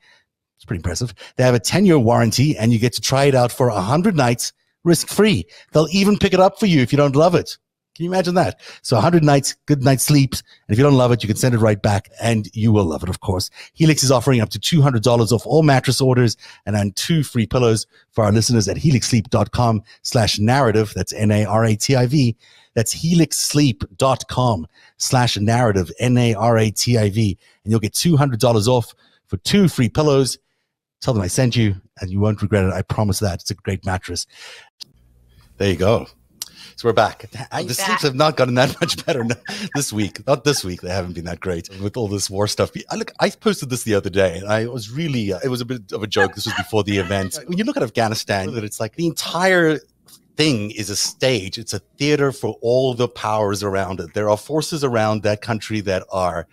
It's 0.56 0.64
pretty 0.64 0.78
impressive. 0.78 1.14
They 1.36 1.44
have 1.44 1.54
a 1.54 1.60
10 1.60 1.86
year 1.86 1.98
warranty 1.98 2.56
and 2.56 2.72
you 2.72 2.78
get 2.78 2.92
to 2.94 3.00
try 3.00 3.24
it 3.24 3.34
out 3.34 3.52
for 3.52 3.68
100 3.68 4.16
nights 4.16 4.52
risk 4.84 5.08
free. 5.08 5.44
They'll 5.72 5.88
even 5.90 6.18
pick 6.18 6.34
it 6.34 6.40
up 6.40 6.58
for 6.58 6.66
you 6.66 6.82
if 6.82 6.92
you 6.92 6.96
don't 6.96 7.16
love 7.16 7.34
it. 7.34 7.58
Can 7.94 8.04
you 8.04 8.10
imagine 8.10 8.34
that? 8.36 8.58
So 8.80 8.96
100 8.96 9.22
nights, 9.22 9.54
good 9.66 9.84
night's 9.84 10.04
sleeps. 10.04 10.40
And 10.66 10.72
if 10.72 10.78
you 10.78 10.84
don't 10.84 10.96
love 10.96 11.12
it, 11.12 11.22
you 11.22 11.26
can 11.26 11.36
send 11.36 11.54
it 11.54 11.58
right 11.58 11.80
back 11.80 12.08
and 12.22 12.48
you 12.54 12.72
will 12.72 12.86
love 12.86 13.02
it, 13.02 13.10
of 13.10 13.20
course. 13.20 13.50
Helix 13.74 14.02
is 14.02 14.10
offering 14.10 14.40
up 14.40 14.48
to 14.50 14.58
$200 14.58 15.32
off 15.32 15.46
all 15.46 15.62
mattress 15.62 16.00
orders 16.00 16.36
and 16.64 16.74
then 16.74 16.92
two 16.92 17.22
free 17.22 17.46
pillows 17.46 17.86
for 18.10 18.24
our 18.24 18.32
listeners 18.32 18.66
at 18.66 18.78
helixsleep.com 18.78 19.82
slash 20.02 20.38
narativ. 20.38 20.94
That's 20.94 21.12
N-A-R-A-T-I-V. 21.12 22.36
That's 22.74 22.94
helixsleep.com 22.94 24.66
slash 24.96 25.36
narativ, 25.36 25.90
N-A-R-A-T-I-V. 25.98 27.38
And 27.64 27.70
you'll 27.70 27.80
get 27.80 27.92
$200 27.92 28.68
off 28.68 28.94
for 29.26 29.36
two 29.38 29.68
free 29.68 29.90
pillows. 29.90 30.38
Tell 31.02 31.12
them 31.12 31.22
I 31.22 31.26
sent 31.26 31.56
you 31.56 31.74
and 32.00 32.10
you 32.10 32.20
won't 32.20 32.40
regret 32.40 32.64
it. 32.64 32.72
I 32.72 32.80
promise 32.80 33.18
that. 33.18 33.42
It's 33.42 33.50
a 33.50 33.54
great 33.54 33.84
mattress. 33.84 34.26
There 35.58 35.68
you 35.68 35.76
go. 35.76 36.06
So 36.76 36.88
we're 36.88 36.94
back. 36.94 37.26
I, 37.50 37.64
the 37.64 37.74
sleeps 37.74 38.02
have 38.02 38.14
not 38.14 38.36
gotten 38.36 38.54
that 38.54 38.76
much 38.80 39.04
better 39.04 39.24
this 39.74 39.92
week. 39.92 40.26
Not 40.26 40.44
this 40.44 40.64
week. 40.64 40.80
They 40.80 40.90
haven't 40.90 41.14
been 41.14 41.24
that 41.26 41.40
great 41.40 41.68
with 41.80 41.96
all 41.96 42.08
this 42.08 42.30
war 42.30 42.46
stuff. 42.46 42.70
I 42.90 42.96
look, 42.96 43.12
I 43.20 43.30
posted 43.30 43.70
this 43.70 43.82
the 43.82 43.94
other 43.94 44.10
day, 44.10 44.38
and 44.38 44.48
I 44.48 44.66
was 44.66 44.90
really. 44.90 45.32
Uh, 45.32 45.40
it 45.44 45.48
was 45.48 45.60
a 45.60 45.64
bit 45.64 45.92
of 45.92 46.02
a 46.02 46.06
joke. 46.06 46.34
This 46.34 46.46
was 46.46 46.54
before 46.54 46.82
the 46.84 46.98
event. 46.98 47.38
When 47.46 47.58
you 47.58 47.64
look 47.64 47.76
at 47.76 47.82
Afghanistan, 47.82 48.52
that 48.54 48.64
it's 48.64 48.80
like 48.80 48.96
the 48.96 49.06
entire 49.06 49.80
thing 50.36 50.70
is 50.70 50.90
a 50.90 50.96
stage. 50.96 51.58
It's 51.58 51.74
a 51.74 51.80
theater 51.98 52.32
for 52.32 52.56
all 52.62 52.94
the 52.94 53.08
powers 53.08 53.62
around 53.62 54.00
it. 54.00 54.14
There 54.14 54.30
are 54.30 54.36
forces 54.36 54.82
around 54.82 55.22
that 55.22 55.42
country 55.42 55.80
that 55.82 56.04
are 56.10 56.46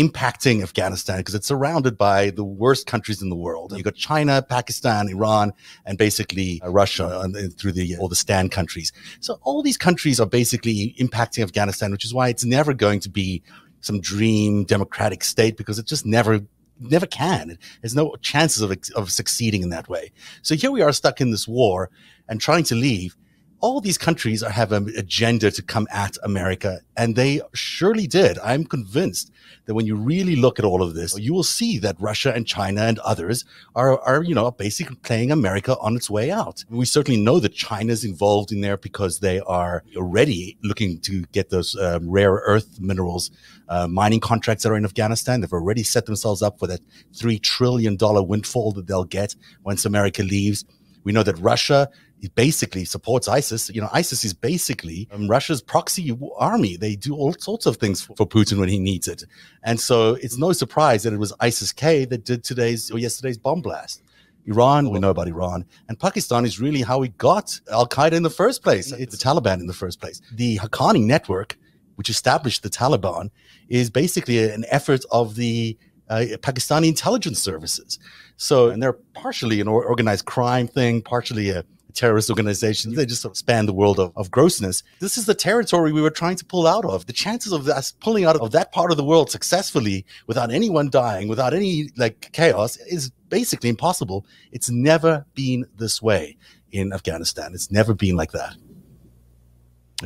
impacting 0.00 0.62
Afghanistan 0.62 1.18
because 1.18 1.34
it's 1.34 1.46
surrounded 1.46 1.98
by 1.98 2.30
the 2.30 2.44
worst 2.44 2.86
countries 2.86 3.20
in 3.20 3.28
the 3.28 3.36
world. 3.36 3.72
You've 3.74 3.84
got 3.84 3.96
China, 3.96 4.40
Pakistan, 4.40 5.08
Iran, 5.08 5.52
and 5.84 5.98
basically 5.98 6.60
uh, 6.64 6.70
Russia 6.70 7.28
through 7.58 7.72
the 7.72 7.96
all 7.98 8.08
the 8.08 8.16
STAN 8.16 8.48
countries. 8.48 8.92
So 9.20 9.38
all 9.42 9.62
these 9.62 9.76
countries 9.76 10.18
are 10.18 10.26
basically 10.26 10.94
impacting 10.98 11.42
Afghanistan, 11.42 11.90
which 11.90 12.06
is 12.06 12.14
why 12.14 12.28
it's 12.28 12.46
never 12.46 12.72
going 12.72 13.00
to 13.00 13.10
be 13.10 13.42
some 13.80 14.00
dream 14.00 14.64
democratic 14.64 15.22
state 15.22 15.58
because 15.58 15.78
it 15.78 15.86
just 15.86 16.06
never 16.06 16.40
never 16.78 17.06
can. 17.06 17.58
There's 17.82 17.94
no 17.94 18.16
chances 18.22 18.62
of, 18.62 18.72
of 18.96 19.10
succeeding 19.12 19.62
in 19.62 19.68
that 19.70 19.88
way. 19.90 20.12
So 20.40 20.54
here 20.54 20.70
we 20.70 20.80
are 20.80 20.92
stuck 20.92 21.20
in 21.20 21.30
this 21.30 21.46
war 21.46 21.90
and 22.26 22.40
trying 22.40 22.64
to 22.64 22.74
leave 22.74 23.16
all 23.60 23.80
these 23.80 23.98
countries 23.98 24.42
have 24.42 24.72
an 24.72 24.92
agenda 24.96 25.50
to 25.50 25.62
come 25.62 25.86
at 25.90 26.16
America, 26.22 26.80
and 26.96 27.14
they 27.14 27.40
surely 27.52 28.06
did. 28.06 28.38
I'm 28.38 28.64
convinced 28.64 29.30
that 29.66 29.74
when 29.74 29.86
you 29.86 29.96
really 29.96 30.36
look 30.36 30.58
at 30.58 30.64
all 30.64 30.82
of 30.82 30.94
this, 30.94 31.18
you 31.18 31.32
will 31.32 31.44
see 31.44 31.78
that 31.78 32.00
Russia 32.00 32.32
and 32.34 32.46
China 32.46 32.82
and 32.82 32.98
others 33.00 33.44
are, 33.76 34.00
are 34.00 34.22
you 34.22 34.34
know, 34.34 34.50
basically 34.50 34.96
playing 34.96 35.30
America 35.30 35.76
on 35.80 35.94
its 35.94 36.08
way 36.08 36.30
out. 36.30 36.64
We 36.70 36.86
certainly 36.86 37.20
know 37.20 37.38
that 37.40 37.54
China's 37.54 38.04
involved 38.04 38.50
in 38.50 38.62
there 38.62 38.76
because 38.76 39.20
they 39.20 39.40
are 39.40 39.84
already 39.96 40.56
looking 40.62 40.98
to 41.00 41.22
get 41.32 41.50
those 41.50 41.76
uh, 41.76 41.98
rare 42.02 42.32
earth 42.32 42.80
minerals 42.80 43.30
uh, 43.68 43.86
mining 43.86 44.20
contracts 44.20 44.64
that 44.64 44.72
are 44.72 44.76
in 44.76 44.84
Afghanistan. 44.84 45.40
They've 45.40 45.52
already 45.52 45.84
set 45.84 46.06
themselves 46.06 46.42
up 46.42 46.58
for 46.58 46.66
that 46.66 46.80
$3 47.14 47.40
trillion 47.40 47.96
windfall 48.00 48.72
that 48.72 48.86
they'll 48.86 49.04
get 49.04 49.36
once 49.62 49.84
America 49.84 50.22
leaves. 50.22 50.64
We 51.04 51.12
know 51.12 51.22
that 51.22 51.38
Russia 51.38 51.88
basically 52.28 52.84
supports 52.84 53.28
ISIS. 53.28 53.70
You 53.70 53.80
know, 53.80 53.88
ISIS 53.92 54.24
is 54.24 54.34
basically 54.34 55.08
um, 55.10 55.28
Russia's 55.28 55.62
proxy 55.62 56.16
army. 56.36 56.76
They 56.76 56.96
do 56.96 57.14
all 57.14 57.32
sorts 57.38 57.66
of 57.66 57.78
things 57.78 58.02
for, 58.02 58.14
for, 58.16 58.26
Putin 58.26 58.58
when 58.58 58.68
he 58.68 58.78
needs 58.78 59.08
it. 59.08 59.24
And 59.62 59.80
so 59.80 60.14
it's 60.14 60.36
no 60.36 60.52
surprise 60.52 61.02
that 61.04 61.12
it 61.12 61.18
was 61.18 61.32
ISIS 61.40 61.72
K 61.72 62.04
that 62.06 62.24
did 62.24 62.44
today's 62.44 62.90
or 62.90 62.98
yesterday's 62.98 63.38
bomb 63.38 63.62
blast. 63.62 64.02
Iran, 64.46 64.90
we 64.90 64.98
know 64.98 65.10
about 65.10 65.28
Iran. 65.28 65.64
And 65.88 65.98
Pakistan 65.98 66.44
is 66.44 66.60
really 66.60 66.82
how 66.82 66.98
we 66.98 67.08
got 67.08 67.58
Al 67.70 67.86
Qaeda 67.86 68.12
in 68.12 68.22
the 68.22 68.30
first 68.30 68.62
place. 68.62 68.92
It's 68.92 69.16
the 69.16 69.22
Taliban 69.22 69.60
in 69.60 69.66
the 69.66 69.74
first 69.74 70.00
place. 70.00 70.20
The 70.32 70.58
Haqqani 70.58 71.04
network, 71.04 71.58
which 71.96 72.08
established 72.08 72.62
the 72.62 72.70
Taliban, 72.70 73.30
is 73.68 73.90
basically 73.90 74.50
an 74.50 74.64
effort 74.68 75.04
of 75.10 75.36
the 75.36 75.76
uh, 76.08 76.24
Pakistani 76.42 76.88
intelligence 76.88 77.38
services. 77.38 77.98
So, 78.40 78.70
and 78.70 78.82
they're 78.82 78.94
partially 79.12 79.60
an 79.60 79.68
organized 79.68 80.24
crime 80.24 80.66
thing, 80.66 81.02
partially 81.02 81.50
a 81.50 81.62
terrorist 81.92 82.30
organization. 82.30 82.94
They 82.94 83.04
just 83.04 83.20
sort 83.20 83.34
of 83.34 83.36
span 83.36 83.66
the 83.66 83.74
world 83.74 84.00
of, 84.00 84.14
of 84.16 84.30
grossness. 84.30 84.82
This 84.98 85.18
is 85.18 85.26
the 85.26 85.34
territory 85.34 85.92
we 85.92 86.00
were 86.00 86.08
trying 86.08 86.36
to 86.36 86.44
pull 86.46 86.66
out 86.66 86.86
of. 86.86 87.04
The 87.04 87.12
chances 87.12 87.52
of 87.52 87.68
us 87.68 87.92
pulling 87.92 88.24
out 88.24 88.36
of 88.36 88.52
that 88.52 88.72
part 88.72 88.92
of 88.92 88.96
the 88.96 89.04
world 89.04 89.30
successfully 89.30 90.06
without 90.26 90.50
anyone 90.50 90.88
dying, 90.88 91.28
without 91.28 91.52
any 91.52 91.90
like 91.98 92.30
chaos 92.32 92.78
is 92.78 93.10
basically 93.28 93.68
impossible. 93.68 94.24
It's 94.52 94.70
never 94.70 95.26
been 95.34 95.66
this 95.76 96.00
way 96.00 96.38
in 96.72 96.94
Afghanistan. 96.94 97.50
It's 97.52 97.70
never 97.70 97.92
been 97.92 98.16
like 98.16 98.32
that. 98.32 98.54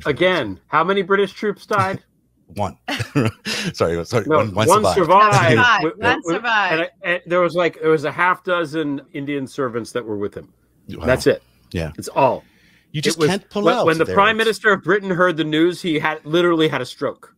Again, 0.07 0.59
how 0.67 0.83
many 0.83 1.03
British 1.03 1.35
troops 1.35 1.67
died? 1.67 2.03
one. 2.47 2.79
sorry, 3.73 4.05
sorry. 4.05 4.25
No, 4.27 4.39
one, 4.39 4.55
one, 4.55 4.69
one 4.69 4.95
survived. 4.95 4.97
survived. 4.97 5.99
one 5.99 6.23
survived. 6.25 6.91
And, 7.03 7.15
and 7.15 7.23
there 7.27 7.41
was 7.41 7.55
like 7.55 7.81
there 7.81 7.91
was 7.91 8.05
a 8.05 8.13
half 8.13 8.45
dozen 8.45 9.03
Indian 9.13 9.47
servants 9.47 9.93
that 9.93 10.05
were 10.05 10.17
with 10.17 10.35
him. 10.35 10.53
Wow. 10.89 11.07
That's 11.07 11.27
it. 11.27 11.43
Yeah, 11.73 11.93
it's 11.99 12.09
all. 12.09 12.45
You 12.93 13.03
just 13.03 13.19
was, 13.19 13.29
can't 13.29 13.49
pull 13.51 13.65
when, 13.65 13.75
out. 13.75 13.87
When 13.87 13.99
the 13.99 14.07
Prime 14.07 14.37
Minister 14.37 14.73
of 14.73 14.83
Britain 14.83 15.11
heard 15.11 15.37
the 15.37 15.45
news, 15.45 15.83
he 15.83 15.99
had 15.99 16.25
literally 16.25 16.69
had 16.69 16.81
a 16.81 16.87
stroke. 16.87 17.35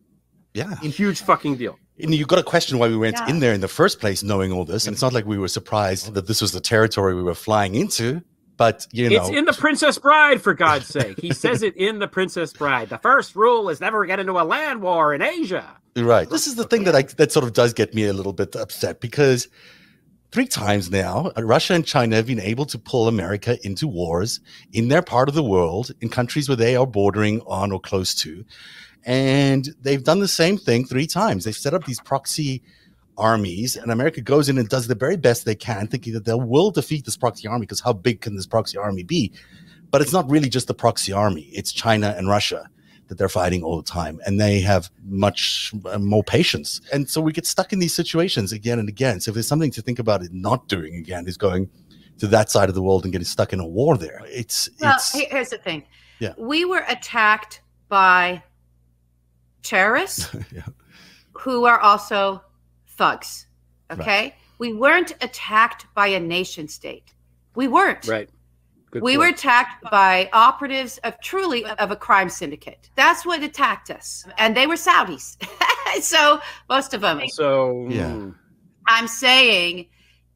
Yeah, 0.53 0.73
a 0.83 0.87
huge 0.87 1.21
fucking 1.21 1.57
deal. 1.57 1.77
And 1.99 2.13
you 2.13 2.25
got 2.25 2.35
to 2.35 2.43
question 2.43 2.77
why 2.77 2.87
we 2.87 2.97
went 2.97 3.17
yeah. 3.17 3.27
in 3.27 3.39
there 3.39 3.53
in 3.53 3.61
the 3.61 3.67
first 3.67 3.99
place, 3.99 4.21
knowing 4.21 4.51
all 4.51 4.65
this. 4.65 4.85
And 4.85 4.93
it's 4.93 5.01
not 5.01 5.13
like 5.13 5.25
we 5.25 5.37
were 5.37 5.47
surprised 5.47 6.13
that 6.13 6.27
this 6.27 6.41
was 6.41 6.51
the 6.51 6.59
territory 6.59 7.15
we 7.15 7.23
were 7.23 7.33
flying 7.33 7.73
into. 7.73 8.21
But 8.57 8.87
you 8.91 9.09
know, 9.09 9.17
it's 9.17 9.29
in 9.29 9.45
the 9.45 9.53
Princess 9.53 9.99
Bride, 9.99 10.41
for 10.41 10.53
God's 10.53 10.87
sake. 10.87 11.19
He 11.19 11.31
says 11.31 11.61
it 11.61 11.75
in 11.75 11.99
the 11.99 12.07
Princess 12.07 12.53
Bride. 12.53 12.89
The 12.89 12.97
first 12.97 13.35
rule 13.35 13.69
is 13.69 13.79
never 13.79 14.05
get 14.05 14.19
into 14.19 14.33
a 14.33 14.43
land 14.43 14.81
war 14.81 15.13
in 15.13 15.21
Asia. 15.21 15.77
Right. 15.95 16.29
This 16.29 16.47
is 16.47 16.55
the 16.55 16.63
thing 16.63 16.83
that 16.85 16.95
I 16.95 17.03
that 17.03 17.31
sort 17.31 17.45
of 17.45 17.53
does 17.53 17.73
get 17.73 17.93
me 17.93 18.05
a 18.05 18.13
little 18.13 18.33
bit 18.33 18.55
upset 18.55 18.99
because 18.99 19.47
three 20.31 20.47
times 20.47 20.91
now, 20.91 21.31
uh, 21.37 21.43
Russia 21.43 21.73
and 21.73 21.85
China 21.85 22.15
have 22.15 22.27
been 22.27 22.39
able 22.39 22.65
to 22.65 22.77
pull 22.77 23.07
America 23.07 23.57
into 23.63 23.87
wars 23.87 24.39
in 24.73 24.87
their 24.87 25.01
part 25.01 25.29
of 25.29 25.35
the 25.35 25.43
world, 25.43 25.91
in 26.01 26.09
countries 26.09 26.49
where 26.49 26.55
they 26.55 26.75
are 26.75 26.87
bordering 26.87 27.41
on 27.41 27.71
or 27.71 27.79
close 27.79 28.13
to. 28.15 28.43
And 29.05 29.69
they've 29.81 30.03
done 30.03 30.19
the 30.19 30.27
same 30.27 30.57
thing 30.57 30.85
three 30.85 31.07
times. 31.07 31.45
They've 31.45 31.55
set 31.55 31.73
up 31.73 31.85
these 31.85 32.01
proxy 32.01 32.61
armies, 33.17 33.75
and 33.75 33.91
America 33.91 34.21
goes 34.21 34.49
in 34.49 34.57
and 34.57 34.69
does 34.69 34.87
the 34.87 34.95
very 34.95 35.17
best 35.17 35.45
they 35.45 35.55
can, 35.55 35.87
thinking 35.87 36.13
that 36.13 36.25
they 36.25 36.33
will 36.33 36.71
defeat 36.71 37.05
this 37.05 37.17
proxy 37.17 37.47
army 37.47 37.61
because 37.61 37.81
how 37.81 37.93
big 37.93 38.21
can 38.21 38.35
this 38.35 38.45
proxy 38.45 38.77
army 38.77 39.03
be? 39.03 39.31
But 39.91 40.01
it's 40.01 40.13
not 40.13 40.29
really 40.29 40.49
just 40.49 40.67
the 40.67 40.73
proxy 40.73 41.13
army, 41.13 41.49
it's 41.53 41.71
China 41.71 42.13
and 42.17 42.27
Russia 42.27 42.69
that 43.07 43.17
they're 43.17 43.29
fighting 43.29 43.63
all 43.63 43.77
the 43.77 43.89
time 43.89 44.19
and 44.25 44.39
they 44.39 44.59
have 44.59 44.89
much 45.05 45.73
uh, 45.85 45.97
more 45.97 46.23
patience. 46.23 46.81
And 46.91 47.09
so 47.09 47.21
we 47.21 47.31
get 47.31 47.45
stuck 47.45 47.71
in 47.71 47.79
these 47.79 47.95
situations 47.95 48.51
again 48.51 48.79
and 48.79 48.89
again. 48.89 49.21
So 49.21 49.29
if 49.29 49.35
there's 49.35 49.47
something 49.47 49.71
to 49.71 49.81
think 49.81 49.99
about 49.99 50.23
it 50.23 50.33
not 50.33 50.67
doing 50.67 50.95
again 50.95 51.27
is 51.27 51.37
going 51.37 51.69
to 52.19 52.27
that 52.27 52.51
side 52.51 52.69
of 52.69 52.75
the 52.75 52.81
world 52.81 53.03
and 53.03 53.11
getting 53.11 53.25
stuck 53.25 53.53
in 53.53 53.59
a 53.59 53.67
war 53.67 53.97
there. 53.97 54.21
It's, 54.25 54.69
well, 54.81 54.95
it's, 54.95 55.13
here's 55.13 55.49
the 55.49 55.57
thing. 55.57 55.83
Yeah. 56.19 56.33
We 56.37 56.65
were 56.65 56.83
attacked 56.89 57.61
by 57.89 58.43
terrorists 59.63 60.35
yeah. 60.53 60.63
who 61.31 61.65
are 61.65 61.79
also 61.79 62.41
thugs. 62.97 63.47
Okay. 63.91 64.21
Right. 64.21 64.33
We 64.59 64.73
weren't 64.73 65.13
attacked 65.21 65.85
by 65.93 66.07
a 66.07 66.19
nation 66.19 66.67
state. 66.67 67.13
We 67.55 67.67
weren't. 67.67 68.07
Right. 68.07 68.29
Good 68.91 69.03
we 69.03 69.11
point. 69.13 69.19
were 69.19 69.27
attacked 69.27 69.83
by 69.91 70.29
operatives 70.33 70.97
of 70.99 71.19
truly 71.21 71.65
of 71.65 71.91
a 71.91 71.95
crime 71.95 72.29
syndicate. 72.29 72.89
That's 72.95 73.25
what 73.25 73.43
attacked 73.43 73.91
us, 73.91 74.25
and 74.37 74.55
they 74.55 74.65
were 74.65 74.75
Saudis. 74.75 75.35
so 76.01 76.39
most 76.69 76.93
of 76.93 77.01
them. 77.01 77.21
So 77.27 77.85
yeah, 77.89 78.13
hmm. 78.13 78.31
I'm 78.87 79.07
saying 79.07 79.87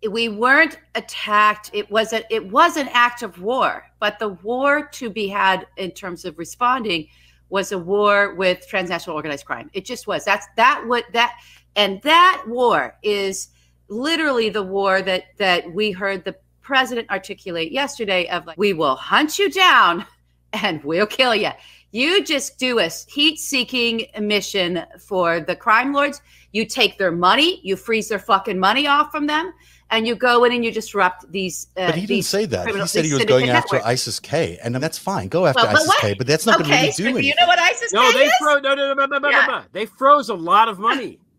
we 0.09 0.27
weren't 0.27 0.77
attacked. 0.95 1.69
It 1.73 1.89
was 1.89 2.11
a 2.11 2.23
it 2.33 2.51
was 2.51 2.75
an 2.75 2.89
act 2.91 3.23
of 3.23 3.41
war, 3.41 3.85
but 3.99 4.19
the 4.19 4.29
war 4.29 4.87
to 4.93 5.09
be 5.09 5.27
had 5.27 5.65
in 5.77 5.91
terms 5.91 6.25
of 6.25 6.37
responding 6.37 7.07
was 7.49 7.71
a 7.71 7.77
war 7.77 8.33
with 8.35 8.67
transnational 8.67 9.15
organized 9.15 9.45
crime. 9.45 9.69
It 9.73 9.85
just 9.85 10.07
was. 10.07 10.25
That's 10.25 10.47
that 10.57 10.83
what 10.87 11.05
that 11.13 11.37
and 11.75 12.01
that 12.01 12.43
war 12.47 12.95
is 13.03 13.49
literally 13.87 14.49
the 14.49 14.63
war 14.63 15.01
that 15.01 15.25
that 15.37 15.71
we 15.73 15.91
heard 15.91 16.23
the 16.23 16.35
president 16.61 17.09
articulate 17.09 17.71
yesterday 17.71 18.27
of 18.29 18.45
like, 18.45 18.57
we 18.57 18.73
will 18.73 18.95
hunt 18.95 19.37
you 19.37 19.49
down 19.49 20.05
and 20.53 20.83
we'll 20.83 21.07
kill 21.07 21.35
you. 21.35 21.49
You 21.91 22.23
just 22.23 22.57
do 22.57 22.79
a 22.79 22.89
heat 23.09 23.37
seeking 23.37 24.05
mission 24.19 24.83
for 24.97 25.41
the 25.41 25.55
crime 25.55 25.93
lords. 25.93 26.21
You 26.53 26.65
take 26.65 26.97
their 26.97 27.11
money, 27.11 27.59
you 27.63 27.75
freeze 27.75 28.07
their 28.07 28.19
fucking 28.19 28.57
money 28.57 28.87
off 28.87 29.11
from 29.11 29.27
them, 29.27 29.51
and 29.89 30.07
you 30.07 30.15
go 30.15 30.45
in 30.45 30.53
and 30.53 30.63
you 30.63 30.71
disrupt 30.71 31.29
these. 31.31 31.67
Uh, 31.75 31.87
but 31.87 31.95
he 31.95 32.05
didn't 32.05 32.23
say 32.23 32.45
that. 32.45 32.73
He 32.73 32.87
said 32.87 33.03
he 33.03 33.13
was 33.13 33.25
going 33.25 33.49
after. 33.49 33.81
ISIS 33.83 34.19
K, 34.21 34.57
and 34.63 34.73
that's 34.75 34.97
fine. 34.97 35.27
Go 35.27 35.45
after 35.45 35.63
well, 35.63 35.75
ISIS 35.75 35.95
K, 35.99 36.13
but 36.13 36.27
that's 36.27 36.45
not 36.45 36.61
okay, 36.61 36.69
going 36.69 36.93
to 36.93 37.03
really 37.03 37.11
do 37.11 37.17
anything. 37.19 37.23
You 37.25 37.35
know 37.41 37.47
what 37.47 37.59
ISIS 37.59 37.91
no, 37.91 38.09
K 38.11 38.19
they 38.19 38.25
is? 38.25 38.33
Fro- 38.39 38.59
no, 38.59 38.73
no, 38.73 38.93
no, 38.93 39.05
no, 39.05 39.17
no, 39.17 39.29
yeah. 39.29 39.45
no, 39.47 39.63
They 39.73 39.85
froze 39.85 40.29
a 40.29 40.35
lot 40.35 40.69
of 40.69 40.79
money. 40.79 41.19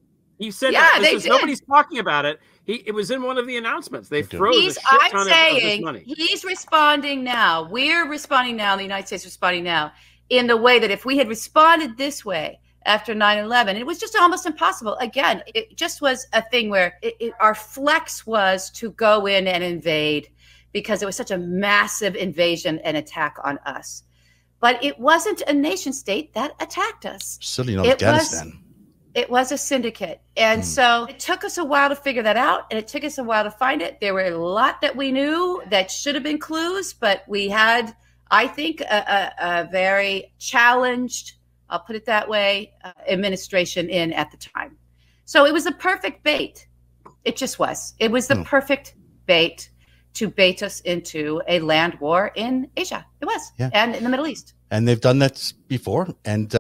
He 0.43 0.51
said 0.51 0.73
yeah, 0.73 0.99
that. 0.99 1.13
Is, 1.13 1.25
nobody's 1.25 1.61
talking 1.61 1.99
about 1.99 2.25
it. 2.25 2.41
He 2.65 2.83
it 2.87 2.93
was 2.93 3.13
in 3.13 3.23
one 3.23 3.39
of 3.39 3.47
the 3.47 3.57
announcements. 3.57 4.09
They 4.09 4.23
froze 4.23 4.57
he's, 4.57 4.77
a 4.77 4.81
shit 4.81 5.01
I'm 5.03 5.11
ton 5.13 5.27
saying 5.27 5.87
of, 5.87 5.95
of 5.95 6.03
he's 6.03 6.45
responding 6.45 7.23
now. 7.23 7.69
We're 7.69 8.09
responding 8.09 8.57
now. 8.57 8.75
The 8.77 8.83
United 8.83 9.07
States 9.07 9.25
responding 9.25 9.63
now 9.63 9.93
in 10.31 10.47
the 10.47 10.57
way 10.57 10.79
that 10.79 10.91
if 10.91 11.05
we 11.05 11.19
had 11.19 11.29
responded 11.29 11.97
this 11.97 12.25
way 12.25 12.59
after 12.85 13.15
9-11 13.15 13.77
it 13.77 13.87
was 13.87 13.99
just 14.01 14.17
almost 14.17 14.45
impossible 14.45 14.97
again 14.97 15.41
it 15.55 15.77
just 15.77 16.03
was 16.03 16.27
a 16.33 16.43
thing 16.43 16.69
where 16.69 16.99
it, 17.01 17.15
it, 17.21 17.33
our 17.39 17.55
flex 17.55 18.27
was 18.27 18.71
to 18.71 18.91
go 18.93 19.27
in 19.27 19.47
and 19.47 19.63
invade 19.63 20.29
because 20.73 21.01
it 21.01 21.07
was 21.07 21.15
such 21.15 21.31
a 21.31 21.39
massive 21.39 22.17
invasion 22.17 22.81
and 22.81 22.97
attack 22.97 23.37
on 23.45 23.59
us 23.59 24.03
but 24.59 24.83
it 24.83 24.99
wasn't 24.99 25.43
a 25.43 25.53
nation 25.53 25.93
state 25.93 26.35
that 26.35 26.57
attacked 26.59 27.07
us 27.07 27.39
certainly 27.41 27.77
not 27.77 27.87
it 27.87 27.93
afghanistan 27.93 28.47
was, 28.47 28.72
it 29.15 29.31
was 29.31 29.53
a 29.53 29.59
syndicate. 29.59 30.21
And 30.37 30.63
mm. 30.63 30.65
so 30.65 31.05
it 31.05 31.19
took 31.19 31.45
us 31.45 31.59
a 31.59 31.65
while 31.65 31.89
to 31.89 31.97
figure 31.97 32.23
that 32.23 32.37
out 32.37 32.67
and 32.71 32.79
it 32.79 32.89
took 32.89 33.05
us 33.05 33.19
a 33.19 33.25
while 33.25 33.45
to 33.45 33.51
find 33.51 33.83
it. 33.83 34.01
There 34.01 34.15
were 34.15 34.25
a 34.25 34.39
lot 34.39 34.81
that 34.81 34.97
we 34.97 35.13
knew 35.13 35.63
that 35.71 35.91
should 35.91 36.15
have 36.15 36.25
been 36.25 36.39
clues, 36.39 36.93
but 36.93 37.25
we 37.29 37.49
had, 37.49 37.95
I 38.31 38.47
think, 38.47 38.81
a, 38.81 38.85
a, 38.85 39.33
a 39.39 39.69
very 39.71 40.33
challenged, 40.39 41.35
I'll 41.69 41.81
put 41.81 41.97
it 41.97 42.07
that 42.07 42.29
way, 42.29 42.73
uh, 42.85 42.93
administration 43.09 43.89
in 43.91 44.13
at 44.13 44.31
the 44.31 44.37
time. 44.39 44.77
So 45.25 45.47
it 45.47 45.53
was 45.53 45.67
a 45.67 45.73
perfect 45.73 46.23
bait. 46.23 46.67
It 47.25 47.37
just 47.37 47.59
was. 47.59 47.95
It 47.99 48.11
was 48.11 48.27
the 48.27 48.35
mm. 48.35 48.45
perfect 48.45 48.95
bait 49.27 49.71
to 50.15 50.29
bait 50.29 50.63
us 50.63 50.81
into 50.81 51.41
a 51.49 51.61
land 51.61 51.99
war 52.01 52.33
in 52.35 52.69
Asia. 52.77 53.07
It 53.21 53.27
was, 53.27 53.53
yeah. 53.59 53.71
and 53.73 53.95
in 53.95 54.05
the 54.05 54.11
Middle 54.11 54.27
East. 54.27 54.55
And 54.71 54.89
they've 54.89 55.01
done 55.01 55.19
that 55.21 55.53
before. 55.69 56.09
And 56.25 56.51